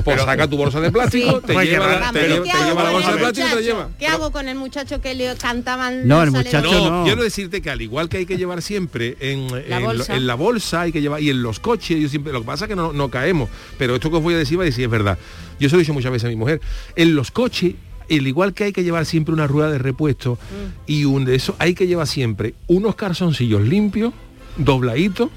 Pues 0.04 0.20
saca 0.22 0.48
tu 0.48 0.56
bolsa 0.56 0.80
de 0.80 0.90
plástico, 0.90 1.40
te 1.40 1.52
Pues 1.54 1.68
lleva, 1.68 2.10
te 2.12 2.20
lleva, 2.28 2.42
¿qué 2.44 2.50
te 2.50 2.50
hago 2.52 2.68
lleva 2.68 2.82
la 2.82 2.90
con 2.90 2.92
bolsa 2.92 3.08
de 3.10 3.14
el 3.14 3.20
plástico 3.20 3.46
y 3.46 3.50
te 3.50 3.54
la 3.56 3.60
lleva. 3.62 3.88
¿Qué 3.98 4.06
hago 4.06 4.30
con 4.32 4.48
el 4.48 4.56
muchacho 4.56 5.00
que 5.00 5.14
le 5.14 5.34
cantaban 5.36 6.06
No, 6.06 6.22
el 6.22 6.30
muchacho? 6.30 6.62
No, 6.70 6.98
no. 6.98 7.04
quiero 7.04 7.22
decirte 7.22 7.62
que 7.62 7.70
al 7.70 7.82
igual 7.82 8.08
que 8.08 8.18
hay 8.18 8.26
que 8.26 8.36
llevar 8.36 8.62
siempre 8.62 9.16
en, 9.20 9.48
La 9.68 9.76
en 9.76 9.82
lo- 9.82 9.88
bolsa. 9.88 10.16
en 10.16 10.26
la 10.26 10.34
bolsa 10.34 10.80
hay 10.82 10.92
que 10.92 11.00
llevar 11.00 11.20
y 11.22 11.30
en 11.30 11.42
los 11.42 11.60
coches, 11.60 12.00
yo 12.00 12.08
siempre, 12.08 12.32
lo 12.32 12.40
que 12.40 12.46
pasa 12.46 12.64
es 12.66 12.68
que 12.68 12.76
no, 12.76 12.92
no 12.92 13.10
caemos, 13.10 13.48
pero 13.78 13.94
esto 13.96 14.10
que 14.10 14.16
os 14.16 14.22
voy 14.22 14.34
a 14.34 14.38
decir 14.38 14.58
va 14.58 14.62
a 14.62 14.66
decir 14.66 14.84
es 14.84 14.90
verdad. 14.90 15.18
Yo 15.58 15.68
se 15.68 15.74
lo 15.76 15.80
he 15.80 15.82
dicho 15.82 15.94
muchas 15.94 16.12
veces 16.12 16.26
a 16.26 16.28
mi 16.28 16.36
mujer. 16.36 16.60
En 16.96 17.14
los 17.14 17.30
coches, 17.30 17.74
al 18.10 18.26
igual 18.26 18.54
que 18.54 18.64
hay 18.64 18.72
que 18.72 18.84
llevar 18.84 19.04
siempre 19.06 19.34
una 19.34 19.46
rueda 19.46 19.70
de 19.70 19.78
repuesto 19.78 20.34
Mm. 20.34 20.80
y 20.90 21.04
un 21.04 21.24
de 21.24 21.34
eso, 21.34 21.56
hay 21.58 21.74
que 21.74 21.86
llevar 21.86 22.06
siempre 22.06 22.54
unos 22.66 22.94
calzoncillos 22.94 23.62
limpios, 23.62 24.12
dobladitos, 24.56 25.30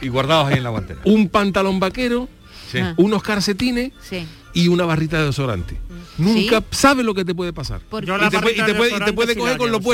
Y 0.00 0.08
guardados 0.08 0.48
ahí 0.48 0.56
en 0.58 0.64
la 0.64 0.70
guantera. 0.70 1.00
un 1.04 1.28
pantalón 1.28 1.78
vaquero 1.78 2.28
Sí. 2.70 2.78
unos 2.96 3.22
calcetines 3.22 3.92
Sí. 4.02 4.26
y 4.54 4.68
una 4.68 4.84
barrita 4.84 5.18
de 5.20 5.26
desodorante. 5.26 5.76
Nunca 6.18 6.58
¿Sí? 6.60 6.66
sabes 6.70 7.04
lo 7.04 7.14
que 7.14 7.24
te 7.24 7.34
puede 7.34 7.52
pasar. 7.52 7.80
Por- 7.82 8.02
Y 8.02 8.06
te, 8.06 8.12
y 8.52 8.56
te 8.56 8.62
de 8.64 8.74
puede, 8.74 8.96
y 8.96 8.98
te 9.04 9.12
puede 9.12 9.36
coger 9.36 9.56
con 9.58 9.70
lo 9.70 9.78
llevo 9.78 9.92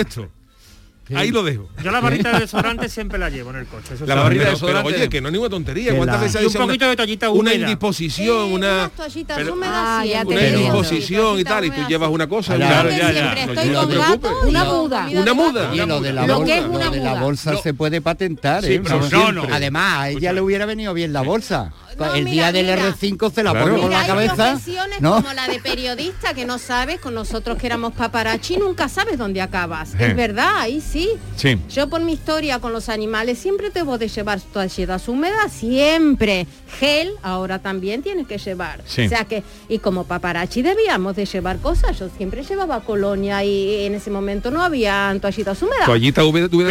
Ahí 1.15 1.31
lo 1.31 1.43
dejo. 1.43 1.69
Yo 1.83 1.91
la 1.91 2.01
varita 2.01 2.33
de 2.33 2.41
desodorante 2.41 2.89
siempre 2.89 3.19
la 3.19 3.31
llevo 3.31 3.51
en 3.51 3.57
el 3.57 3.67
coche. 3.67 3.95
Eso 3.95 4.05
La 4.07 4.15
sí. 4.15 4.21
barrita 4.21 4.45
de 4.45 4.51
desodorante. 4.51 4.95
oye, 4.95 5.09
que 5.09 5.21
no 5.21 5.29
es 5.29 5.33
ninguna 5.33 5.51
tontería. 5.51 5.97
¿Cuántas 5.97 6.17
la- 6.17 6.23
veces 6.23 6.37
ha 6.37 6.41
Y 6.41 6.45
un 6.45 6.49
dicho 6.49 6.59
una, 6.59 6.67
poquito 6.67 6.89
de 6.89 6.97
toallita 6.97 7.31
una 7.31 7.41
húmeda. 7.41 7.55
indisposición, 7.57 8.37
una, 8.53 8.53
unas 8.75 8.91
toallitas 8.93 9.37
pero- 9.39 9.53
húmedas 9.55 9.73
Ah, 9.75 10.05
ya 10.05 10.21
te 10.21 10.27
una 10.27 10.35
entiendo. 10.41 10.59
indisposición 10.59 11.39
y 11.39 11.45
tal, 11.45 11.65
y 11.65 11.71
tú 11.71 11.81
llevas 11.89 12.11
una 12.11 12.29
cosa. 12.29 12.57
Claro, 12.57 12.91
y- 12.91 12.97
ya, 12.99 13.13
ya. 13.13 13.33
estoy 13.35 13.69
no 13.71 13.81
con 13.89 13.99
gato 13.99 14.33
y 14.45 14.49
Una 14.51 14.65
muda. 14.65 15.09
Una 15.13 15.35
muda. 15.35 15.71
Oye, 15.71 15.87
lo 15.87 16.01
de 16.01 16.13
la 16.13 16.21
bolsa, 16.27 16.61
una 16.69 16.85
lo 16.87 16.91
de 16.91 17.01
la 17.01 17.15
bolsa 17.21 17.53
No. 17.53 17.59
se 17.63 17.75
puede 17.75 18.01
patentar, 18.01 18.65
Sí, 18.65 18.75
¿eh? 18.75 18.81
pero 18.83 19.01
no, 19.11 19.33
no. 19.33 19.43
Además, 19.51 19.99
a 19.99 20.09
ella 20.11 20.33
le 20.33 20.41
hubiera 20.41 20.67
venido 20.67 20.93
bien 20.95 21.13
la 21.13 21.23
bolsa. 21.23 21.73
No, 22.07 22.15
el 22.15 22.25
mira, 22.25 22.53
día 22.53 22.53
del 22.53 22.67
mira. 22.77 22.95
R5 22.95 23.33
se 23.33 23.43
la 23.43 23.51
Claro. 23.51 23.67
pone 23.67 23.79
con 23.81 23.89
Mira, 23.89 23.99
la 23.99 24.05
hay 24.05 24.09
cabeza. 24.29 24.35
profesiones 24.53 25.01
¿no? 25.01 25.15
como 25.17 25.33
la 25.33 25.49
de 25.49 25.59
periodista 25.61 26.35
que 26.35 26.45
no 26.45 26.59
sabes, 26.59 27.01
con 27.01 27.15
nosotros 27.15 27.59
que 27.59 27.67
éramos 27.67 27.93
paparazzi, 27.95 28.57
nunca 28.57 28.89
sabes 28.89 29.19
dónde 29.19 29.41
acabas. 29.41 29.95
Eh. 29.95 30.09
Es 30.09 30.17
verdad, 30.17 30.53
ahí 30.59 30.81
sí. 30.81 31.11
Sí. 31.37 31.59
Yo 31.71 31.89
por 31.89 32.01
mi 32.03 32.13
historia 32.13 32.59
con 32.61 32.73
los 32.73 32.89
animales 32.89 33.39
siempre 33.39 33.71
debo 33.71 33.99
de 33.99 34.09
llevar 34.09 34.41
toallitas 34.41 35.09
húmedas, 35.09 35.53
siempre. 35.53 36.47
Gel, 36.79 37.13
ahora 37.23 37.59
también 37.59 38.03
tienes 38.03 38.27
que 38.27 38.39
llevar. 38.39 38.81
Sí. 38.87 39.07
O 39.07 39.09
sea 39.09 39.25
que, 39.25 39.43
y 39.69 39.79
como 39.79 40.05
paparazzi 40.05 40.63
debíamos 40.63 41.17
de 41.17 41.27
llevar 41.27 41.59
cosas. 41.59 41.99
Yo 41.99 42.09
siempre 42.17 42.43
llevaba 42.43 42.81
colonia 42.81 43.43
y 43.45 43.85
en 43.87 43.95
ese 43.95 44.11
momento 44.11 44.51
no 44.51 44.63
había 44.63 45.17
toallitas 45.21 45.61
húmedas. 45.63 45.87
Toallita 45.87 46.25
húmeda, 46.25 46.49
tuve, 46.49 46.67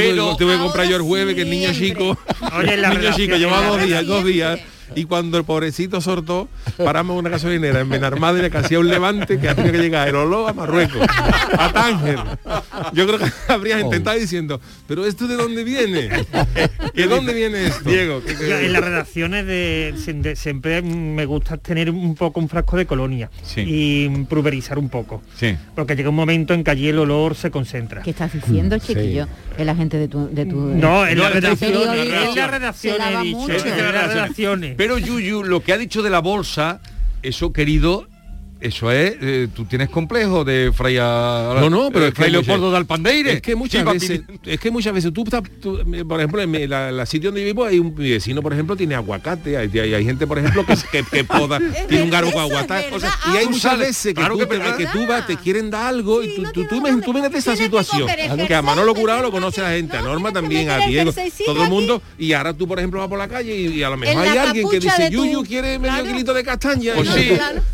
que 0.56 0.58
comprar 0.60 0.88
yo 0.88 0.96
el 0.98 1.02
jueves, 1.02 1.36
que 1.36 1.42
el 1.42 1.50
niño 1.50 1.74
chico, 1.74 2.18
Oye, 2.58 2.78
la 2.78 2.92
el 2.92 3.00
niño 3.00 3.14
chico 3.16 3.36
llevaba 3.36 3.68
dos 3.68 3.82
días, 3.82 4.06
dos 4.06 4.24
siempre. 4.26 4.60
Y 4.96 5.06
cuando 5.06 5.38
el 5.38 5.44
pobrecito 5.44 6.02
sortó, 6.02 6.48
paramos 6.78 7.18
una 7.18 7.30
gasolinera 7.30 7.82
en 7.82 7.90
Benarmádena 7.90 8.50
que 8.50 8.58
hacía 8.58 8.80
un 8.80 8.88
levante 8.88 9.40
que 9.40 9.50
hacía 9.50 9.72
que 9.72 9.78
llegar 9.78 10.08
el 10.08 10.16
olor 10.16 10.50
a 10.50 10.54
Marruecos, 10.54 11.06
a 11.58 11.72
Tánger. 11.72 12.20
Yo 12.94 13.06
creo 13.08 13.20
que 13.20 13.26
habrías 13.48 13.82
intentado 13.82 14.18
diciendo, 14.18 14.60
pero 14.88 15.06
¿esto 15.06 15.28
de 15.28 15.36
dónde 15.36 15.64
viene? 15.64 16.10
¿De 16.94 17.08
dónde 17.08 17.34
viene 17.34 17.68
esto? 17.68 17.90
Diego, 17.90 18.22
¿qué- 18.26 18.36
qué- 18.36 18.50
Yo 18.50 18.58
en 18.60 18.74
las 18.74 18.84
redacciones 18.84 19.46
de, 19.46 19.94
de- 20.14 20.36
siempre 20.36 20.82
me 20.82 21.26
gusta 21.26 21.58
tener 21.58 21.90
un 21.92 22.16
poco 22.16 22.40
un 22.40 22.50
frasco 22.50 22.78
de 22.78 22.86
colonia 22.86 23.30
Sí. 23.44 23.64
y 23.66 24.10
pulverizar 24.26 24.80
un 24.80 24.90
poco. 24.90 25.22
Sí. 25.38 25.56
Porque 25.76 25.96
llega 25.96 26.10
un 26.10 26.16
momento 26.16 26.54
en 26.54 26.64
que 26.64 26.72
allí 26.72 26.88
el 26.88 27.00
olor 27.00 27.36
se 27.36 27.52
concentra. 27.52 28.02
¿Qué 28.04 28.12
estás 28.12 28.32
diciendo, 28.34 28.78
Sí. 28.80 28.88
chiquillo? 28.94 29.28
Es 29.58 29.66
la 29.66 29.76
gente 29.76 29.98
de 29.98 30.08
tu... 30.08 30.28
De 30.30 30.46
tu 30.46 30.56
No, 30.56 31.06
en 31.06 31.18
No, 31.18 31.24
la 31.24 31.28
en 31.30 31.34
redacción, 31.42 31.72
en 31.74 32.36
la 32.36 32.48
redacción 32.48 32.96
he 33.02 33.24
dicho, 33.24 33.52
en 33.66 33.78
las 33.78 33.92
redacciones. 34.14 34.77
Pero 34.78 35.00
Yuyu, 35.00 35.44
lo 35.44 35.64
que 35.64 35.74
ha 35.74 35.78
dicho 35.78 36.04
de 36.04 36.12
la 36.12 36.20
bolsa, 36.20 36.82
eso 37.24 37.52
querido, 37.52 38.08
eso 38.60 38.92
es, 38.92 39.16
eh, 39.22 39.48
tú 39.56 39.66
tienes 39.66 39.90
complejo 39.90 40.44
de 40.44 40.72
Fray 40.74 40.96
No, 40.96 41.70
no, 41.70 41.90
pero 41.92 42.06
eh, 42.06 42.08
es 42.10 42.14
que 42.14 42.22
Fray 42.22 42.32
muchas- 42.32 42.48
Leopoldo 42.48 42.72
de 42.72 42.78
Alpandeire. 42.78 43.34
Es 43.34 43.42
que 43.42 43.56
muchas 43.56 43.82
Sí, 43.84 44.08
veces, 44.08 44.22
es 44.46 44.60
que 44.60 44.72
muchas 44.72 44.94
veces 44.94 45.14
tú 45.14 45.24
estás, 45.24 45.44
tú, 45.62 45.78
eh, 45.94 46.04
por 46.06 46.20
ejemplo, 46.20 46.42
en 46.42 46.70
la, 46.70 46.92
la 46.92 47.06
sitio 47.06 47.30
donde 47.30 47.42
yo 47.42 47.46
vivo 47.48 47.66
hay 47.66 47.80
un 47.80 47.94
mi 47.96 48.10
vecino, 48.12 48.42
por 48.42 48.54
ejemplo, 48.54 48.76
tiene 48.76 48.96
aguacate, 48.96 49.58
hay, 49.58 49.70
hay- 49.80 49.94
hay 49.94 50.06
gente, 50.06 50.26
por 50.28 50.40
ejemplo, 50.40 50.66
que, 50.66 50.76
que, 50.92 51.04
que 51.04 51.24
poda, 51.24 51.60
tiene 51.88 52.04
un 52.04 52.10
garbo 52.10 52.32
con 52.32 52.44
eso 52.46 52.54
es 52.54 52.62
aguacate. 52.62 52.90
y 53.34 53.38
hay 53.38 53.46
Ah, 53.46 53.50
muchas 53.50 53.78
veces 53.80 54.08
que, 54.08 54.14
Claro 54.16 54.34
tú, 54.38 54.40
que 54.40 54.46
te- 54.58 54.76
que 54.78 54.88
tú 54.88 55.06
vas, 55.08 55.28
te 55.28 55.36
quieren 55.38 55.70
dar 55.70 55.88
algo 55.88 56.24
y 56.24 56.36
tú, 56.36 56.42
no 56.44 56.52
tú, 56.52 56.66
tú, 56.68 56.82
de 56.82 57.38
esa 57.38 57.52
que 57.56 57.64
situación. 57.64 58.08
Que 58.48 58.56
a 58.56 58.62
Manolo 58.62 58.94
Curado 58.96 59.22
lo 59.24 59.32
conoce 59.32 59.58
que- 59.58 59.62
la 59.62 59.70
gente, 59.72 59.98
a 59.98 60.02
no, 60.02 60.10
Norma 60.10 60.30
que 60.30 60.34
también, 60.36 60.70
a 60.70 60.80
Diego, 60.88 61.14
todo 61.46 61.64
el 61.64 61.70
mundo. 61.70 62.02
Y 62.18 62.34
ahora 62.34 62.54
tú, 62.54 62.68
por 62.68 62.80
ejemplo, 62.80 63.00
vas 63.00 63.10
por 63.10 63.18
la 63.20 63.28
calle 63.28 63.56
y, 63.56 63.84
a 63.84 63.90
lo 63.90 63.98
mejor 63.98 64.24
hay 64.24 64.38
alguien 64.38 64.70
que 64.70 64.80
dice, 64.80 65.10
Yuyu 65.12 65.44
quiere 65.44 65.78
medio 65.80 66.04
kilito 66.04 66.34
de 66.34 66.44
castaña. 66.44 66.94
Pues 66.96 67.10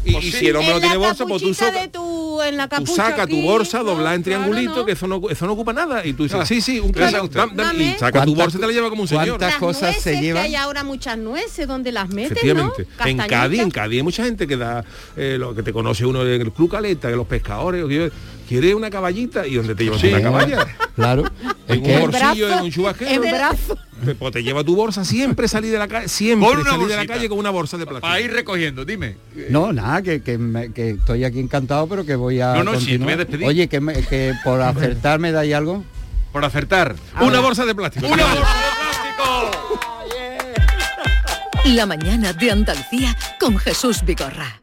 Y- 0.06 0.22
sí, 0.22 0.32
si 0.32 0.48
el 0.48 0.56
hombre 0.56 0.73
no 0.74 0.78
En 0.78 0.82
tiene 0.82 0.98
bolsa, 0.98 1.26
pues 1.26 1.42
tú 1.42 1.50
de 1.54 1.88
tu, 1.88 2.42
en 2.42 2.58
la 2.58 2.64
tú 2.66 2.70
capucha 2.70 2.96
saca 2.96 3.28
tu 3.28 3.42
bolsa 3.42 3.78
¿no? 3.80 3.84
doblada 3.86 4.16
en 4.16 4.24
triangulito 4.24 4.76
¿no? 4.78 4.86
que 4.86 4.92
eso 4.94 5.08
no 5.08 5.22
eso 5.30 5.46
no 5.46 5.54
ocupa 5.54 5.74
nada 5.74 6.06
y 6.06 6.14
tú 6.14 6.24
dices 6.24 6.34
Claro. 6.36 6.46
sí 6.48 6.62
sí 6.62 6.80
un 6.80 6.92
Claro. 6.92 7.30
y 7.78 7.94
saca 7.98 8.26
tu 8.26 8.34
¿Cuántas 8.34 8.36
bolsa 8.36 8.58
y 8.58 8.62
te 8.62 8.68
la 8.68 8.74
lleva 8.74 8.90
como 8.90 9.02
un 9.04 9.08
señor 9.08 9.38
cuántas 9.38 9.56
cosas 9.56 9.96
se 9.98 10.14
que 10.14 10.22
llevan? 10.22 10.44
hay 10.44 10.56
ahora 10.56 10.84
muchas 10.84 11.18
nueces 11.18 11.68
donde 11.68 11.92
las 11.92 12.10
meten, 12.10 12.32
efectivamente 12.38 12.88
¿no? 13.00 13.06
en 13.06 13.18
Cádiz 13.18 13.62
en. 13.62 13.72
Cádiz 13.72 13.98
hay 13.98 14.04
mucha 14.04 14.24
gente 14.24 14.48
que 14.48 14.58
da 14.58 14.84
eh, 15.16 15.38
lo 15.40 15.54
que 15.56 15.64
te 15.64 15.72
conoce 15.74 16.06
uno 16.06 16.24
en 16.26 16.42
el 16.42 16.52
club 16.52 16.70
caleta 16.72 17.10
que 17.10 17.16
los 17.16 17.28
pescadores 17.28 17.84
que 18.44 18.48
quiere 18.48 18.76
una 18.76 18.90
caballita 18.90 19.46
y 19.48 19.56
donde 19.56 19.76
te 19.76 19.84
llevas 19.86 20.02
Sí. 20.02 20.08
una 20.10 20.22
caballa 20.22 20.68
Claro. 20.96 21.24
Es 21.68 21.78
en 21.78 21.86
un 22.04 22.12
bolsillo 22.12 22.50
en 22.54 22.64
un 22.64 22.72
chubasquero 22.72 23.10
En 23.12 23.22
brazo. 23.32 23.78
pues 24.20 24.32
te 24.34 24.44
lleva 24.44 24.64
tu 24.64 24.76
bolsa 24.76 25.04
siempre 25.06 25.48
salir 25.48 25.72
de 25.72 25.80
la 25.80 25.88
calle 25.88 26.08
siempre 26.08 26.48
una 26.50 26.64
salir 26.64 26.72
de 26.74 26.78
la 26.90 26.96
bolsita. 26.98 27.14
calle 27.14 27.30
con 27.30 27.40
una 27.40 27.50
bolsa 27.50 27.78
de 27.78 27.86
plástico 27.86 28.08
Para 28.08 28.20
ir 28.20 28.32
recogiendo, 28.32 28.86
dime. 28.86 29.16
No, 29.50 29.74
nada, 29.74 30.02
que, 30.02 30.22
que, 30.22 30.38
me- 30.38 30.72
que 30.72 30.92
estoy 30.92 31.24
aquí 31.24 31.40
encantado, 31.40 31.88
pero 31.88 32.06
que 32.06 32.16
voy 32.16 32.40
a 32.42 32.54
No, 32.54 32.64
no, 32.64 32.80
sí, 32.80 32.98
me 33.00 33.06
voy 33.06 33.14
a 33.14 33.18
despedir. 33.18 33.48
Oye, 33.48 33.68
que, 33.68 33.80
me- 33.80 34.02
que 34.06 34.34
por 34.44 34.62
acertar 34.62 35.20
me 35.20 35.32
dais 35.32 35.54
algo. 35.56 35.84
Por 36.32 36.44
acertar. 36.46 36.96
una 37.22 37.40
bolsa 37.40 37.66
de 37.66 37.76
plástico 37.76 38.08
¡Una 38.08 38.24
bolsa 38.26 38.40
de 38.40 38.46
plástico! 39.16 39.52
La 41.66 41.86
mañana 41.86 42.34
de 42.34 42.52
Andalucía 42.52 43.16
con 43.40 43.58
Jesús 43.58 44.04
Vigorra. 44.06 44.63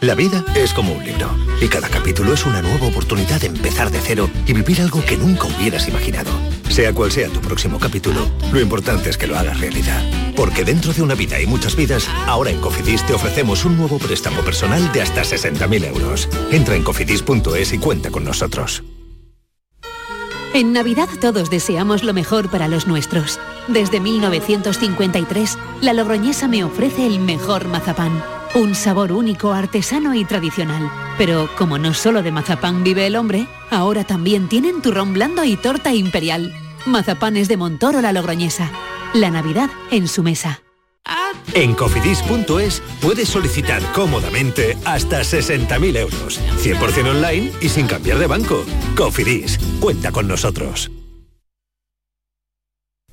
La 0.00 0.14
vida 0.14 0.44
es 0.54 0.72
como 0.72 0.92
un 0.92 1.04
libro 1.04 1.28
y 1.60 1.66
cada 1.68 1.88
capítulo 1.88 2.34
es 2.34 2.46
una 2.46 2.62
nueva 2.62 2.86
oportunidad 2.86 3.40
de 3.40 3.48
empezar 3.48 3.90
de 3.90 3.98
cero 4.00 4.30
y 4.46 4.52
vivir 4.52 4.80
algo 4.80 5.02
que 5.04 5.16
nunca 5.16 5.46
hubieras 5.46 5.88
imaginado. 5.88 6.30
Sea 6.68 6.92
cual 6.92 7.10
sea 7.10 7.28
tu 7.28 7.40
próximo 7.40 7.80
capítulo, 7.80 8.28
lo 8.52 8.60
importante 8.60 9.10
es 9.10 9.18
que 9.18 9.26
lo 9.26 9.36
hagas 9.36 9.58
realidad. 9.58 10.02
Porque 10.36 10.64
dentro 10.64 10.92
de 10.92 11.02
una 11.02 11.14
vida 11.14 11.40
y 11.40 11.46
muchas 11.46 11.74
vidas, 11.74 12.08
ahora 12.26 12.50
en 12.50 12.60
Cofidis 12.60 13.04
te 13.06 13.14
ofrecemos 13.14 13.64
un 13.64 13.76
nuevo 13.76 13.98
préstamo 13.98 14.42
personal 14.42 14.92
de 14.92 15.02
hasta 15.02 15.22
60.000 15.22 15.86
euros. 15.86 16.28
Entra 16.52 16.76
en 16.76 16.84
cofidis.es 16.84 17.72
y 17.72 17.78
cuenta 17.78 18.10
con 18.10 18.24
nosotros. 18.24 18.84
En 20.54 20.72
Navidad 20.72 21.08
todos 21.20 21.50
deseamos 21.50 22.04
lo 22.04 22.14
mejor 22.14 22.50
para 22.50 22.68
los 22.68 22.86
nuestros. 22.86 23.40
Desde 23.66 24.00
1953, 24.00 25.58
la 25.80 25.92
Logroñesa 25.92 26.48
me 26.48 26.62
ofrece 26.62 27.06
el 27.06 27.18
mejor 27.18 27.66
mazapán. 27.66 28.35
Un 28.54 28.74
sabor 28.74 29.12
único, 29.12 29.52
artesano 29.52 30.14
y 30.14 30.24
tradicional. 30.24 30.90
Pero 31.18 31.48
como 31.56 31.78
no 31.78 31.94
solo 31.94 32.22
de 32.22 32.32
mazapán 32.32 32.84
vive 32.84 33.06
el 33.06 33.16
hombre, 33.16 33.46
ahora 33.70 34.04
también 34.04 34.48
tienen 34.48 34.82
turrón 34.82 35.12
blando 35.12 35.44
y 35.44 35.56
torta 35.56 35.92
imperial. 35.94 36.54
Mazapanes 36.86 37.48
de 37.48 37.56
Montoro 37.56 38.00
la 38.00 38.12
Logroñesa. 38.12 38.70
La 39.12 39.30
Navidad 39.30 39.70
en 39.90 40.08
su 40.08 40.22
mesa. 40.22 40.60
En 41.54 41.74
cofidis.es 41.74 42.82
puedes 43.00 43.28
solicitar 43.28 43.80
cómodamente 43.92 44.76
hasta 44.84 45.20
60.000 45.20 45.96
euros. 45.96 46.40
100% 46.62 47.10
online 47.10 47.52
y 47.60 47.68
sin 47.68 47.86
cambiar 47.86 48.18
de 48.18 48.26
banco. 48.26 48.64
Cofidis, 48.96 49.58
cuenta 49.80 50.12
con 50.12 50.28
nosotros. 50.28 50.90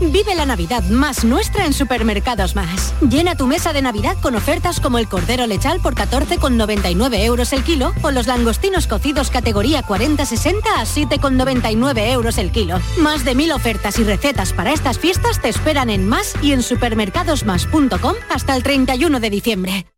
Vive 0.00 0.34
la 0.34 0.46
Navidad 0.46 0.84
más 0.84 1.24
nuestra 1.24 1.66
en 1.66 1.72
Supermercados 1.72 2.54
Más. 2.54 2.94
Llena 3.00 3.34
tu 3.34 3.46
mesa 3.46 3.72
de 3.72 3.82
Navidad 3.82 4.16
con 4.22 4.36
ofertas 4.36 4.80
como 4.80 4.98
el 4.98 5.08
cordero 5.08 5.46
lechal 5.46 5.80
por 5.80 5.94
14,99 5.94 7.24
euros 7.24 7.52
el 7.52 7.64
kilo 7.64 7.92
o 8.02 8.10
los 8.10 8.26
langostinos 8.26 8.86
cocidos 8.86 9.30
categoría 9.30 9.82
40-60 9.82 10.62
a 10.76 10.84
7,99 10.84 12.12
euros 12.12 12.38
el 12.38 12.52
kilo. 12.52 12.80
Más 13.00 13.24
de 13.24 13.34
mil 13.34 13.50
ofertas 13.52 13.98
y 13.98 14.04
recetas 14.04 14.52
para 14.52 14.72
estas 14.72 14.98
fiestas 14.98 15.42
te 15.42 15.48
esperan 15.48 15.90
en 15.90 16.08
Más 16.08 16.34
y 16.42 16.52
en 16.52 16.62
supermercadosmas.com 16.62 18.14
hasta 18.30 18.56
el 18.56 18.62
31 18.62 19.20
de 19.20 19.30
diciembre. 19.30 19.97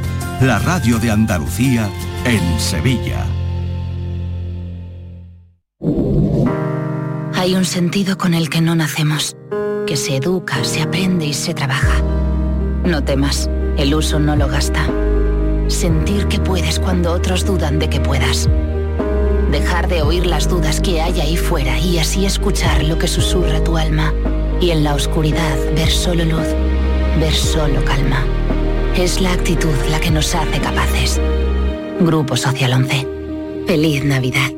la 0.41 0.57
radio 0.57 0.97
de 0.97 1.11
Andalucía 1.11 1.87
en 2.25 2.59
Sevilla. 2.59 3.25
Hay 7.35 7.53
un 7.55 7.63
sentido 7.65 8.17
con 8.17 8.33
el 8.33 8.49
que 8.49 8.59
no 8.59 8.73
nacemos, 8.75 9.35
que 9.85 9.95
se 9.95 10.15
educa, 10.15 10.63
se 10.63 10.81
aprende 10.81 11.27
y 11.27 11.33
se 11.33 11.53
trabaja. 11.53 12.01
No 12.83 13.03
temas, 13.03 13.51
el 13.77 13.93
uso 13.93 14.19
no 14.19 14.35
lo 14.35 14.47
gasta. 14.47 14.87
Sentir 15.67 16.27
que 16.27 16.39
puedes 16.39 16.79
cuando 16.79 17.13
otros 17.13 17.45
dudan 17.45 17.77
de 17.77 17.89
que 17.89 17.99
puedas. 17.99 18.49
Dejar 19.51 19.87
de 19.87 20.01
oír 20.01 20.25
las 20.25 20.49
dudas 20.49 20.81
que 20.81 21.01
hay 21.01 21.21
ahí 21.21 21.37
fuera 21.37 21.77
y 21.77 21.99
así 21.99 22.25
escuchar 22.25 22.83
lo 22.83 22.97
que 22.97 23.07
susurra 23.07 23.63
tu 23.63 23.77
alma. 23.77 24.11
Y 24.59 24.71
en 24.71 24.83
la 24.83 24.95
oscuridad 24.95 25.57
ver 25.75 25.91
solo 25.91 26.25
luz, 26.25 26.47
ver 27.19 27.33
solo 27.33 27.83
calma. 27.85 28.25
Es 28.95 29.21
la 29.21 29.31
actitud 29.31 29.73
la 29.89 29.99
que 29.99 30.11
nos 30.11 30.35
hace 30.35 30.59
capaces. 30.59 31.19
Grupo 32.01 32.35
Social 32.35 32.73
11. 32.73 33.07
Feliz 33.65 34.03
Navidad. 34.03 34.51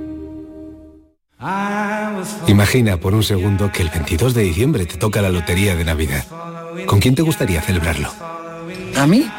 Imagina 2.48 2.98
por 2.98 3.14
un 3.14 3.24
segundo 3.24 3.72
que 3.72 3.84
el 3.84 3.90
22 3.90 4.34
de 4.34 4.42
diciembre 4.44 4.86
te 4.86 4.98
toca 4.98 5.22
la 5.22 5.30
lotería 5.30 5.76
de 5.76 5.86
Navidad. 5.86 6.26
¿Con 6.88 7.00
quién 7.00 7.16
te 7.16 7.22
gustaría 7.22 7.62
celebrarlo? 7.62 8.10
¿A 8.96 9.06
mí? 9.06 9.30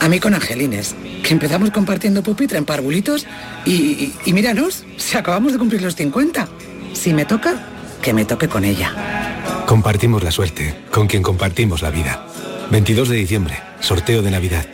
A 0.00 0.08
mí 0.08 0.20
con 0.20 0.34
Angelines, 0.34 0.94
que 1.22 1.32
empezamos 1.32 1.70
compartiendo 1.70 2.22
pupitre 2.22 2.58
en 2.58 2.64
parvulitos 2.64 3.26
y, 3.64 3.72
y, 3.72 4.14
y 4.24 4.32
míranos, 4.32 4.84
si 4.96 5.16
acabamos 5.16 5.52
de 5.52 5.58
cumplir 5.58 5.82
los 5.82 5.96
50. 5.96 6.48
Si 6.92 7.12
me 7.12 7.24
toca, 7.24 7.54
que 8.00 8.12
me 8.12 8.24
toque 8.24 8.48
con 8.48 8.64
ella. 8.64 9.64
Compartimos 9.66 10.22
la 10.22 10.30
suerte, 10.30 10.74
con 10.90 11.06
quien 11.06 11.22
compartimos 11.22 11.82
la 11.82 11.90
vida. 11.90 12.26
22 12.70 13.08
de 13.08 13.16
diciembre, 13.16 13.56
sorteo 13.80 14.22
de 14.22 14.30
Navidad. 14.30 14.66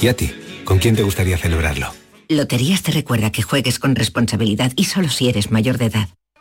¿Y 0.00 0.08
a 0.08 0.14
ti? 0.14 0.30
¿Con 0.64 0.78
quién 0.78 0.96
te 0.96 1.02
gustaría 1.02 1.36
celebrarlo? 1.36 1.92
Loterías 2.28 2.82
te 2.82 2.92
recuerda 2.92 3.32
que 3.32 3.42
juegues 3.42 3.78
con 3.78 3.96
responsabilidad 3.96 4.72
y 4.76 4.84
solo 4.84 5.08
si 5.08 5.28
eres 5.28 5.50
mayor 5.50 5.78
de 5.78 5.86
edad. 5.86 6.08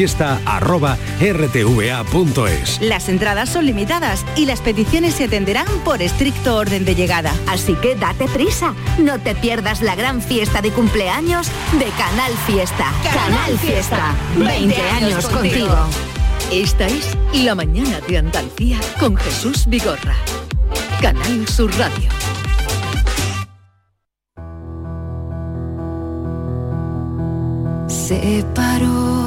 canalfiesta.rtva.es. 0.00 2.80
Las 2.80 3.08
entradas 3.08 3.48
son 3.48 3.66
limitadas 3.66 4.24
y 4.36 4.46
las 4.46 4.60
peticiones 4.60 5.14
se 5.14 5.24
atenderán 5.24 5.66
por 5.84 6.00
estricto 6.02 6.56
orden 6.56 6.84
de 6.84 6.94
llegada. 6.94 7.34
Así 7.48 7.74
que 7.74 7.96
date 7.96 8.28
prisa, 8.28 8.74
no 8.98 9.18
te 9.18 9.34
pierdas 9.34 9.82
la 9.82 9.94
gran 9.94 10.22
fiesta 10.22 10.62
de 10.62 10.70
cumpleaños 10.70 11.48
de 11.78 11.86
Canal 11.98 12.32
Fiesta. 12.46 12.92
Canal 13.02 13.58
Fiesta, 13.58 14.14
20 14.36 14.80
años 14.80 15.26
contigo. 15.26 15.76
Esta 16.50 16.86
es 16.86 17.16
La 17.32 17.54
Mañana 17.54 18.00
de 18.08 18.18
Andalucía 18.18 18.80
con 18.98 19.16
Jesús 19.16 19.66
Vigorra. 19.66 20.16
Canal 21.00 21.46
Sur 21.46 21.70
Radio. 21.78 22.10
Se 27.86 28.44
paró 28.54 29.19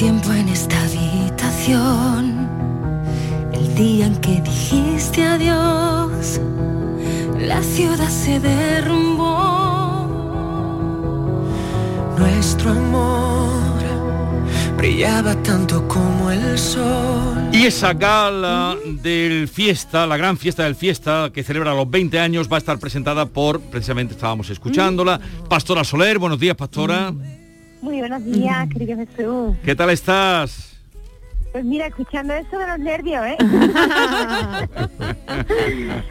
tiempo 0.00 0.32
en 0.32 0.48
esta 0.48 0.82
habitación. 0.82 2.48
El 3.52 3.74
día 3.74 4.06
en 4.06 4.16
que 4.22 4.40
dijiste 4.40 5.22
adiós, 5.22 6.40
la 7.38 7.62
ciudad 7.62 8.08
se 8.08 8.40
derrumbó. 8.40 9.28
Nuestro 12.16 12.70
amor 12.70 13.50
brillaba 14.78 15.34
tanto 15.42 15.86
como 15.86 16.30
el 16.30 16.58
sol. 16.58 17.50
Y 17.52 17.66
esa 17.66 17.92
gala 17.92 18.78
del 18.86 19.48
fiesta, 19.48 20.06
la 20.06 20.16
gran 20.16 20.38
fiesta 20.38 20.62
del 20.64 20.76
fiesta 20.76 21.30
que 21.30 21.44
celebra 21.44 21.74
los 21.74 21.90
20 21.90 22.18
años, 22.18 22.50
va 22.50 22.56
a 22.56 22.58
estar 22.60 22.78
presentada 22.78 23.26
por, 23.26 23.60
precisamente 23.60 24.14
estábamos 24.14 24.48
escuchándola, 24.48 25.20
Pastora 25.46 25.84
Soler. 25.84 26.18
Buenos 26.18 26.40
días, 26.40 26.56
Pastora. 26.56 27.12
Muy 27.82 27.98
buenos 28.00 28.24
días, 28.24 28.68
querido 28.68 28.96
Jesús. 28.96 29.56
¿Qué 29.64 29.74
tal 29.74 29.90
estás? 29.90 30.66
Pues 31.52 31.64
mira, 31.64 31.86
escuchando 31.88 32.32
eso 32.34 32.58
de 32.58 32.66
los 32.66 32.78
nervios, 32.78 33.26
¿eh? 33.26 33.36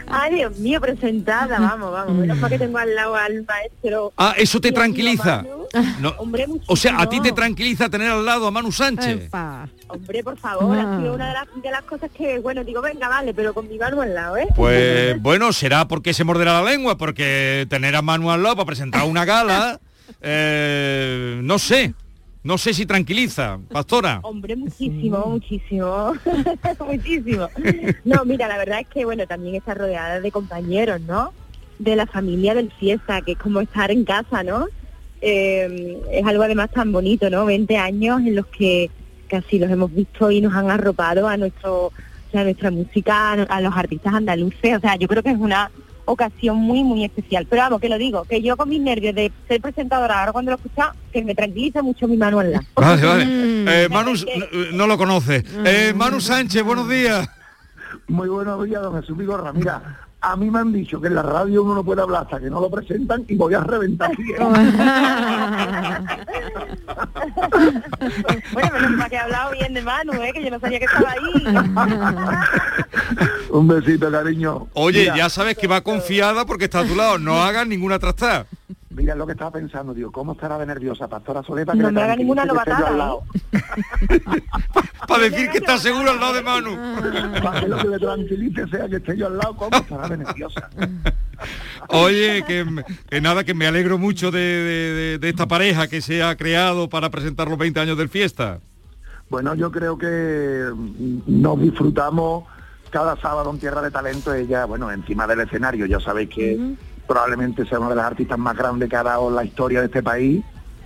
Ay, 0.08 0.36
Dios 0.36 0.58
mío, 0.60 0.82
presentada, 0.82 1.60
vamos, 1.60 1.94
vamos. 1.94 2.14
Menos 2.16 2.38
mal 2.40 2.50
que 2.50 2.60
tengo 2.60 2.78
al 2.78 2.94
lado 2.94 3.16
al 3.16 3.46
maestro. 3.46 4.12
Ah, 4.18 4.34
¿eso 4.38 4.60
te 4.60 4.74
tranquiliza? 4.74 5.44
Manu. 5.44 5.68
No. 6.02 6.10
Hombre, 6.18 6.46
O 6.68 6.76
sea, 6.76 7.00
¿a 7.00 7.08
ti 7.08 7.22
te 7.22 7.32
tranquiliza 7.32 7.90
tener 7.90 8.12
al 8.12 8.26
lado 8.26 8.48
a 8.48 8.52
Manu 8.52 8.72
Sánchez? 8.72 9.30
Hombre, 9.88 10.24
por 10.26 10.38
favor, 10.38 10.78
ha 10.78 10.98
sido 11.00 11.14
una 11.14 11.28
de 11.28 11.34
las, 11.34 11.48
de 11.64 11.72
las 11.72 11.84
cosas 11.84 12.10
que, 12.12 12.40
bueno, 12.40 12.66
digo, 12.66 12.82
venga, 12.82 13.08
vale, 13.08 13.34
pero 13.34 13.54
con 13.54 13.70
mi 13.70 13.78
mano 13.78 14.02
al 14.02 14.14
lado, 14.14 14.36
¿eh? 14.36 14.48
Pues 14.56 15.22
bueno, 15.22 15.54
será 15.54 15.88
porque 15.88 16.14
se 16.14 16.26
morderá 16.26 16.62
la 16.62 16.70
lengua, 16.70 16.98
porque 16.98 17.66
tener 17.70 17.96
a 17.96 18.02
Manu 18.02 18.30
al 18.30 18.44
lado 18.44 18.58
para 18.58 18.66
presentar 18.66 19.06
una 19.06 19.24
gala, 19.24 19.80
eh, 20.22 21.40
no 21.44 21.60
sé, 21.60 21.94
no 22.44 22.58
sé 22.58 22.74
si 22.74 22.86
tranquiliza, 22.86 23.60
Pastora. 23.72 24.20
Hombre, 24.24 24.56
muchísimo, 24.56 25.26
muchísimo, 25.26 26.14
muchísimo. 26.88 27.48
No, 28.06 28.24
mira, 28.26 28.48
la 28.48 28.58
verdad 28.58 28.80
es 28.80 28.88
que, 28.88 29.04
bueno, 29.06 29.28
también 29.28 29.56
está 29.56 29.74
rodeada 29.74 30.22
de 30.22 30.32
compañeros, 30.32 31.02
¿no? 31.02 31.34
De 31.80 31.96
la 31.96 32.06
familia 32.06 32.54
del 32.54 32.72
fiesta, 32.72 33.22
que 33.22 33.34
es 33.34 33.38
como 33.38 33.60
estar 33.60 33.92
en 33.92 34.06
casa, 34.06 34.44
¿no? 34.44 34.68
Eh, 35.22 36.02
es 36.12 36.26
algo 36.26 36.44
además 36.44 36.72
tan 36.72 36.92
bonito, 36.94 37.30
¿no? 37.30 37.46
20 37.46 37.78
años 37.78 38.22
en 38.22 38.36
los 38.36 38.46
que 38.48 38.90
casi 39.28 39.60
los 39.60 39.70
hemos 39.70 39.94
visto 39.94 40.32
y 40.32 40.40
nos 40.40 40.54
han 40.54 40.72
arropado 40.72 41.28
a 41.28 41.36
nuestro, 41.36 41.92
a 42.34 42.44
nuestra 42.44 42.72
música, 42.72 43.34
a 43.34 43.62
los 43.62 43.76
artistas 43.76 44.14
andaluces. 44.14 44.78
O 44.78 44.80
sea, 44.80 44.96
yo 44.96 45.08
creo 45.08 45.24
que 45.24 45.32
es 45.32 45.38
una 45.38 45.70
ocasión 46.12 46.58
muy, 46.58 46.84
muy 46.84 47.04
especial. 47.06 47.46
Pero 47.50 47.62
vamos, 47.64 47.80
que 47.82 47.90
lo 47.90 47.98
digo, 47.98 48.24
que 48.26 48.42
yo 48.42 48.58
con 48.58 48.70
mis 48.70 48.82
nervios 48.82 49.16
de 49.16 49.32
ser 49.48 49.62
presentadora, 49.62 50.20
ahora 50.20 50.32
cuando 50.32 50.52
lo 50.52 50.58
escucha, 50.58 50.94
que 51.14 51.24
me 51.24 51.36
tranquiliza 51.36 51.82
mucho 51.82 52.08
mi 52.08 52.18
Manuela. 52.18 52.62
Vale, 52.76 53.06
vale. 53.06 53.26
Eh, 53.28 53.88
Manu 53.90 54.12
n- 54.12 54.48
no 54.74 54.88
lo 54.88 54.98
conoce. 54.98 55.44
Eh, 55.66 55.94
Manu 55.96 56.20
Sánchez, 56.20 56.64
buenos 56.64 56.90
días. 56.90 57.28
Muy 58.08 58.28
buenos 58.30 58.64
días, 58.66 58.82
don 58.82 59.00
Jesús 59.00 59.18
Vigorra. 59.18 59.54
Mira, 59.54 60.09
a 60.22 60.36
mí 60.36 60.52
me 60.52 60.60
han 60.60 60.74
dicho 60.74 61.00
que 61.00 61.08
en 61.08 61.16
la 61.16 61.24
radio 61.24 61.64
uno 61.64 61.76
no 61.76 61.84
puede 61.84 62.02
hablar 62.02 62.24
hasta 62.24 62.40
que 62.40 62.50
no 62.50 62.60
lo 62.60 62.70
presentan 62.70 63.24
y 63.28 63.36
voy 63.36 63.54
a 63.54 63.62
reventar 63.62 64.12
aquí. 64.12 64.24
bueno, 68.54 68.70
menos 68.74 68.92
mal 68.92 69.10
que 69.10 69.16
he 69.16 69.20
hablado 69.20 69.52
bien 69.52 69.74
de 69.74 69.82
Manu, 69.82 70.14
¿eh? 70.22 70.32
que 70.34 70.44
yo 70.44 70.50
no 70.52 70.60
sabía 70.60 70.80
que 70.80 70.86
estaba 70.86 71.12
ahí. 71.12 71.46
Un 73.50 73.68
besito, 73.68 74.12
cariño. 74.12 74.68
Oye, 74.74 75.02
Mira, 75.02 75.16
ya 75.16 75.30
sabes 75.30 75.58
que 75.58 75.68
va 75.68 75.82
confiada 75.82 76.46
porque 76.46 76.66
está 76.66 76.80
a 76.80 76.86
tu 76.86 76.96
lado. 76.96 77.18
No 77.18 77.42
hagas 77.42 77.66
ninguna 77.66 77.98
trastada. 77.98 78.46
Mira 78.92 79.16
lo 79.16 79.26
que 79.26 79.32
estaba 79.34 79.52
pensando, 79.52 79.94
digo, 79.94 80.12
¿cómo 80.12 80.34
estará 80.34 80.58
de 80.58 80.66
nerviosa 80.66 81.08
Pastora 81.08 81.42
Soleta? 81.44 81.74
No 81.74 81.92
me 81.92 82.02
haga 82.02 82.16
ninguna 82.16 82.46
novatada. 82.46 83.16
Para 85.08 85.24
decir 85.24 85.50
que 85.50 85.58
está 85.60 85.78
seguro 85.78 86.12
al 86.12 86.20
lado 86.20 86.34
de 86.34 86.42
Manu. 86.44 86.76
Para 87.44 87.62
que 87.62 87.68
lo 87.68 87.78
que 87.78 87.88
me 87.88 87.98
tranquilice 88.00 88.68
sea 88.68 88.88
que 88.88 88.98
esté 88.98 89.18
yo 89.18 89.28
al 89.28 89.38
lado, 89.38 89.56
¿cómo 89.56 89.76
estará 89.78 90.08
de 90.10 90.18
nerviosa? 90.18 90.70
Oye, 91.90 92.44
que, 92.46 92.66
que 93.10 93.22
nada, 93.22 93.44
que 93.44 93.54
me 93.54 93.66
alegro 93.68 93.98
mucho 93.98 94.30
de, 94.32 94.40
de- 94.40 94.94
de- 94.94 95.18
de 95.20 95.30
esta 95.30 95.48
pareja 95.48 95.88
que 95.88 96.02
se 96.02 96.22
ha 96.22 96.36
creado 96.36 96.90
para 96.90 97.10
presentar 97.10 97.48
los 97.48 97.58
20 97.58 97.80
años 97.80 97.98
del 97.98 98.10
fiesta. 98.10 98.60
Bueno, 99.30 99.56
yo 99.56 99.72
creo 99.72 99.98
que 99.98 100.66
mm, 100.76 101.20
nos 101.42 101.60
disfrutamos 101.62 102.44
cada 102.90 103.16
sábado 103.22 103.50
en 103.52 103.60
Tierra 103.60 103.82
de 103.82 103.92
Talento. 103.92 104.34
Ella, 104.34 104.66
bueno, 104.66 104.92
encima 104.92 105.26
del 105.28 105.42
escenario, 105.42 105.86
ya 105.86 106.00
sabéis 106.00 106.30
que 106.30 106.58
probablemente 107.10 107.66
sea 107.66 107.80
una 107.80 107.90
de 107.90 107.96
las 107.96 108.06
artistas 108.06 108.38
más 108.38 108.56
grandes 108.56 108.88
que 108.88 108.96
ha 108.96 109.02
dado 109.02 109.32
la 109.32 109.44
historia 109.44 109.80
de 109.80 109.88
este 109.88 110.04
país, 110.04 110.46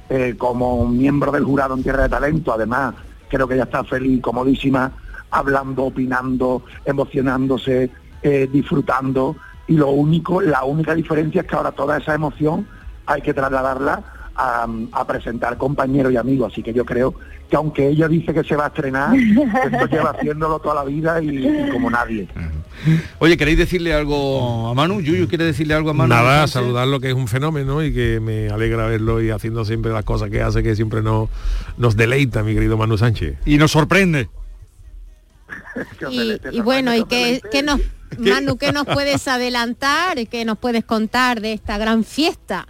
eh, 0.09 0.36
como 0.38 0.88
miembro 0.88 1.34
del 1.34 1.43
jurado 1.43 1.76
en 1.76 1.84
Tierra 1.84 2.03
de 2.03 2.09
Talento, 2.09 2.53
además 2.53 2.95
creo 3.28 3.45
que 3.45 3.55
ella 3.55 3.65
está 3.65 3.84
feliz, 3.84 4.21
comodísima, 4.21 4.89
hablando, 5.32 5.84
opinando, 5.84 6.63
emocionándose, 6.86 7.91
eh, 8.21 8.49
disfrutando, 8.49 9.36
y 9.67 9.74
lo 9.74 9.89
único, 9.89 10.39
la 10.39 10.63
única 10.63 10.95
diferencia 10.95 11.41
es 11.41 11.47
que 11.47 11.55
ahora 11.57 11.74
toda 11.74 11.97
esa 11.97 12.15
emoción 12.15 12.65
hay 13.05 13.21
que 13.21 13.34
trasladarla 13.34 14.01
a, 14.36 14.67
a 14.91 15.07
presentar 15.07 15.57
compañeros 15.57 16.11
y 16.11 16.17
amigos, 16.17 16.51
así 16.51 16.63
que 16.63 16.73
yo 16.73 16.86
creo 16.86 17.15
que 17.49 17.55
aunque 17.55 17.88
ella 17.88 18.07
dice 18.07 18.34
que 18.34 18.43
se 18.43 18.55
va 18.55 18.65
a 18.65 18.67
estrenar, 18.67 19.15
esto 19.15 19.86
lleva 19.88 20.09
haciéndolo 20.17 20.59
toda 20.59 20.75
la 20.75 20.84
vida 20.84 21.21
y, 21.21 21.45
y 21.45 21.69
como 21.71 21.89
nadie. 21.89 22.27
Oye, 23.19 23.38
¿queréis 23.38 23.57
decirle 23.57 23.93
algo 23.93 24.69
a 24.69 24.73
Manu? 24.73 25.01
Yuyu, 25.01 25.27
¿quiere 25.27 25.45
decirle 25.45 25.73
algo 25.73 25.91
a 25.91 25.93
Manu? 25.93 26.09
Nada, 26.09 26.47
saludarlo 26.47 26.99
que 26.99 27.09
es 27.09 27.13
un 27.13 27.27
fenómeno 27.27 27.84
y 27.84 27.93
que 27.93 28.19
me 28.19 28.49
alegra 28.49 28.88
verlo 28.88 29.21
y 29.21 29.29
haciendo 29.29 29.65
siempre 29.65 29.91
las 29.91 30.03
cosas 30.03 30.29
que 30.29 30.41
hace, 30.41 30.63
que 30.63 30.75
siempre 30.75 31.01
nos, 31.01 31.29
nos 31.77 31.95
deleita, 31.95 32.43
mi 32.43 32.53
querido 32.53 32.77
Manu 32.77 32.97
Sánchez. 32.97 33.38
Y 33.45 33.57
nos 33.57 33.71
sorprende. 33.71 34.29
Y, 36.09 36.39
y 36.51 36.61
bueno, 36.61 36.95
¿y 36.95 37.05
qué, 37.05 37.41
qué 37.51 37.61
nos, 37.63 37.79
Manu, 38.17 38.57
qué 38.57 38.71
nos 38.71 38.86
puedes 38.86 39.27
adelantar? 39.27 40.27
¿Qué 40.27 40.45
nos 40.45 40.57
puedes 40.57 40.84
contar 40.84 41.41
de 41.41 41.53
esta 41.53 41.77
gran 41.77 42.03
fiesta? 42.03 42.67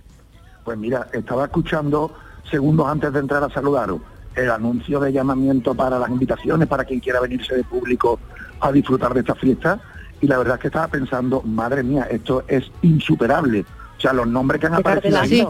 Pues 0.63 0.77
mira, 0.77 1.07
estaba 1.11 1.45
escuchando 1.45 2.11
segundos 2.49 2.87
antes 2.87 3.11
de 3.11 3.19
entrar 3.19 3.43
a 3.43 3.49
saludaros 3.49 4.01
el 4.35 4.49
anuncio 4.49 4.99
de 4.99 5.11
llamamiento 5.11 5.75
para 5.75 5.99
las 5.99 6.09
invitaciones 6.09 6.67
para 6.67 6.85
quien 6.85 6.99
quiera 6.99 7.19
venirse 7.19 7.55
de 7.55 7.63
público 7.63 8.19
a 8.59 8.71
disfrutar 8.71 9.13
de 9.13 9.19
esta 9.19 9.35
fiesta 9.35 9.79
y 10.21 10.27
la 10.27 10.37
verdad 10.37 10.55
es 10.55 10.61
que 10.61 10.67
estaba 10.67 10.87
pensando, 10.87 11.41
madre 11.41 11.83
mía, 11.83 12.07
esto 12.09 12.45
es 12.47 12.71
insuperable. 12.81 13.65
O 13.97 14.01
sea, 14.01 14.13
los 14.13 14.25
nombres 14.25 14.61
que 14.61 14.67
han 14.67 14.75
aparecido 14.75 15.19
ahí 15.19 15.45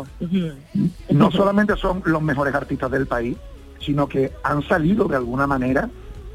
no 1.11 1.29
solamente 1.31 1.75
son 1.75 2.01
los 2.05 2.21
mejores 2.23 2.55
artistas 2.55 2.89
del 2.89 3.05
país, 3.05 3.37
sino 3.79 4.07
que 4.07 4.33
han 4.43 4.63
salido 4.63 5.07
de 5.07 5.15
alguna 5.15 5.45
manera 5.45 5.89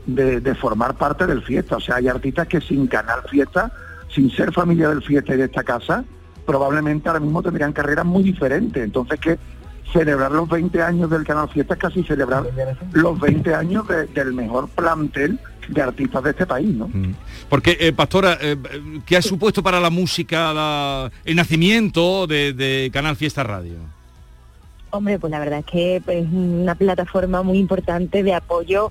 de, 0.07 0.41
de 0.41 0.55
formar 0.55 0.95
parte 0.95 1.27
del 1.27 1.43
fiesta. 1.43 1.77
O 1.77 1.81
sea, 1.81 1.97
hay 1.97 2.07
artistas 2.07 2.47
que 2.47 2.61
sin 2.61 2.87
Canal 2.87 3.23
Fiesta, 3.29 3.73
sin 4.09 4.31
ser 4.31 4.53
familia 4.53 4.89
del 4.89 5.03
fiesta 5.03 5.35
y 5.35 5.39
de 5.39 5.45
esta 5.45 5.65
casa, 5.65 6.05
probablemente 6.49 7.09
ahora 7.11 7.21
mismo 7.21 7.43
tendrían 7.43 7.75
carreras 7.75 8.07
muy 8.07 8.23
diferentes. 8.23 8.83
Entonces 8.83 9.21
que 9.21 9.39
celebrar 9.93 10.33
los 10.33 10.49
20 10.49 10.83
años 10.83 11.11
del 11.11 11.25
Canal 11.25 11.49
Fiesta 11.51 11.75
es 11.75 11.81
casi 11.81 12.03
celebrar 12.05 12.45
los 12.93 13.21
20 13.21 13.55
años 13.55 13.87
de- 13.87 14.07
del 14.07 14.33
mejor 14.33 14.69
plantel 14.71 15.39
de 15.69 15.83
artistas 15.83 16.23
de 16.25 16.31
este 16.31 16.47
país, 16.47 16.69
¿no? 16.75 16.91
Porque, 17.51 17.77
eh, 17.79 17.93
Pastora, 17.93 18.39
eh, 18.41 18.57
¿qué 19.05 19.19
ha 19.19 19.23
supuesto 19.23 19.63
para 19.63 19.79
la 19.79 19.91
música 19.91 20.55
la- 20.55 21.11
el 21.27 21.37
nacimiento 21.37 22.27
de, 22.27 22.55
de 22.55 22.91
Canal 22.93 23.17
Fiesta 23.17 23.43
Radio? 23.45 23.77
Hombre, 24.91 25.19
pues 25.19 25.31
la 25.31 25.39
verdad 25.39 25.59
es 25.59 25.67
que 25.67 25.97
es 26.07 26.27
una 26.33 26.75
plataforma 26.75 27.43
muy 27.43 27.59
importante 27.59 28.23
de 28.23 28.33
apoyo 28.35 28.91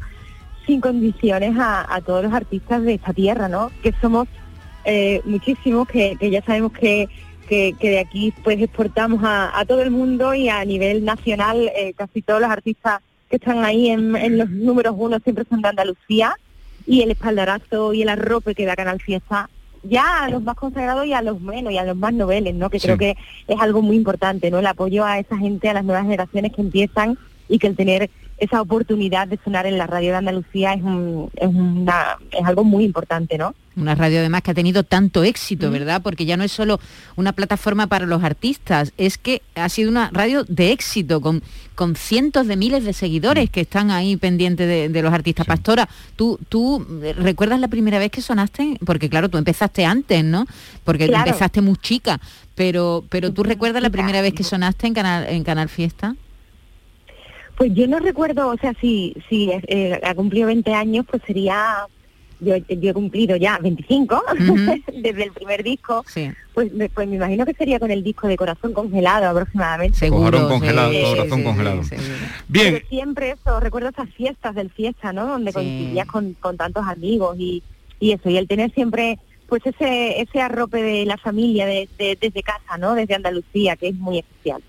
sin 0.68 0.80
condiciones 0.80 1.58
a, 1.58 1.92
a 1.92 2.02
todos 2.02 2.24
los 2.24 2.34
artistas 2.34 2.84
de 2.84 2.94
esta 2.96 3.14
tierra, 3.14 3.48
¿no? 3.50 3.72
Que 3.82 3.94
somos 4.00 4.28
eh, 4.86 5.22
muchísimos, 5.26 5.88
que, 5.88 6.16
que 6.20 6.30
ya 6.30 6.42
sabemos 6.44 6.72
que, 6.72 7.10
que, 7.48 7.74
que 7.80 7.90
de 7.90 8.00
aquí 8.00 8.34
pues 8.44 8.62
exportamos 8.62 9.24
a, 9.24 9.58
a 9.58 9.66
todo 9.66 9.82
el 9.82 9.92
mundo 9.92 10.34
y 10.34 10.50
a 10.50 10.64
nivel 10.66 11.04
nacional 11.06 11.72
eh, 11.76 11.94
casi 11.96 12.22
todos 12.22 12.42
los 12.42 12.50
artistas 12.50 13.00
que 13.30 13.38
están 13.38 13.64
ahí 13.66 13.90
en, 13.90 14.16
en 14.16 14.38
los 14.38 14.50
números 14.50 14.96
uno 14.98 15.20
siempre 15.20 15.46
son 15.50 15.62
de 15.62 15.70
Andalucía 15.70 16.36
y 16.86 17.02
el 17.02 17.12
espaldarazo 17.12 17.94
y 17.94 18.02
el 18.04 18.10
arrope 18.10 18.56
que 18.56 18.66
da 18.66 18.76
Canal 18.76 19.02
Fiesta 19.02 19.50
ya 19.84 20.24
a 20.24 20.30
los 20.30 20.42
más 20.44 20.56
consagrados 20.56 21.06
y 21.06 21.14
a 21.14 21.22
los 21.22 21.40
menos 21.42 21.72
y 21.72 21.78
a 21.78 21.84
los 21.86 21.96
más 21.96 22.14
noveles, 22.14 22.54
¿no? 22.56 22.70
Que 22.70 22.80
Sí. 22.80 22.88
creo 22.88 22.98
que 22.98 23.16
es 23.48 23.60
algo 23.62 23.82
muy 23.82 23.96
importante, 23.96 24.52
¿no? 24.52 24.60
El 24.60 24.66
apoyo 24.68 25.06
a 25.06 25.20
esa 25.20 25.38
gente, 25.38 25.70
a 25.70 25.74
las 25.74 25.86
nuevas 25.86 26.04
generaciones 26.04 26.52
que 26.54 26.62
empiezan 26.62 27.18
y 27.48 27.58
que 27.60 27.68
el 27.68 27.76
tener 27.76 28.10
esa 28.38 28.62
oportunidad 28.62 29.28
de 29.28 29.40
sonar 29.44 29.66
en 29.66 29.78
la 29.78 29.88
radio 29.88 30.12
de 30.12 30.18
Andalucía 30.18 30.74
es, 30.74 30.84
un- 30.84 31.30
es, 31.36 31.48
una, 31.48 32.18
es 32.32 32.46
algo 32.46 32.64
muy 32.64 32.84
importante, 32.84 33.38
¿no? 33.38 33.56
Una 33.76 33.94
radio 33.94 34.20
además 34.20 34.42
que 34.42 34.52
ha 34.52 34.54
tenido 34.56 34.82
tanto 34.84 35.24
éxito, 35.24 35.70
¿verdad? 35.70 36.02
Porque 36.02 36.26
ya 36.26 36.36
no 36.36 36.44
es 36.44 36.52
solo 36.52 36.80
una 37.16 37.32
plataforma 37.34 37.86
para 37.86 38.08
los 38.08 38.24
artistas, 38.24 38.92
es 38.98 39.20
que 39.20 39.44
ha 39.54 39.70
sido 39.70 39.92
una 39.92 40.10
radio 40.12 40.44
de 40.46 40.72
éxito, 40.72 41.22
con, 41.22 41.44
con 41.76 41.96
cientos 41.96 42.48
de 42.48 42.56
miles 42.58 42.84
de 42.86 42.94
seguidores 42.94 43.52
que 43.52 43.62
están 43.62 43.92
ahí 43.92 44.18
pendientes 44.18 44.68
de, 44.68 44.90
de 44.90 45.02
los 45.04 45.14
artistas. 45.14 45.46
Pastora, 45.46 45.88
¿tú, 46.16 46.40
¿tú 46.50 46.84
eh, 47.04 47.14
recuerdas 47.14 47.60
la 47.60 47.68
primera 47.68 48.00
vez 48.00 48.10
que 48.10 48.22
sonaste? 48.22 48.78
Porque 48.84 49.10
claro, 49.10 49.30
tú 49.30 49.38
empezaste 49.38 49.86
antes, 49.86 50.24
¿no? 50.24 50.48
Porque 50.84 51.06
Claro. 51.08 51.28
empezaste 51.30 51.62
muy 51.62 51.76
chica, 51.78 52.20
pero, 52.56 53.04
pero 53.10 53.32
¿tú 53.32 53.44
recuerdas 53.44 53.84
la 53.84 53.92
primera 53.92 54.22
vez 54.22 54.34
que 54.34 54.44
sonaste 54.44 54.88
en 54.88 54.96
Canal, 54.96 55.26
en 55.30 55.44
Canal 55.44 55.70
Fiesta? 55.70 56.16
Pues 57.58 57.74
yo 57.74 57.88
no 57.88 58.00
recuerdo, 58.00 58.50
o 58.50 58.58
sea, 58.58 58.74
si, 58.80 59.16
si 59.30 59.50
eh, 59.52 60.00
ha 60.04 60.14
cumplido 60.14 60.46
20 60.48 60.74
años, 60.74 61.06
pues 61.10 61.24
sería, 61.26 61.88
yo, 62.40 62.56
yo 62.58 62.92
he 62.92 62.94
cumplido 62.94 63.36
ya 63.36 63.58
25 63.58 64.24
desde 65.02 65.24
el 65.24 65.32
primer 65.32 65.64
disco, 65.64 66.04
Sí. 66.08 66.30
pues, 66.54 66.72
me- 66.72 66.88
pues 66.90 67.08
me 67.08 67.16
imagino 67.16 67.46
que 67.48 67.54
sería 67.56 67.80
con 67.80 67.90
el 67.90 68.04
disco 68.04 68.28
de 68.28 68.38
Corazón 68.38 68.74
Congelado 68.74 69.28
aproximadamente. 69.28 69.98
Seguro, 69.98 70.26
Corazón 70.26 70.50
congelado, 70.50 70.92
sí, 70.92 71.02
corazón 71.04 71.40
sí, 71.40 71.44
congelado. 71.44 71.84
sí, 71.84 71.96
Bien. 72.48 72.74
Pero 72.76 72.88
siempre 72.90 73.32
eso, 73.32 73.60
recuerdo 73.60 73.90
esas 73.90 74.10
fiestas 74.12 74.54
del 74.54 74.70
fiesta, 74.70 75.12
¿no? 75.12 75.26
Donde 75.26 75.52
coincidías 75.52 76.06
con, 76.06 76.34
con 76.34 76.58
tantos 76.58 76.86
amigos 76.86 77.36
y, 77.40 77.64
y 78.00 78.12
eso, 78.12 78.30
y 78.30 78.38
el 78.38 78.48
tener 78.48 78.72
siempre 78.72 79.18
pues 79.50 79.66
ese 79.66 80.20
ese 80.22 80.42
arrope 80.42 80.84
de 80.84 81.06
la 81.06 81.16
familia 81.18 81.66
de, 81.66 81.88
de- 81.98 82.18
desde 82.22 82.44
casa, 82.44 82.78
¿no? 82.78 82.94
Desde 82.94 83.16
Andalucía, 83.16 83.78
que 83.78 83.88
es 83.88 83.96
muy 83.96 84.20
especial. 84.20 84.62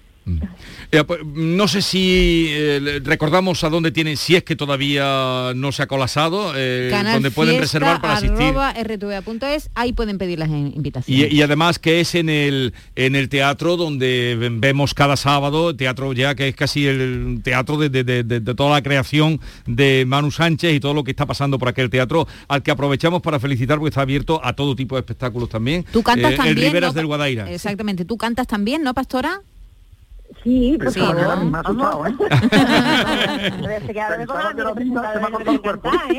Eh, 0.93 1.05
pues, 1.05 1.21
no 1.25 1.69
sé 1.69 1.83
si 1.83 2.47
eh, 2.51 3.01
recordamos 3.05 3.63
a 3.65 3.69
dónde 3.69 3.91
tienen, 3.91 4.17
si 4.17 4.37
es 4.37 4.43
que 4.45 4.57
todavía 4.57 5.53
no 5.55 5.73
se 5.73 5.83
ha 5.83 5.87
colapsado, 5.87 6.53
eh, 6.57 6.91
donde 7.13 7.31
pueden 7.31 7.59
reservar 7.61 8.01
para 8.01 8.15
asistir. 8.15 8.55
rtva.es, 8.85 9.71
ahí 9.75 9.93
pueden 9.93 10.19
pedir 10.19 10.39
las 10.39 10.49
in- 10.49 10.73
invitaciones. 10.75 11.33
Y, 11.33 11.37
y 11.37 11.43
además 11.43 11.79
que 11.79 12.01
es 12.01 12.15
en 12.15 12.29
el 12.29 12.73
en 12.97 13.15
el 13.17 13.29
teatro 13.29 13.77
donde 13.77 14.37
ve- 14.39 14.49
vemos 14.51 14.95
cada 14.95 15.17
sábado, 15.17 15.75
teatro 15.77 16.13
ya 16.13 16.35
que 16.35 16.49
es 16.49 16.55
casi 16.57 16.87
el 16.87 17.41
teatro 17.43 17.77
de, 17.77 17.89
de- 17.91 18.23
de- 18.23 18.41
toda 18.55 18.71
la 18.71 18.83
creación 18.83 19.41
de 19.67 20.05
Manu 20.07 20.31
Sánchez 20.31 20.75
y 20.75 20.81
todo 20.81 20.95
lo 20.95 21.05
que 21.05 21.11
está 21.11 21.27
pasando 21.27 21.59
por 21.59 21.69
aquel 21.69 21.91
teatro, 21.91 22.27
al 22.49 22.63
que 22.63 22.71
aprovechamos 22.71 23.23
para 23.23 23.39
felicitar 23.39 23.79
porque 23.79 23.91
está 23.91 24.03
abierto 24.03 24.41
a 24.43 24.53
todo 24.55 24.75
tipo 24.75 24.97
de 24.97 25.01
espectáculos 25.01 25.49
también. 25.49 25.85
Tú 25.93 26.03
cantas 26.03 26.35
también. 26.37 26.57
El 26.59 26.63
Riberas 26.65 26.93
¿no? 26.95 26.97
del 26.99 27.07
Guadaira. 27.07 27.51
Exactamente. 27.51 28.05
¿Tú 28.05 28.17
cantas 28.17 28.47
también, 28.47 28.83
no, 28.83 28.95
Pastora? 28.95 29.41
Sí, 30.45 30.79
por 30.79 30.93
favor. 30.93 31.17
favor. 31.21 31.45
Me 31.45 31.59
ha 31.59 31.61
asustado, 31.61 32.07
¿eh? 32.07 32.15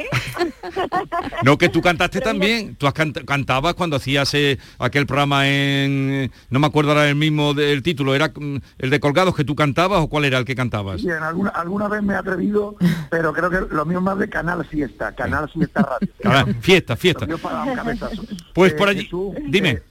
No, 1.43 1.57
que 1.57 1.69
tú 1.69 1.81
cantaste 1.81 2.19
también. 2.21 2.75
Tú 2.75 2.87
has 2.87 2.93
cant- 2.93 3.23
cantabas 3.25 3.73
cuando 3.75 3.95
hacías 3.95 4.33
eh, 4.33 4.57
aquel 4.77 5.05
programa 5.05 5.47
en... 5.47 6.31
No 6.49 6.59
me 6.59 6.67
acuerdo 6.67 6.91
ahora 6.91 7.07
el 7.09 7.15
mismo 7.15 7.53
del 7.53 7.81
título. 7.83 8.15
¿Era 8.15 8.31
el 8.77 8.89
de 8.89 8.99
Colgados 8.99 9.35
que 9.35 9.43
tú 9.43 9.55
cantabas 9.55 9.99
o 10.01 10.07
cuál 10.09 10.25
era 10.25 10.37
el 10.37 10.45
que 10.45 10.55
cantabas? 10.55 11.01
Bien, 11.03 11.21
alguna, 11.23 11.49
alguna 11.51 11.87
vez 11.87 12.03
me 12.03 12.13
he 12.13 12.17
atrevido, 12.17 12.75
pero 13.09 13.33
creo 13.33 13.49
que 13.49 13.73
lo 13.73 13.85
mío 13.85 13.99
es 13.99 14.03
más 14.03 14.17
de 14.19 14.29
Canal 14.29 14.65
Fiesta, 14.65 15.13
Canal 15.15 15.49
Fiesta 15.49 15.87
Radio. 16.23 16.55
Fiesta, 16.61 16.95
fiesta. 16.95 17.27
Para 17.41 17.63
un. 17.63 18.09
Pues 18.53 18.73
Eh, 18.73 18.75
por 18.75 18.89
allí, 18.89 19.03
Jesús, 19.03 19.35
dime. 19.47 19.69
eh, 19.69 19.83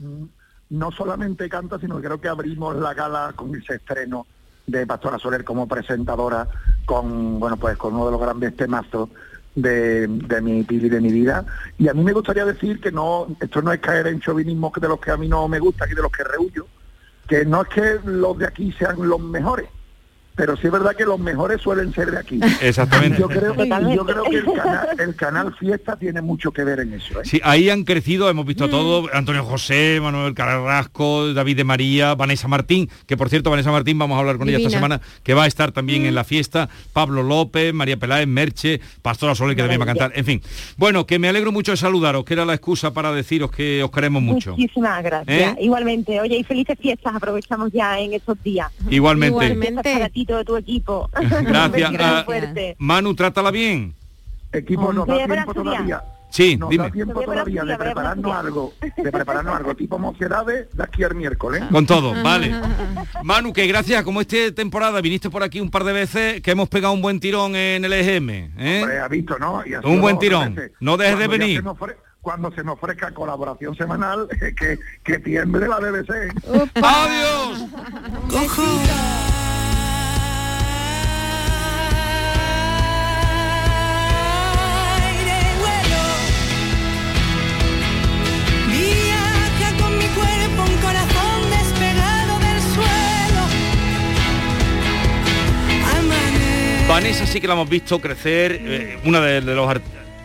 no 0.71 0.91
solamente 0.93 1.49
canta, 1.49 1.79
sino 1.79 1.97
que 1.97 2.05
creo 2.05 2.21
que 2.21 2.29
abrimos 2.29 2.77
la 2.77 2.95
gala 2.95 3.33
con 3.35 3.55
ese 3.55 3.77
estreno 3.77 4.27
de 4.67 4.87
Pastora 4.87 5.19
Soler 5.19 5.45
como 5.45 5.67
presentadora 5.67 6.47
con, 6.85 7.41
bueno, 7.41 7.57
pues 7.57 7.77
con 7.77 7.95
uno 7.95 8.07
de 8.07 8.13
los 8.13 8.21
grandes 8.21 8.55
temazos 8.55 9.09
de, 9.55 10.07
de 10.07 10.41
mi 10.41 10.63
pili 10.63 10.89
de 10.89 11.01
mi 11.01 11.11
vida. 11.11 11.45
Y 11.79 11.89
a 11.89 11.95
mí 11.95 12.05
me 12.05 12.13
gustaría 12.13 12.45
decir 12.45 12.81
que 12.81 12.93
no, 12.93 13.27
esto 13.41 13.63
no 13.63 13.73
es 13.73 13.81
caer 13.81 14.07
en 14.09 14.21
chauvinismo 14.21 14.73
de 14.79 14.89
los 14.89 15.01
que 15.01 15.11
a 15.11 15.17
mí 15.17 15.29
no 15.29 15.49
me 15.49 15.59
gustan 15.59 15.91
y 15.91 15.95
de 15.95 16.03
los 16.03 16.13
que 16.13 16.25
rehuyo, 16.25 16.67
que 17.27 17.45
no 17.45 17.63
es 17.63 17.69
que 17.69 18.01
los 18.05 18.39
de 18.39 18.47
aquí 18.47 18.73
sean 18.73 18.97
los 19.09 19.21
mejores, 19.21 19.69
pero 20.39 20.57
sí 20.57 20.67
es 20.69 20.73
verdad 20.73 20.95
que 20.97 21.05
los 21.05 21.19
mejores 21.19 21.61
suelen 21.61 21.93
ser 21.93 22.13
de 22.13 22.19
aquí. 22.19 22.39
Exactamente. 22.63 23.19
Yo 23.19 23.29
creo, 23.29 23.55
yo 23.93 24.07
que 24.07 24.37
el 24.39 24.45
canal, 24.55 24.89
el 25.01 25.15
canal 25.17 25.55
Fiesta 25.59 25.97
tiene 25.97 26.23
mucho 26.23 26.53
que 26.53 26.63
ver 26.63 26.79
en 26.81 26.95
eso. 26.95 27.21
¿eh? 27.21 27.25
Sí, 27.25 27.41
ahí 27.43 27.69
han 27.69 27.83
crecido, 27.85 28.31
hemos 28.31 28.45
Mm. 28.45 28.49
visto 28.49 28.65
a 28.65 28.71
todos, 28.71 29.11
Antonio 29.13 29.45
José, 29.45 29.99
Manuel 30.01 30.33
Carrasco, 30.35 31.35
David 31.35 31.57
de 31.57 31.65
María, 31.65 32.15
Vanessa 32.15 32.47
Martín, 32.49 32.89
que 33.07 33.17
por 33.17 33.29
cierto, 33.29 33.51
Vanessa 33.51 33.73
Martín, 33.73 33.99
vamos 33.99 34.15
a 34.17 34.21
hablar 34.21 34.39
con 34.39 34.49
ella 34.49 34.59
esta 34.59 34.71
semana, 34.71 35.01
que 35.25 35.35
va 35.35 35.43
a 35.43 35.47
estar 35.49 35.73
también 35.73 36.05
Mm. 36.05 36.07
en 36.07 36.15
la 36.15 36.23
fiesta, 36.25 36.69
Pablo 36.93 37.23
López, 37.25 37.75
María 37.75 37.97
Peláez, 37.97 38.29
Merche, 38.29 38.81
Pastora 39.03 39.35
Soler, 39.35 39.57
que 39.57 39.63
también 39.63 39.81
va 39.81 39.85
a 39.85 39.89
cantar, 39.89 40.13
en 40.15 40.25
fin. 40.25 40.43
Bueno, 40.77 41.05
que 41.05 41.19
me 41.19 41.29
alegro 41.29 41.51
mucho 41.51 41.73
de 41.73 41.77
saludaros, 41.77 42.25
que 42.25 42.35
era 42.35 42.45
la 42.45 42.55
excusa 42.55 42.93
para 42.95 43.13
deciros 43.13 43.51
que 43.51 43.83
os 43.83 43.91
queremos 43.91 44.23
mucho. 44.23 44.53
Muchísimas 44.53 45.03
gracias. 45.03 45.57
¿Eh? 45.57 45.57
Igualmente, 45.63 46.21
oye, 46.21 46.37
y 46.39 46.45
felices 46.45 46.79
fiestas, 46.81 47.15
aprovechamos 47.17 47.73
ya 47.73 47.99
en 47.99 48.13
estos 48.15 48.41
días. 48.43 48.69
Igualmente. 48.89 49.33
Igualmente. 49.47 49.93
Para 49.93 50.09
ti, 50.09 50.25
todo 50.29 50.45
tu 50.45 50.57
equipo. 50.57 51.11
Gracias. 51.43 51.93
Ah, 51.99 52.23
fuerte. 52.25 52.77
Manu, 52.79 53.15
trátala 53.15 53.51
bien. 53.51 53.95
Equipo 54.53 54.93
nos 54.93 55.07
da 55.07 55.27
tiempo 55.27 55.55
todavía. 55.55 56.03
Sí, 56.31 56.59
Nos 56.59 56.69
dime. 56.69 56.85
da 56.85 56.91
tiempo 56.91 57.23
todavía 57.23 57.65
de 57.65 57.77
prepararnos 57.79 58.37
algo, 58.37 58.75
de 58.99 59.11
prepararnos 59.11 59.57
algo 59.57 59.75
tipo 59.75 59.99
mocedades 59.99 60.69
de 60.77 60.83
aquí 60.83 61.03
al 61.03 61.15
miércoles. 61.15 61.63
Con 61.73 61.87
todo, 61.87 62.13
vale. 62.23 62.55
Manu, 63.25 63.53
que 63.55 63.67
gracias, 63.67 64.03
como 64.03 64.21
esta 64.21 64.37
temporada 64.55 65.01
viniste 65.01 65.31
por 65.31 65.43
aquí 65.43 65.59
un 65.59 65.71
par 65.71 65.85
de 65.85 65.95
veces, 65.95 66.43
que 66.43 66.51
hemos 66.51 66.69
pegado 66.69 66.93
un 66.93 67.01
buen 67.01 67.19
tirón 67.19 67.57
en 67.57 67.83
el 67.83 67.93
EGM. 67.95 68.29
¿eh? 68.59 68.81
Hombre, 68.83 69.01
ha 69.01 69.09
visto, 69.09 69.39
¿no? 69.39 69.63
Y 69.67 69.73
ha 69.73 69.81
Un 69.81 70.03
buen 70.03 70.19
tirón. 70.19 70.55
veces. 70.55 70.73
No 70.81 70.99
dejes 70.99 71.19
de 71.19 71.27
Cuando 71.29 71.39
venir. 71.45 71.57
se 71.61 71.63
nos 71.65 71.79
ofre- 71.79 71.97
Cuando 72.21 72.53
se 72.53 72.63
nos 72.63 72.75
ofrezca 72.75 73.11
colaboración 73.15 73.75
semanal, 73.75 74.29
que, 74.59 74.79
que 75.03 75.19
tiemble 75.21 75.67
la 75.67 75.79
BBC. 75.79 76.11
¡Adiós! 76.75 77.65
Vanessa 96.89 97.27
sí 97.27 97.41
que 97.41 97.47
la 97.47 97.53
hemos 97.55 97.69
visto 97.69 98.01
crecer, 98.01 98.61
eh, 98.65 98.99
una 99.05 99.21
de, 99.21 99.41
de 99.43 99.55
los 99.55 99.69
ar- 99.69 99.83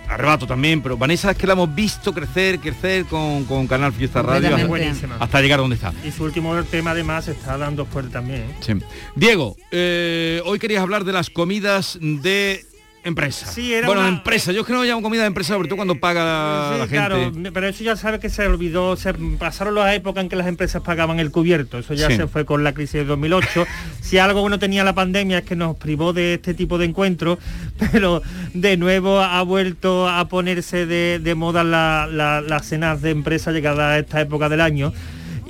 arrebatos 0.07 0.47
también, 0.47 0.81
pero 0.81 0.97
Vanessa 0.97 1.31
es 1.31 1.37
que 1.37 1.45
la 1.45 1.53
hemos 1.53 1.73
visto 1.75 2.13
crecer, 2.13 2.59
crecer 2.59 3.05
con, 3.05 3.43
con 3.45 3.67
Canal 3.67 3.91
Fiesta 3.91 4.21
Radio 4.21 4.55
hasta, 4.55 4.67
Buenísima. 4.67 5.17
hasta 5.19 5.41
llegar 5.41 5.59
donde 5.59 5.75
está. 5.75 5.93
Y 6.05 6.11
su 6.11 6.23
último 6.23 6.61
tema 6.63 6.91
además 6.91 7.27
está 7.27 7.57
dando 7.57 7.85
fuerte 7.85 8.11
también. 8.11 8.41
¿eh? 8.41 8.55
Sí. 8.61 8.73
Diego, 9.15 9.55
eh, 9.71 10.41
hoy 10.45 10.57
querías 10.57 10.81
hablar 10.81 11.03
de 11.03 11.11
las 11.13 11.29
comidas 11.29 11.97
de 12.01 12.65
empresa. 13.03 13.47
Sí, 13.47 13.73
era 13.73 13.87
bueno, 13.87 14.01
una- 14.01 14.09
empresa. 14.09 14.51
Yo 14.51 14.61
es 14.61 14.67
que 14.67 14.73
no 14.73 14.83
llamo 14.83 15.01
comida 15.01 15.21
de 15.21 15.27
empresa, 15.27 15.53
sobre 15.53 15.67
todo 15.67 15.75
cuando 15.75 15.95
paga 15.95 16.23
la, 16.23 16.71
Sí, 16.73 16.79
la 16.79 16.87
claro, 16.87 17.17
gente. 17.19 17.51
pero 17.51 17.67
eso 17.67 17.83
ya 17.83 17.95
sabe 17.95 18.19
que 18.19 18.29
se 18.29 18.45
olvidó, 18.47 18.95
se 18.95 19.13
pasaron 19.13 19.75
las 19.75 19.93
épocas 19.93 20.23
en 20.23 20.29
que 20.29 20.35
las 20.35 20.47
empresas 20.47 20.81
pagaban 20.81 21.19
el 21.19 21.29
cubierto, 21.31 21.79
eso 21.79 21.93
ya 21.93 22.07
Sí. 22.07 22.15
se 22.15 22.27
fue 22.27 22.45
con 22.45 22.63
la 22.63 22.73
crisis 22.73 22.93
de 22.93 23.05
2008. 23.05 23.65
si 24.01 24.17
algo 24.17 24.41
bueno 24.41 24.59
tenía 24.59 24.83
la 24.83 24.93
pandemia 24.95 25.39
es 25.39 25.43
que 25.45 25.55
nos 25.55 25.75
privó 25.75 26.13
de 26.13 26.35
este 26.35 26.53
tipo 26.53 26.77
de 26.77 26.85
encuentros, 26.85 27.39
pero 27.91 28.21
de 28.53 28.77
nuevo 28.77 29.19
ha 29.19 29.41
vuelto 29.43 30.07
a 30.07 30.27
ponerse 30.29 30.85
de, 30.85 31.19
de 31.21 31.35
moda 31.35 31.63
la- 31.63 32.07
la- 32.11 32.41
las 32.41 32.65
cenas 32.67 33.01
de 33.01 33.09
empresa 33.11 33.51
llegada 33.51 33.91
a 33.93 33.99
esta 33.99 34.21
época 34.21 34.49
del 34.49 34.61
año. 34.61 34.93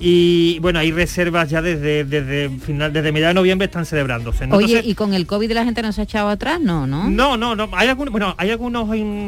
Y 0.05 0.59
bueno, 0.59 0.79
hay 0.79 0.91
reservas 0.91 1.49
ya 1.49 1.61
desde, 1.61 2.03
desde 2.03 2.49
final, 2.59 2.91
desde 2.91 3.13
mediados 3.13 3.29
de 3.29 3.39
noviembre 3.39 3.67
están 3.67 3.85
celebrándose. 3.85 4.45
¿no? 4.45 4.57
Oye, 4.57 4.65
Entonces- 4.65 4.91
¿y 4.91 4.95
con 4.95 5.13
el 5.13 5.25
COVID 5.25 5.49
la 5.53 5.63
gente 5.63 5.81
no 5.81 5.93
se 5.93 6.01
ha 6.01 6.03
echado 6.03 6.27
atrás? 6.27 6.59
No, 6.59 6.85
¿no? 6.85 7.09
no, 7.09 7.37
no, 7.37 7.55
no. 7.55 7.69
Hay 7.71 7.87
algunos, 7.87 8.11
bueno, 8.11 8.35
hay 8.37 8.51
algunas 8.51 8.85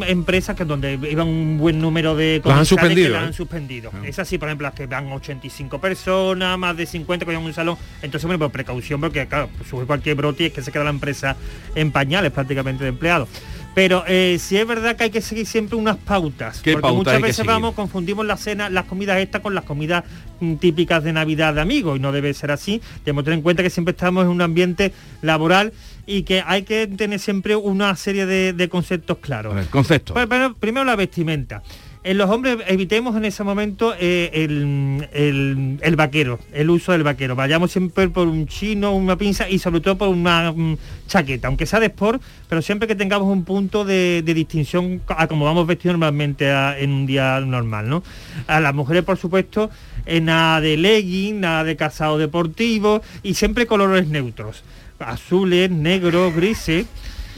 empresas 0.10 0.54
que 0.54 0.66
donde 0.66 1.00
iban 1.10 1.30
un 1.30 1.58
buen 1.60 1.80
número 1.80 2.14
de 2.14 2.42
Las 2.44 2.46
han 2.46 2.66
comensales 2.66 2.68
suspendido, 2.68 3.08
que 3.08 3.14
las 3.14 3.24
¿eh? 3.24 3.26
han 3.28 3.34
suspendido. 3.34 3.92
Es 4.04 4.20
así, 4.20 4.38
por 4.38 4.50
ejemplo, 4.50 4.68
las 4.68 4.74
que 4.74 4.86
van 4.86 5.10
85 5.10 5.80
personas, 5.80 6.60
más 6.60 6.76
de 6.76 6.86
50 6.86 7.24
que 7.24 7.30
vayan 7.32 7.44
a 7.44 7.46
un 7.46 7.54
salón. 7.54 7.78
Entonces, 8.02 8.26
bueno, 8.26 8.40
por 8.40 8.52
precaución, 8.52 9.00
porque 9.00 9.26
claro, 9.28 9.48
pues, 9.58 9.70
sube 9.70 9.86
cualquier 9.86 10.18
brote 10.18 10.44
y 10.44 10.46
es 10.48 10.52
que 10.52 10.62
se 10.62 10.74
queda 10.74 10.84
la 10.84 10.90
empresa 10.90 11.38
en 11.74 11.94
pañales 11.94 12.34
prácticamente 12.34 12.84
de 12.84 12.90
empleados. 12.90 13.30
Pero 13.76 14.06
eh, 14.08 14.38
sí 14.40 14.58
es 14.58 14.66
verdad 14.66 14.96
que 14.96 15.04
hay 15.04 15.10
que 15.10 15.22
seguir 15.22 15.46
siempre 15.46 15.76
unas 15.76 15.98
pautas. 15.98 16.62
¿Qué 16.62 16.74
porque 16.74 16.92
muchas 16.94 17.22
veces 17.22 17.46
vamos, 17.46 17.76
confundimos 17.76 18.26
las 18.26 18.40
cenas, 18.40 18.72
las 18.72 18.86
comidas 18.86 19.20
estas 19.20 19.42
con 19.42 19.54
las 19.54 19.66
comidas 19.66 20.06
mm, 20.40 20.56
típicas 20.56 21.04
de 21.04 21.12
Navidad 21.12 21.54
de 21.54 21.62
amigos 21.62 21.98
y 21.98 22.00
no 22.00 22.14
debe 22.14 22.34
ser 22.34 22.52
así. 22.52 22.82
Debemos 23.04 23.26
tener 23.26 23.38
en 23.38 23.44
cuenta 23.44 23.64
que 23.64 23.70
siempre 23.70 23.92
estamos 23.92 24.24
en 24.24 24.30
un 24.30 24.42
ambiente 24.42 24.94
laboral 25.22 25.74
y 26.08 26.24
que 26.24 26.42
hay 26.46 26.64
que 26.64 26.88
tener 26.88 27.20
siempre 27.20 27.58
una 27.58 27.94
serie 27.98 28.26
de, 28.26 28.54
de 28.54 28.70
conceptos 28.70 29.18
claros. 29.18 29.54
Ver, 29.54 29.66
concepto. 29.68 30.14
Pues, 30.14 30.28
bueno, 30.28 30.56
primero 30.56 30.86
la 30.86 30.96
vestimenta. 30.96 31.62
En 32.06 32.20
los 32.20 32.30
hombres 32.30 32.58
evitemos 32.68 33.16
en 33.18 33.26
ese 33.26 33.43
momento 33.43 33.95
eh, 33.99 34.30
el, 34.32 35.08
el- 35.12 35.80
el 35.82 35.95
vaquero, 35.95 36.38
el 36.53 36.70
uso 36.70 36.91
del 36.91 37.01
vaquero. 37.01 37.36
Vayamos 37.36 37.72
siempre 37.72 38.08
por 38.10 38.28
un 38.28 38.45
chino, 38.45 38.93
una 38.93 39.18
pinza 39.18 39.49
y 39.49 39.58
sobre 39.58 39.82
todo 39.82 39.97
por 39.97 40.10
una 40.10 40.51
mm, 40.51 40.78
chaqueta, 41.08 41.47
aunque 41.47 41.66
sea 41.66 41.80
de 41.80 41.88
sport, 41.88 42.22
pero 42.47 42.62
siempre 42.62 42.88
que 42.88 42.93
tengamos 42.93 43.28
un 43.28 43.43
punto 43.43 43.84
de, 43.86 44.22
de 44.24 44.34
distinción 44.36 45.01
a 45.08 45.26
como 45.26 45.45
vamos 45.45 45.66
vestidos 45.66 45.93
normalmente 45.97 46.47
en 46.47 46.91
un 46.91 47.08
día 47.08 47.39
normal, 47.39 47.89
¿no? 47.89 48.03
A 48.45 48.60
las 48.60 48.76
mujeres, 48.76 49.03
por 49.03 49.18
supuesto, 49.18 49.72
eh, 50.06 50.22
nada 50.22 50.62
de 50.62 50.78
legging, 50.78 51.39
nada 51.39 51.64
de 51.64 51.76
calzado 51.76 52.20
deportivo 52.20 53.01
y 53.24 53.34
siempre 53.34 53.66
colores 53.66 54.08
neutros. 54.08 54.64
Azules, 54.99 55.72
negros, 55.72 56.36
grises. 56.36 56.86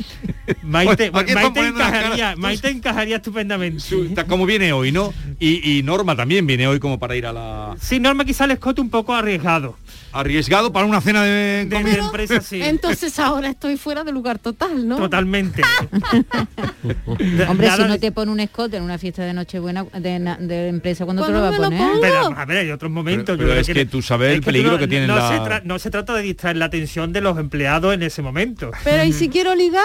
Maite, 0.63 1.11
Pues, 1.11 1.33
Maite 1.33 1.59
encajaría. 1.67 2.35
Maite 2.35 2.69
encajaría 2.69 3.15
estupendamente. 3.17 3.83
Como 4.27 4.45
viene 4.45 4.73
hoy, 4.73 4.91
¿no? 4.91 5.13
Y, 5.39 5.77
y 5.77 5.83
Norma 5.83 6.15
también 6.15 6.45
viene 6.47 6.67
hoy 6.67 6.79
como 6.79 6.99
para 6.99 7.15
ir 7.15 7.25
a 7.25 7.33
la... 7.33 7.75
Sí, 7.79 7.99
Norma 7.99 8.25
quizá 8.25 8.45
el 8.45 8.51
escote 8.51 8.81
un 8.81 8.89
poco 8.89 9.13
arriesgado. 9.13 9.77
Arriesgado 10.13 10.71
para 10.71 10.85
una 10.85 11.01
cena 11.01 11.23
de 11.23 11.65
De, 11.65 11.75
comida. 11.75 11.93
de 11.95 11.99
empresa, 11.99 12.41
sí. 12.41 12.61
Entonces 12.63 13.19
ahora 13.19 13.49
estoy 13.49 13.77
fuera 13.77 14.03
de 14.03 14.11
lugar 14.11 14.39
total, 14.39 14.87
¿no? 14.87 14.97
Totalmente. 14.97 15.61
Hombre, 17.47 17.67
Nada 17.67 17.75
si 17.77 17.83
no 17.83 17.93
de- 17.93 17.99
te 17.99 18.11
pone 18.11 18.31
un 18.31 18.39
escote 18.39 18.77
en 18.77 18.83
una 18.83 18.97
fiesta 18.97 19.23
de 19.23 19.33
Nochebuena 19.33 19.85
de, 19.99 20.19
na- 20.19 20.37
de 20.37 20.69
empresa, 20.69 21.05
¿cuándo 21.05 21.25
te 21.25 21.31
lo 21.31 21.41
va 21.41 21.49
a 21.49 21.55
¿Cuándo 21.55 21.69
me 21.71 21.77
lo 21.79 21.91
poner? 21.93 22.01
Pero, 22.01 22.37
a 22.39 22.45
ver, 22.45 22.57
hay 22.59 22.71
otros 22.71 22.91
momentos. 22.91 23.37
Pero- 23.37 23.37
pero 23.37 23.49
creo 23.49 23.61
es 23.61 23.67
que 23.67 23.85
tú 23.85 24.01
sabes 24.01 24.33
el 24.33 24.41
peligro 24.41 24.71
no- 24.73 24.77
que 24.77 24.87
tienen 24.87 25.07
no 25.07 25.15
la- 25.15 25.29
Se 25.29 25.35
tra- 25.37 25.61
no 25.63 25.79
se 25.79 25.89
trata 25.91 26.13
de 26.13 26.21
distraer 26.21 26.57
la 26.57 26.65
atención 26.65 27.11
de 27.13 27.21
los 27.21 27.37
empleados 27.37 27.93
en 27.93 28.03
ese 28.03 28.21
momento. 28.21 28.71
Pero 28.83 29.03
¿y 29.03 29.13
si 29.13 29.29
quiero 29.29 29.55
ligar? 29.55 29.83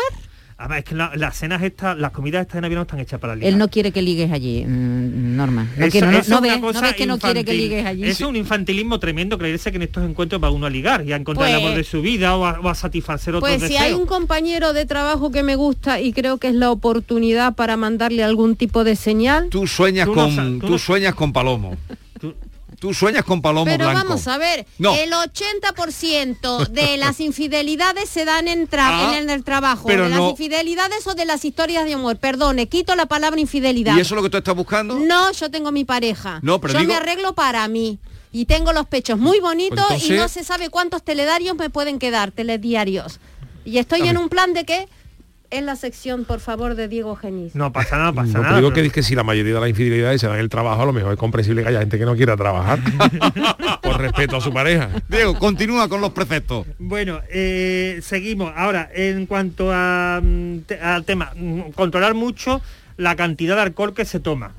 Además, 0.62 0.78
es 0.78 0.84
que 0.84 0.94
la- 0.94 1.12
las 1.16 1.36
cenas 1.36 1.60
estas, 1.60 1.98
las 1.98 2.12
comidas 2.12 2.42
estas 2.42 2.54
de 2.54 2.60
Navidad 2.60 2.78
no 2.78 2.82
están 2.82 3.00
hechas 3.00 3.18
para 3.18 3.34
ligar. 3.34 3.48
Él 3.52 3.58
no 3.58 3.66
quiere 3.68 3.90
que 3.90 4.00
ligues 4.00 4.30
allí, 4.30 4.64
mm, 4.64 5.34
Norma. 5.36 5.64
No, 5.76 5.86
Eso- 5.86 6.06
ves, 6.40 6.80
ves 6.80 6.94
que 6.94 7.04
no 7.06 7.18
quiere 7.18 7.44
que 7.44 7.52
ligues 7.52 7.84
allí. 7.84 8.04
Es 8.04 8.20
un 8.20 8.36
infantilismo 8.36 9.00
tremendo 9.00 9.36
creerse 9.38 9.72
que 9.72 9.76
en 9.78 9.82
estos 9.82 10.04
encuentros 10.08 10.40
va 10.40 10.50
uno 10.50 10.66
a 10.66 10.70
ligar 10.70 11.04
y 11.04 11.12
a 11.12 11.16
encontrar 11.16 11.48
el 11.48 11.56
Pues- 11.56 11.64
amor 11.64 11.76
de 11.76 11.82
su 11.82 12.00
vida 12.00 12.36
o 12.36 12.46
a, 12.46 12.60
o 12.60 12.68
a 12.68 12.74
satisfacer 12.76 13.34
otros 13.34 13.50
Pues 13.50 13.60
si 13.62 13.68
deseos. 13.74 13.82
hay 13.82 13.92
un 13.94 14.06
compañero 14.06 14.72
de 14.72 14.86
trabajo 14.86 15.32
que 15.32 15.42
me 15.42 15.56
gusta 15.56 16.00
y 16.00 16.12
creo 16.12 16.38
que 16.38 16.46
es 16.46 16.54
la 16.54 16.70
oportunidad 16.70 17.54
para 17.56 17.76
mandarle 17.76 18.22
algún 18.22 18.54
tipo 18.54 18.84
de 18.84 18.94
señal. 18.94 19.48
Tú 19.50 19.66
sueñas 19.66 20.06
Tú 20.06 20.14
con 20.14 20.60
tú 20.60 20.78
sueñas 20.78 21.16
con 21.16 21.32
palomo. 21.32 21.76
Tú 22.82 22.92
sueñas 22.92 23.22
con 23.24 23.40
palomo 23.40 23.64
Pero 23.64 23.88
blanco. 23.88 24.08
vamos 24.08 24.26
a 24.26 24.38
ver, 24.38 24.66
No. 24.78 24.92
el 24.96 25.12
80% 25.12 26.66
de 26.68 26.96
las 26.98 27.20
infidelidades 27.20 28.08
se 28.08 28.24
dan 28.24 28.48
en, 28.48 28.68
Ah, 28.72 29.14
en 29.16 29.30
el 29.30 29.44
trabajo. 29.44 29.84
pero 29.86 30.02
de 30.04 30.08
las 30.10 30.18
no- 30.18 30.30
infidelidades 30.30 31.06
o 31.06 31.14
de 31.14 31.24
las 31.24 31.44
historias 31.44 31.84
de 31.84 31.94
amor. 31.94 32.16
Perdone, 32.16 32.66
quito 32.68 32.96
la 32.96 33.06
palabra 33.06 33.40
infidelidad. 33.40 33.96
¿Y 33.96 34.00
eso 34.00 34.14
es 34.14 34.16
lo 34.16 34.22
que 34.24 34.30
tú 34.30 34.36
estás 34.38 34.56
buscando? 34.56 34.98
No, 34.98 35.30
yo 35.30 35.48
tengo 35.48 35.70
mi 35.70 35.84
pareja. 35.84 36.40
No, 36.42 36.60
pero 36.60 36.72
yo 36.74 36.80
digo- 36.80 36.90
me 36.92 36.96
arreglo 36.98 37.34
para 37.34 37.66
mí. 37.68 38.00
Y 38.32 38.46
tengo 38.46 38.72
los 38.72 38.86
pechos 38.88 39.16
muy 39.16 39.38
bonitos 39.38 39.86
y 40.02 40.10
no 40.14 40.26
se 40.26 40.42
sabe 40.42 40.68
cuántos 40.68 41.04
telediarios 41.04 41.54
me 41.56 41.70
pueden 41.70 42.00
quedar, 42.00 42.32
telediarios. 42.32 43.20
Y 43.64 43.78
estoy 43.78 44.08
en 44.08 44.16
un 44.18 44.28
plan 44.28 44.54
de 44.54 44.64
que 44.64 44.88
en 45.52 45.66
la 45.66 45.76
sección, 45.76 46.24
por 46.24 46.40
favor, 46.40 46.74
de 46.74 46.88
Diego 46.88 47.14
Genís. 47.16 47.54
No 47.54 47.72
pasa 47.72 47.96
nada, 47.98 48.12
pasa 48.12 48.26
No, 48.28 48.32
pero 48.32 48.42
nada. 48.44 48.56
digo 48.56 48.68
pero- 48.70 48.82
que, 48.82 48.86
es 48.88 48.92
que 48.92 49.02
si 49.02 49.14
la 49.14 49.22
mayoría 49.22 49.54
de 49.54 49.60
las 49.60 49.68
infidelidades 49.68 50.20
se 50.20 50.26
dan 50.26 50.36
en 50.36 50.40
el 50.42 50.48
trabajo, 50.48 50.82
a 50.82 50.86
lo 50.86 50.92
mejor 50.92 51.12
es 51.12 51.18
comprensible 51.18 51.62
que 51.62 51.68
haya 51.68 51.80
gente 51.80 51.98
que 51.98 52.04
no 52.04 52.16
quiera 52.16 52.36
trabajar. 52.36 52.78
por 53.82 54.00
respeto 54.00 54.36
a 54.36 54.40
su 54.40 54.52
pareja. 54.52 54.88
Diego, 55.08 55.38
continúa 55.38 55.88
con 55.88 56.00
los 56.00 56.10
preceptos. 56.12 56.66
Bueno, 56.78 57.20
eh, 57.30 58.00
seguimos. 58.02 58.52
Ahora, 58.56 58.88
en 58.94 59.26
cuanto 59.26 59.70
a, 59.72 60.20
mm, 60.22 60.58
te- 60.66 60.80
al 60.80 61.04
tema, 61.04 61.32
mm, 61.36 61.72
controlar 61.74 62.14
mucho 62.14 62.60
la 62.96 63.16
cantidad 63.16 63.56
de 63.56 63.62
alcohol 63.62 63.94
que 63.94 64.04
se 64.04 64.20
toma. 64.20 64.52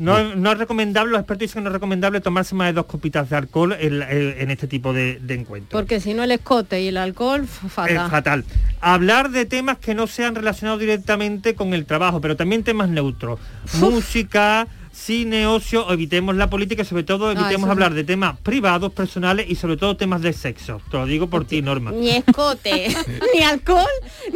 No, 0.00 0.34
no 0.34 0.52
es 0.52 0.58
recomendable, 0.58 1.12
los 1.12 1.20
expertos 1.20 1.40
dicen 1.42 1.60
que 1.60 1.64
no 1.64 1.68
es 1.68 1.74
recomendable 1.74 2.20
tomarse 2.20 2.54
más 2.54 2.68
de 2.68 2.72
dos 2.72 2.86
copitas 2.86 3.28
de 3.28 3.36
alcohol 3.36 3.76
en, 3.78 4.02
en- 4.02 4.50
este 4.50 4.66
tipo 4.66 4.92
de, 4.92 5.20
de 5.20 5.34
encuentros. 5.34 5.78
Porque 5.80 6.00
si 6.00 6.14
no 6.14 6.22
el 6.24 6.32
escote 6.32 6.80
y 6.82 6.88
el 6.88 6.96
alcohol, 6.96 7.46
fatal. 7.46 7.96
Es 8.06 8.10
fatal. 8.10 8.44
Hablar 8.80 9.30
de 9.30 9.44
temas 9.44 9.76
que 9.78 9.94
no 9.94 10.06
sean 10.06 10.34
relacionados 10.34 10.80
directamente 10.80 11.54
con 11.54 11.74
el 11.74 11.84
trabajo, 11.84 12.20
pero 12.20 12.34
también 12.34 12.64
temas 12.64 12.88
neutros. 12.88 13.38
Música, 13.78 14.66
cine, 15.10 15.44
ocio, 15.44 15.90
evitemos 15.90 16.36
la 16.36 16.48
política 16.48 16.82
y 16.82 16.84
sobre 16.84 17.02
todo 17.02 17.34
No, 17.34 17.40
evitemos 17.40 17.68
hablar 17.68 17.90
no. 17.90 17.96
de 17.96 18.04
temas 18.04 18.38
privados, 18.44 18.92
personales 18.92 19.46
y 19.48 19.56
sobre 19.56 19.76
todo 19.76 19.96
temas 19.96 20.22
de 20.22 20.32
sexo. 20.32 20.80
Te 20.88 20.98
lo 20.98 21.04
digo 21.04 21.26
por 21.26 21.44
ti, 21.44 21.62
Norma. 21.62 21.90
Ni 21.90 22.10
escote, 22.10 22.94
ni 23.34 23.42
alcohol, 23.42 23.88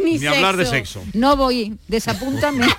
ni, 0.03 0.19
sexo. 0.19 1.01
No 1.13 1.37
voy, 1.37 1.77
desapúntame. 1.87 2.67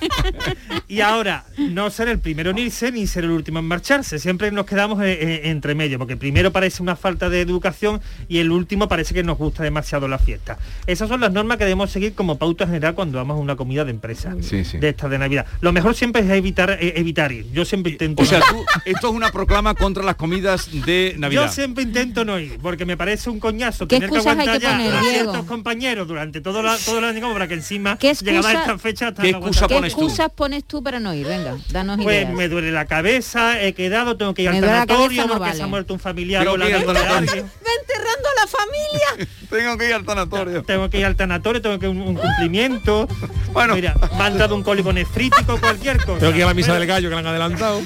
Y 0.89 1.01
ahora, 1.01 1.45
no 1.59 1.91
ser 1.91 2.09
el 2.09 2.21
primero 2.21 2.51
en 2.51 2.59
irse 2.59 2.93
ni 2.93 3.09
ser 3.09 3.25
el 3.25 3.31
último 3.31 3.59
en 3.59 3.65
marcharse. 3.65 4.21
Siempre 4.21 4.53
nos 4.53 4.67
quedamos 4.67 5.03
eh, 5.03 5.19
eh, 5.21 5.41
entre 5.45 5.75
medio, 5.75 5.99
porque 5.99 6.17
primero 6.17 6.53
parece 6.53 6.81
una 6.81 6.95
falta 6.95 7.29
de 7.29 7.41
educación 7.41 8.01
y 8.29 8.39
el 8.39 8.53
último 8.53 8.87
parece 8.87 9.13
que 9.13 9.25
nos 9.25 9.37
gusta 9.37 9.65
demasiado 9.65 10.07
la 10.07 10.19
fiesta. 10.19 10.59
Esas 10.87 11.09
son 11.09 11.21
las 11.21 11.33
normas 11.33 11.59
que 11.59 11.65
debemos 11.65 11.91
seguir 11.91 12.15
como 12.15 12.39
pauta 12.39 12.67
general 12.67 12.95
cuando 12.95 13.19
vamos 13.19 13.37
a 13.37 13.41
una 13.41 13.57
comida 13.57 13.85
de 13.85 13.91
empresa, 13.91 14.37
Sí, 14.43 14.65
sí. 14.65 14.79
de 14.79 14.91
esta 14.91 15.09
de 15.09 15.19
Navidad. 15.19 15.47
Lo 15.61 15.73
mejor 15.73 15.97
siempre 15.97 16.23
es 16.23 16.31
evitar, 16.31 16.71
eh, 16.71 16.93
evitar 16.97 17.33
ir. 17.33 17.51
Yo 17.53 17.65
siempre 17.65 17.86
siempre 17.89 18.07
intento. 18.07 18.23
O 18.23 18.27
sea, 18.27 18.41
tú, 18.41 18.65
esto 18.85 19.09
es 19.09 19.15
una 19.15 19.31
proclama 19.31 19.75
contra 19.75 20.03
las 20.03 20.17
comidas 20.17 20.69
de 20.85 21.15
Navidad. 21.19 21.47
Yo 21.47 21.53
siempre 21.53 21.85
intento 21.85 22.25
no 22.25 22.39
ir, 22.39 22.59
porque 22.61 22.85
me 22.85 22.97
parece 22.97 23.31
un 23.31 23.41
coñazo 23.41 23.87
¿Qué 23.89 23.97
tener 23.97 24.11
que 24.11 24.19
aguantar 24.19 24.59
que 24.59 24.63
ya 24.65 24.73
poner, 24.73 24.95
a 24.95 25.01
Diego? 25.01 25.11
ciertos 25.33 25.45
compañeros 25.47 26.09
durante 26.09 26.41
todo, 26.41 26.63
la, 26.63 26.77
todo 26.79 26.99
el 26.99 27.05
año 27.05 27.21
como 27.21 27.33
para 27.35 27.49
que 27.49 27.55
encima 27.55 27.97
¿Qué 27.99 28.15
llegaba 28.15 28.53
excusa- 28.53 28.61
esta 28.61 28.79
fecha 28.79 29.09
hasta 29.09 29.23
¿Qué 29.23 29.29
excusa 29.31 29.65
aguantar. 29.67 29.81
¿Qué 29.81 29.87
excusas 29.87 30.31
pones 30.35 30.65
tú 30.65 30.83
para 30.83 31.01
no 31.01 31.15
ir? 31.15 31.27
Venga, 31.27 31.57
danos 31.71 31.97
Pues 32.03 32.23
ideas. 32.25 32.33
me 32.35 32.49
duele 32.49 32.73
la 32.73 32.87
cabeza, 32.87 33.61
he 33.63 33.73
quedado, 33.75 34.17
tengo 34.17 34.35
que 34.35 34.43
ir 34.43 34.51
Me 34.51 34.59
al 34.59 34.65
tanatorio 34.65 35.23
no 35.23 35.29
porque 35.29 35.41
vale. 35.41 35.57
se 35.57 35.63
ha 35.63 35.67
muerto 35.67 35.95
un 35.95 36.01
familiar 36.01 36.45
con 36.47 36.59
la 36.61 36.67
tanatorio. 36.67 37.07
sanitaria. 37.15 37.43
enterrando 37.43 38.29
a 38.29 38.36
la 38.41 38.47
familia. 38.47 39.29
Tengo 39.51 39.77
que 39.79 39.87
ir 39.89 39.95
al 39.95 40.05
tanatorio. 40.05 40.63
Tengo 40.63 40.91
que 40.91 40.99
ir 40.99 41.07
al 41.07 41.17
tanatorio, 41.17 41.63
tengo 41.63 41.79
que 41.79 41.89
un, 41.89 42.01
un 42.01 42.15
cumplimiento. 42.17 43.09
Bueno, 43.53 43.75
mira, 43.77 43.95
me 44.19 44.25
han 44.25 44.37
dado 44.39 44.55
un 44.57 44.63
cólico 44.65 44.93
nefrítico, 44.93 45.59
cualquier 45.61 46.05
cosa. 46.05 46.19
Tengo 46.19 46.33
que 46.33 46.39
ir 46.39 46.45
a 46.45 46.49
la 46.49 46.55
misa 46.55 46.69
Pero- 46.69 46.81
del 46.81 46.89
gallo 46.89 47.09
que 47.09 47.15
la 47.15 47.21
han 47.21 47.27
adelantado. 47.29 47.81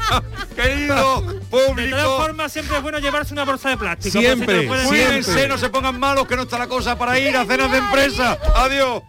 Querido 0.56 1.20
De 1.22 1.40
público. 1.42 1.96
todas 1.96 2.26
formas, 2.26 2.52
siempre 2.52 2.76
es 2.76 2.82
bueno 2.82 2.98
llevarse 2.98 3.32
una 3.34 3.44
bolsa 3.44 3.70
de 3.70 3.76
plástico. 3.76 4.18
Siempre, 4.18 4.66
no 5.48 5.58
se 5.58 5.68
pongan 5.70 5.98
malos, 5.98 6.26
que 6.26 6.36
no 6.36 6.42
está 6.42 6.58
la 6.58 6.66
cosa 6.66 6.98
para 6.98 7.18
ir 7.18 7.36
a 7.36 7.44
cenas 7.46 7.70
de 7.70 7.78
empresa. 7.78 8.38
Adiós. 8.56 9.02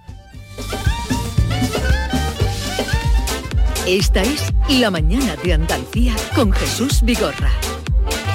Esta 3.87 4.21
es 4.21 4.53
La 4.69 4.91
mañana 4.91 5.35
de 5.43 5.53
Andalucía 5.53 6.13
con 6.35 6.51
Jesús 6.51 6.99
Vigorra. 7.01 7.49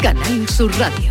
Canal 0.02 0.48
Sur 0.48 0.72
Radio. 0.78 1.10